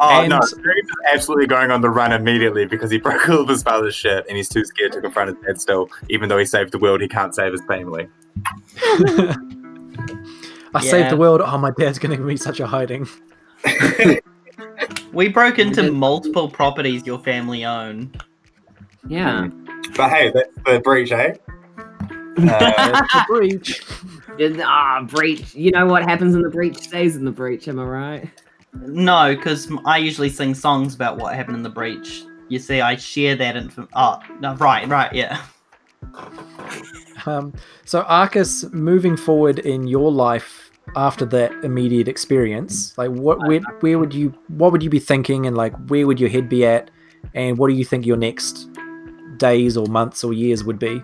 Oh 0.00 0.20
And- 0.20 0.30
no, 0.30 0.38
Fergus 0.40 0.84
is 0.84 0.90
absolutely 1.12 1.46
going 1.46 1.70
on 1.70 1.80
the 1.80 1.90
run 1.90 2.12
immediately 2.12 2.66
because 2.66 2.90
he 2.90 2.98
broke 3.06 3.28
all 3.28 3.40
of 3.40 3.48
his 3.48 3.62
father's 3.62 3.94
shit 3.94 4.26
and 4.28 4.36
he's 4.36 4.48
too 4.48 4.64
scared 4.64 4.92
to 4.92 5.00
confront 5.00 5.30
his 5.30 5.38
dad 5.46 5.60
still. 5.60 5.88
Even 6.10 6.28
though 6.28 6.38
he 6.38 6.44
saved 6.44 6.72
the 6.72 6.78
world, 6.78 7.00
he 7.00 7.08
can't 7.08 7.34
save 7.34 7.52
his 7.52 7.62
family. 7.62 8.08
I 10.74 10.82
Yeah. 10.82 10.90
saved 10.90 11.10
the 11.10 11.16
world. 11.16 11.40
Oh, 11.44 11.58
my 11.58 11.70
dad's 11.70 11.98
going 11.98 12.10
to 12.10 12.16
give 12.16 12.26
me 12.26 12.36
such 12.36 12.60
a 12.60 12.66
hiding. 12.66 13.08
we 15.12 15.28
broke 15.28 15.58
into 15.58 15.82
did- 15.82 15.92
multiple 15.94 16.48
properties 16.50 17.06
your 17.06 17.18
family 17.20 17.64
own 17.64 18.12
Yeah. 19.08 19.48
But 19.96 20.10
hey, 20.10 20.30
that's 20.34 20.50
the 20.66 20.80
breach, 20.80 21.12
eh? 21.12 21.34
Uh, 22.38 22.44
That's 22.44 23.12
the 23.14 23.24
breach. 23.28 23.82
Ah, 24.62 25.02
breach. 25.08 25.54
You 25.54 25.70
know 25.70 25.86
what 25.86 26.02
happens 26.02 26.34
in 26.34 26.42
the 26.42 26.50
breach 26.50 26.76
stays 26.76 27.16
in 27.16 27.24
the 27.24 27.30
breach, 27.30 27.66
am 27.68 27.78
I 27.80 27.84
right? 27.84 28.30
No 28.82 29.34
because 29.34 29.70
i 29.84 29.98
usually 29.98 30.30
sing 30.30 30.54
songs 30.54 30.94
about 30.94 31.16
what 31.18 31.34
happened 31.34 31.56
in 31.56 31.62
the 31.62 31.68
breach 31.68 32.24
you 32.48 32.58
see 32.58 32.80
i 32.80 32.96
share 32.96 33.34
that 33.36 33.56
info 33.56 33.86
oh 33.94 34.18
no 34.40 34.54
right 34.56 34.88
right 34.88 35.12
yeah 35.14 35.42
Um, 37.26 37.52
so, 37.84 38.02
Arcus, 38.02 38.64
moving 38.72 39.16
forward 39.16 39.58
in 39.60 39.86
your 39.86 40.12
life 40.12 40.70
after 40.94 41.24
that 41.26 41.52
immediate 41.64 42.08
experience, 42.08 42.96
like 42.96 43.10
what, 43.10 43.44
where, 43.46 43.60
where 43.80 43.98
would 43.98 44.14
you, 44.14 44.32
what 44.48 44.72
would 44.72 44.82
you 44.82 44.90
be 44.90 45.00
thinking, 45.00 45.46
and 45.46 45.56
like 45.56 45.74
where 45.88 46.06
would 46.06 46.20
your 46.20 46.30
head 46.30 46.48
be 46.48 46.64
at, 46.64 46.90
and 47.34 47.58
what 47.58 47.68
do 47.68 47.74
you 47.74 47.84
think 47.84 48.06
your 48.06 48.16
next 48.16 48.68
days 49.38 49.76
or 49.76 49.86
months 49.86 50.22
or 50.22 50.32
years 50.32 50.64
would 50.64 50.78
be? 50.78 51.02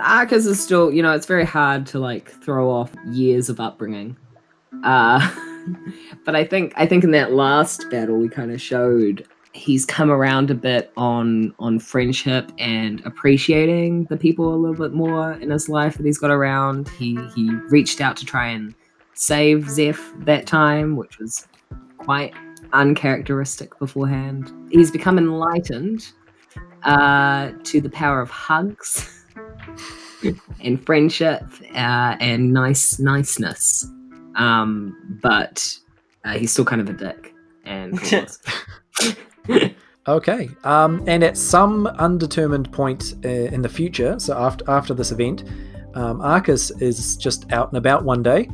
Arcus 0.00 0.46
is 0.46 0.62
still, 0.62 0.90
you 0.90 1.02
know, 1.02 1.12
it's 1.12 1.26
very 1.26 1.44
hard 1.44 1.86
to 1.88 1.98
like 1.98 2.30
throw 2.42 2.70
off 2.70 2.90
years 3.10 3.48
of 3.48 3.60
upbringing. 3.60 4.16
Uh, 4.82 5.20
but 6.24 6.36
I 6.36 6.44
think 6.44 6.72
I 6.76 6.86
think 6.86 7.04
in 7.04 7.10
that 7.12 7.32
last 7.32 7.88
battle 7.90 8.16
we 8.16 8.28
kind 8.28 8.52
of 8.52 8.60
showed 8.60 9.26
he's 9.56 9.86
come 9.86 10.10
around 10.10 10.50
a 10.50 10.54
bit 10.54 10.92
on 10.96 11.54
on 11.58 11.78
friendship 11.78 12.52
and 12.58 13.04
appreciating 13.06 14.04
the 14.04 14.16
people 14.16 14.54
a 14.54 14.56
little 14.56 14.76
bit 14.76 14.92
more 14.92 15.32
in 15.32 15.50
his 15.50 15.68
life 15.68 15.96
that 15.96 16.06
he's 16.06 16.18
got 16.18 16.30
around. 16.30 16.88
He 16.90 17.18
he 17.34 17.50
reached 17.68 18.00
out 18.00 18.16
to 18.18 18.24
try 18.24 18.48
and 18.48 18.74
save 19.14 19.68
Zeph 19.68 20.12
that 20.18 20.46
time, 20.46 20.96
which 20.96 21.18
was 21.18 21.48
quite 21.98 22.34
uncharacteristic 22.72 23.78
beforehand. 23.78 24.52
He's 24.70 24.90
become 24.90 25.18
enlightened 25.18 26.06
uh, 26.82 27.52
to 27.64 27.80
the 27.80 27.90
power 27.90 28.20
of 28.20 28.30
hugs 28.30 29.24
and 30.60 30.84
friendship 30.84 31.42
uh, 31.74 32.16
and 32.20 32.52
nice 32.52 32.98
niceness. 32.98 33.90
Um, 34.36 35.18
but 35.22 35.76
uh, 36.24 36.38
he's 36.38 36.52
still 36.52 36.64
kind 36.64 36.80
of 36.80 36.88
a 36.88 36.92
dick. 36.92 37.34
And 37.64 37.98
Okay. 40.08 40.48
Um, 40.62 41.02
and 41.08 41.24
at 41.24 41.36
some 41.36 41.86
undetermined 41.86 42.70
point 42.70 43.14
uh, 43.24 43.28
in 43.28 43.62
the 43.62 43.68
future, 43.68 44.18
so 44.20 44.36
after 44.38 44.68
after 44.70 44.94
this 44.94 45.10
event, 45.10 45.44
um, 45.94 46.20
Arcus 46.20 46.70
is 46.80 47.16
just 47.16 47.50
out 47.52 47.68
and 47.68 47.78
about 47.78 48.04
one 48.04 48.22
day, 48.22 48.48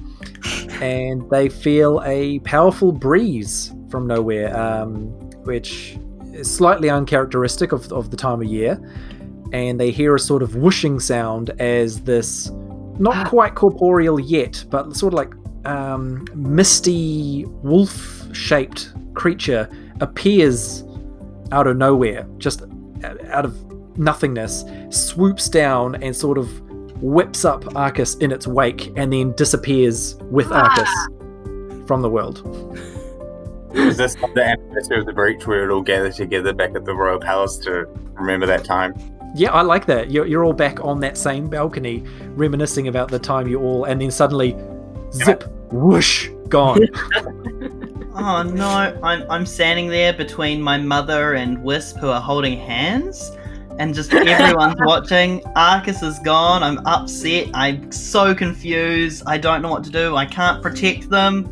and 0.80 1.28
they 1.30 1.48
feel 1.48 2.00
a 2.04 2.38
powerful 2.40 2.90
breeze 2.90 3.74
from 3.90 4.06
nowhere, 4.06 4.56
um, 4.56 5.08
which 5.44 5.98
is 6.32 6.52
slightly 6.52 6.88
uncharacteristic 6.88 7.72
of, 7.72 7.92
of 7.92 8.10
the 8.10 8.16
time 8.16 8.40
of 8.40 8.48
year. 8.48 8.80
And 9.52 9.78
they 9.78 9.90
hear 9.90 10.14
a 10.14 10.20
sort 10.20 10.42
of 10.42 10.56
whooshing 10.56 10.98
sound 10.98 11.50
as 11.58 12.00
this, 12.00 12.50
not 12.98 13.26
quite 13.28 13.54
corporeal 13.54 14.18
yet, 14.18 14.64
but 14.70 14.96
sort 14.96 15.12
of 15.12 15.18
like 15.18 15.34
um, 15.64 16.26
misty 16.34 17.44
wolf 17.62 18.34
shaped 18.34 18.92
creature 19.14 19.68
appears 20.00 20.84
out 21.52 21.66
of 21.66 21.76
nowhere, 21.76 22.26
just 22.38 22.62
out 23.30 23.44
of 23.44 23.98
nothingness, 23.98 24.64
swoops 24.90 25.48
down 25.48 25.94
and 26.02 26.14
sort 26.14 26.38
of 26.38 26.60
whips 27.02 27.44
up 27.44 27.76
Arcus 27.76 28.14
in 28.16 28.32
its 28.32 28.46
wake 28.46 28.92
and 28.96 29.12
then 29.12 29.32
disappears 29.32 30.16
with 30.30 30.50
Arcus 30.52 30.90
from 31.86 32.00
the 32.02 32.08
world. 32.08 32.38
Is 33.74 33.96
this 33.96 34.14
the 34.14 34.44
anniversary 34.44 35.00
of 35.00 35.06
the 35.06 35.12
breach 35.12 35.46
where 35.46 35.64
it 35.68 35.72
all 35.72 35.82
gathered 35.82 36.14
together 36.14 36.52
back 36.52 36.74
at 36.74 36.84
the 36.84 36.94
royal 36.94 37.18
palace 37.18 37.56
to 37.58 37.86
remember 38.14 38.46
that 38.46 38.64
time? 38.64 38.94
Yeah, 39.34 39.50
I 39.52 39.62
like 39.62 39.86
that. 39.86 40.10
You're, 40.10 40.26
you're 40.26 40.44
all 40.44 40.52
back 40.52 40.84
on 40.84 41.00
that 41.00 41.16
same 41.16 41.48
balcony, 41.48 42.04
reminiscing 42.34 42.88
about 42.88 43.10
the 43.10 43.18
time 43.18 43.48
you 43.48 43.60
all, 43.60 43.84
and 43.84 44.00
then 44.00 44.10
suddenly, 44.10 44.54
zip, 45.12 45.44
whoosh, 45.70 46.28
gone. 46.48 46.80
Oh 48.14 48.42
no, 48.42 48.68
I'm, 49.02 49.24
I'm 49.30 49.46
standing 49.46 49.88
there 49.88 50.12
between 50.12 50.60
my 50.60 50.76
mother 50.76 51.32
and 51.32 51.64
Wisp 51.64 51.96
who 51.96 52.08
are 52.10 52.20
holding 52.20 52.58
hands, 52.58 53.34
and 53.78 53.94
just 53.94 54.12
everyone's 54.12 54.76
watching. 54.80 55.42
Arcus 55.56 56.02
is 56.02 56.18
gone. 56.18 56.62
I'm 56.62 56.86
upset. 56.86 57.48
I'm 57.54 57.90
so 57.90 58.34
confused. 58.34 59.22
I 59.26 59.38
don't 59.38 59.62
know 59.62 59.70
what 59.70 59.82
to 59.84 59.90
do. 59.90 60.14
I 60.14 60.26
can't 60.26 60.62
protect 60.62 61.08
them. 61.08 61.48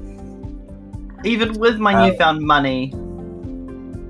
Even 1.25 1.59
with 1.59 1.79
my 1.79 1.95
Uh, 1.95 2.09
newfound 2.09 2.43
money. 2.43 2.93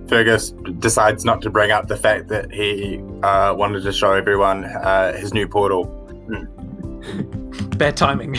Fergus 0.09 0.51
decides 0.81 1.25
not 1.25 1.41
to 1.43 1.51
bring 1.51 1.71
up 1.71 1.87
the 1.87 1.97
fact 1.97 2.27
that 2.31 2.53
he 2.53 2.99
uh, 3.23 3.55
wanted 3.57 3.85
to 3.85 3.93
show 3.93 4.11
everyone 4.13 4.65
uh, 4.65 5.13
his 5.17 5.33
new 5.33 5.47
portal. 5.47 5.87
Bad 7.81 7.97
timing. 7.97 8.35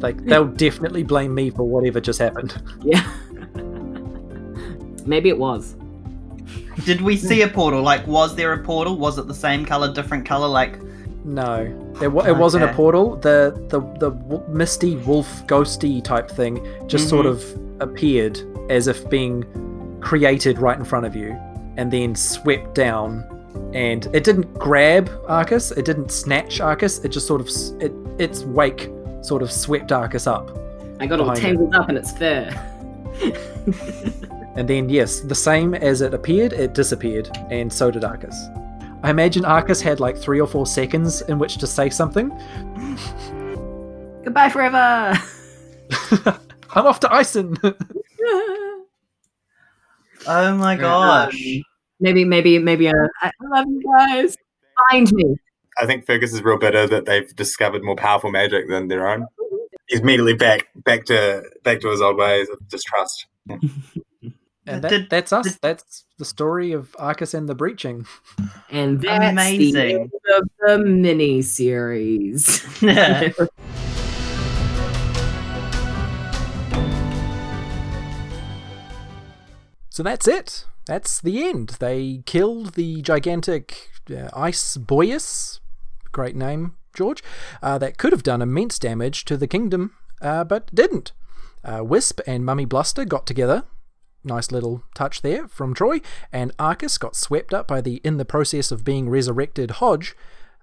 like, 0.00 0.22
they'll 0.26 0.44
definitely 0.44 1.02
blame 1.02 1.34
me 1.34 1.48
for 1.48 1.62
whatever 1.62 1.98
just 1.98 2.18
happened. 2.18 2.62
yeah. 2.82 3.10
Maybe 5.06 5.30
it 5.30 5.38
was. 5.38 5.76
Did 6.84 7.00
we 7.00 7.16
see 7.16 7.40
a 7.40 7.48
portal? 7.48 7.80
Like, 7.80 8.06
was 8.06 8.36
there 8.36 8.52
a 8.52 8.62
portal? 8.62 8.98
Was 8.98 9.16
it 9.16 9.28
the 9.28 9.34
same 9.34 9.64
color, 9.64 9.94
different 9.94 10.26
color? 10.26 10.46
Like, 10.46 10.78
No, 11.24 11.62
it, 12.02 12.08
wa- 12.08 12.24
it 12.24 12.36
wasn't 12.36 12.64
a 12.64 12.72
portal. 12.74 13.16
The 13.16 13.54
the 13.70 13.80
the 13.98 14.10
w- 14.10 14.44
misty 14.48 14.96
wolf 14.96 15.46
ghosty 15.46 16.04
type 16.04 16.30
thing 16.30 16.62
just 16.86 17.08
sort 17.08 17.24
mm-hmm. 17.24 17.80
of 17.80 17.88
appeared 17.88 18.38
as 18.70 18.88
if 18.88 19.08
being 19.08 19.46
created 20.02 20.58
right 20.58 20.78
in 20.78 20.84
front 20.84 21.06
of 21.06 21.16
you, 21.16 21.30
and 21.78 21.90
then 21.90 22.14
swept 22.14 22.74
down. 22.74 23.24
And 23.74 24.06
it 24.14 24.24
didn't 24.24 24.52
grab 24.54 25.10
Arcus. 25.28 25.70
It 25.72 25.84
didn't 25.84 26.10
snatch 26.10 26.60
Arcus. 26.60 26.98
It 27.04 27.08
just 27.08 27.26
sort 27.26 27.40
of 27.40 27.48
it 27.82 27.92
its 28.18 28.42
wake 28.44 28.90
sort 29.22 29.42
of 29.42 29.50
swept 29.50 29.92
Arcus 29.92 30.26
up. 30.26 30.50
I 31.00 31.06
got 31.06 31.20
all 31.20 31.26
Behind 31.26 31.38
it. 31.38 31.42
tangled 31.42 31.74
up 31.74 31.88
in 31.88 31.96
its 31.96 32.12
fur. 32.12 32.50
And 34.54 34.68
then 34.68 34.90
yes, 34.90 35.20
the 35.20 35.34
same 35.34 35.72
as 35.74 36.02
it 36.02 36.12
appeared, 36.12 36.52
it 36.52 36.74
disappeared, 36.74 37.30
and 37.50 37.72
so 37.72 37.90
did 37.90 38.04
Arcus. 38.04 38.36
I 39.02 39.08
imagine 39.08 39.46
Arcus 39.46 39.80
had 39.80 39.98
like 39.98 40.16
three 40.16 40.40
or 40.40 40.46
four 40.46 40.66
seconds 40.66 41.22
in 41.22 41.38
which 41.38 41.56
to 41.56 41.66
say 41.66 41.88
something. 41.88 42.28
Goodbye 44.22 44.50
forever. 44.50 45.18
I'm 46.74 46.86
off 46.86 47.00
to 47.00 47.18
Ison. 47.18 47.56
oh 50.26 50.56
my 50.56 50.76
gosh. 50.76 51.62
Maybe, 52.02 52.24
maybe, 52.24 52.58
maybe. 52.58 52.88
Uh, 52.88 53.08
I 53.22 53.30
love 53.42 53.66
you 53.68 53.82
guys. 53.96 54.36
Find 54.90 55.10
me. 55.12 55.36
I 55.78 55.86
think 55.86 56.04
Fergus 56.04 56.34
is 56.34 56.42
real 56.42 56.58
bitter 56.58 56.86
that 56.86 57.06
they've 57.06 57.34
discovered 57.34 57.82
more 57.82 57.96
powerful 57.96 58.30
magic 58.30 58.68
than 58.68 58.88
their 58.88 59.08
own. 59.08 59.26
He's 59.88 60.00
immediately 60.00 60.34
back 60.34 60.68
back 60.76 61.06
to 61.06 61.42
back 61.62 61.80
to 61.80 61.90
his 61.90 62.02
old 62.02 62.18
ways 62.18 62.48
of 62.50 62.68
distrust. 62.68 63.26
And 64.64 64.82
that, 64.82 65.10
that's 65.10 65.32
us. 65.32 65.58
That's 65.60 66.04
the 66.18 66.24
story 66.24 66.70
of 66.70 66.94
Arcus 66.96 67.34
and 67.34 67.48
the 67.48 67.54
Breaching. 67.54 68.06
And 68.70 69.00
that's 69.02 69.34
the 69.34 69.94
end 69.94 70.12
of 70.36 70.48
the 70.60 70.78
mini 70.78 71.42
series. 71.42 72.64
So 79.92 80.02
that's 80.02 80.26
it. 80.26 80.64
That's 80.86 81.20
the 81.20 81.44
end. 81.44 81.76
They 81.80 82.22
killed 82.26 82.74
the 82.74 83.02
gigantic 83.02 83.90
uh, 84.10 84.28
ice 84.34 84.76
boyus, 84.76 85.60
great 86.10 86.36
name, 86.36 86.74
George, 86.94 87.22
uh, 87.62 87.78
that 87.78 87.98
could 87.98 88.12
have 88.12 88.22
done 88.22 88.42
immense 88.42 88.78
damage 88.78 89.24
to 89.26 89.36
the 89.36 89.46
kingdom, 89.46 89.94
uh, 90.20 90.44
but 90.44 90.74
didn't. 90.74 91.12
Uh, 91.64 91.84
Wisp 91.84 92.20
and 92.26 92.44
Mummy 92.44 92.64
Bluster 92.64 93.04
got 93.04 93.26
together. 93.26 93.64
Nice 94.24 94.52
little 94.52 94.82
touch 94.94 95.22
there 95.22 95.48
from 95.48 95.74
Troy, 95.74 96.00
and 96.32 96.52
Arcus 96.58 96.98
got 96.98 97.16
swept 97.16 97.52
up 97.52 97.66
by 97.66 97.80
the 97.80 98.00
in 98.04 98.18
the 98.18 98.24
process 98.24 98.70
of 98.70 98.84
being 98.84 99.08
resurrected 99.08 99.72
Hodge. 99.72 100.14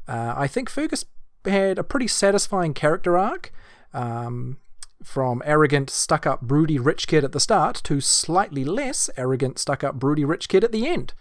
Uh, 0.07 0.33
I 0.35 0.47
think 0.47 0.69
Fergus 0.69 1.05
had 1.45 1.77
a 1.77 1.83
pretty 1.83 2.07
satisfying 2.07 2.73
character 2.73 3.17
arc. 3.17 3.51
Um, 3.93 4.57
from 5.03 5.41
arrogant, 5.45 5.89
stuck 5.89 6.27
up, 6.27 6.41
broody 6.41 6.77
rich 6.77 7.07
kid 7.07 7.23
at 7.23 7.31
the 7.31 7.39
start 7.39 7.75
to 7.83 8.01
slightly 8.01 8.65
less 8.65 9.09
arrogant, 9.17 9.59
stuck 9.59 9.83
up, 9.83 9.95
broody 9.95 10.25
rich 10.25 10.49
kid 10.49 10.63
at 10.63 10.71
the 10.71 10.87
end. 10.87 11.13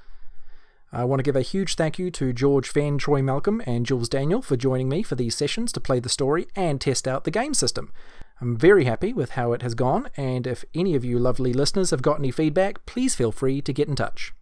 I 0.91 1.05
want 1.05 1.21
to 1.21 1.25
give 1.25 1.37
a 1.37 1.43
huge 1.43 1.75
thank 1.75 1.99
you 1.99 2.11
to 2.13 2.33
George 2.33 2.71
Fan, 2.71 2.97
Troy 2.97 3.21
Malcolm, 3.21 3.63
and 3.67 3.85
Jules 3.85 4.09
Daniel 4.09 4.41
for 4.41 4.57
joining 4.57 4.89
me 4.89 5.03
for 5.03 5.17
these 5.17 5.37
sessions 5.37 5.71
to 5.73 5.81
play 5.81 6.01
the 6.01 6.09
story 6.09 6.49
and 6.57 6.81
test 6.81 7.07
out 7.07 7.25
the 7.25 7.31
game 7.31 7.53
system. 7.53 7.93
I'm 8.41 8.57
very 8.57 8.85
happy 8.85 9.13
with 9.13 9.31
how 9.31 9.53
it 9.53 9.63
has 9.63 9.75
gone, 9.75 10.09
and 10.17 10.47
if 10.47 10.65
any 10.75 10.95
of 10.95 11.05
you 11.05 11.19
lovely 11.19 11.53
listeners 11.53 11.91
have 11.91 12.03
got 12.03 12.19
any 12.19 12.31
feedback, 12.31 12.87
please 12.87 13.15
feel 13.15 13.33
free 13.33 13.61
to 13.61 13.73
get 13.73 13.89
in 13.89 13.97
touch. 13.97 14.33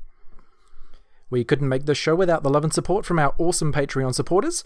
We 1.31 1.43
couldn't 1.43 1.69
make 1.69 1.87
this 1.87 1.99
show 1.99 2.15
without 2.15 2.45
the 2.45 2.51
love 2.51 2.63
and 2.63 2.73
support 2.73 3.05
from 3.05 3.19
our 3.19 3.35
awesome 3.39 3.73
Patreon 3.73 4.15
supporters. 4.15 4.63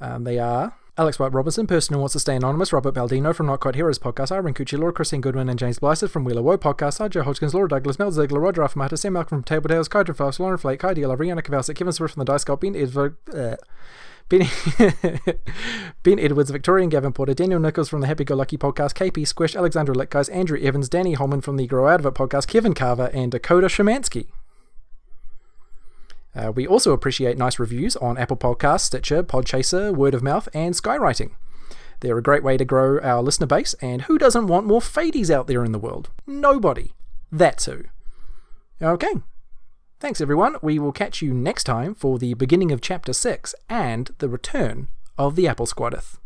Um, 0.00 0.24
they 0.24 0.38
are 0.38 0.74
Alex 0.98 1.18
White 1.18 1.32
Robinson, 1.32 1.66
person 1.66 1.94
who 1.94 2.00
wants 2.00 2.12
to 2.12 2.20
stay 2.20 2.36
anonymous, 2.36 2.72
Robert 2.72 2.94
Baldino 2.94 3.34
from 3.34 3.46
Not 3.46 3.60
Quite 3.60 3.74
Heroes 3.74 3.98
podcast, 3.98 4.32
Irene 4.32 4.54
Cucci, 4.54 4.78
Laura 4.78 4.92
Christine 4.92 5.20
Goodwin, 5.20 5.48
and 5.48 5.58
James 5.58 5.78
Blythe 5.78 6.08
from 6.10 6.24
Wheeler 6.24 6.42
Woe 6.42 6.58
podcast, 6.58 7.08
Joe 7.10 7.22
Hodgkins, 7.22 7.54
Laura 7.54 7.68
Douglas, 7.68 7.98
Mel 7.98 8.10
Ziegler, 8.10 8.40
Roger 8.40 8.62
Affamata, 8.62 8.98
Sam 8.98 9.14
Malcolm 9.14 9.38
from 9.38 9.44
Table 9.44 9.68
Tales, 9.68 9.88
Kydra 9.88 10.14
Fast, 10.14 10.40
Lauren 10.40 10.58
Flake, 10.58 10.80
Kai 10.80 10.94
Deal, 10.94 11.16
Rihanna 11.16 11.42
Kavasik, 11.42 11.76
Kevin 11.76 11.92
Swift 11.92 12.14
from 12.14 12.20
the 12.24 12.32
Dice 12.32 12.44
Cult, 12.44 12.60
Ben 12.60 12.74
Ben, 14.28 14.48
ben 16.02 16.18
Edwards, 16.18 16.50
Victorian 16.50 16.88
Gavin 16.88 17.12
Porter, 17.12 17.34
Daniel 17.34 17.58
Nichols 17.60 17.88
from 17.88 18.00
the 18.00 18.06
Happy 18.06 18.24
Go 18.24 18.36
Lucky 18.36 18.56
podcast, 18.56 18.94
KP 18.94 19.26
Squish, 19.26 19.56
Alexandra 19.56 19.94
Litguys, 19.94 20.32
Andrew 20.32 20.58
Evans, 20.60 20.88
Danny 20.88 21.14
Holman 21.14 21.40
from 21.40 21.56
the 21.56 21.66
Grow 21.66 21.88
Out 21.88 22.00
of 22.00 22.06
It 22.06 22.14
podcast, 22.14 22.46
Kevin 22.46 22.74
Carver, 22.74 23.10
and 23.12 23.32
Dakota 23.32 23.66
Shemansky. 23.66 24.28
Uh, 26.34 26.52
we 26.52 26.66
also 26.66 26.92
appreciate 26.92 27.36
nice 27.36 27.58
reviews 27.58 27.96
on 27.96 28.16
Apple 28.16 28.36
Podcasts, 28.36 28.82
Stitcher, 28.82 29.22
Podchaser, 29.22 29.94
Word 29.94 30.14
of 30.14 30.22
Mouth, 30.22 30.48
and 30.54 30.74
Skywriting. 30.74 31.32
They're 32.00 32.18
a 32.18 32.22
great 32.22 32.42
way 32.42 32.56
to 32.56 32.64
grow 32.64 32.98
our 33.00 33.22
listener 33.22 33.46
base, 33.46 33.74
and 33.74 34.02
who 34.02 34.16
doesn't 34.16 34.46
want 34.46 34.66
more 34.66 34.80
Fadies 34.80 35.30
out 35.30 35.46
there 35.46 35.64
in 35.64 35.72
the 35.72 35.78
world? 35.78 36.10
Nobody. 36.26 36.92
That's 37.30 37.66
who. 37.66 37.84
Okay. 38.80 39.14
Thanks, 39.98 40.20
everyone. 40.20 40.56
We 40.62 40.78
will 40.78 40.92
catch 40.92 41.20
you 41.20 41.34
next 41.34 41.64
time 41.64 41.94
for 41.94 42.18
the 42.18 42.32
beginning 42.34 42.72
of 42.72 42.80
Chapter 42.80 43.12
6 43.12 43.54
and 43.68 44.10
the 44.18 44.30
return 44.30 44.88
of 45.18 45.36
the 45.36 45.46
Apple 45.46 45.66
Squadeth. 45.66 46.18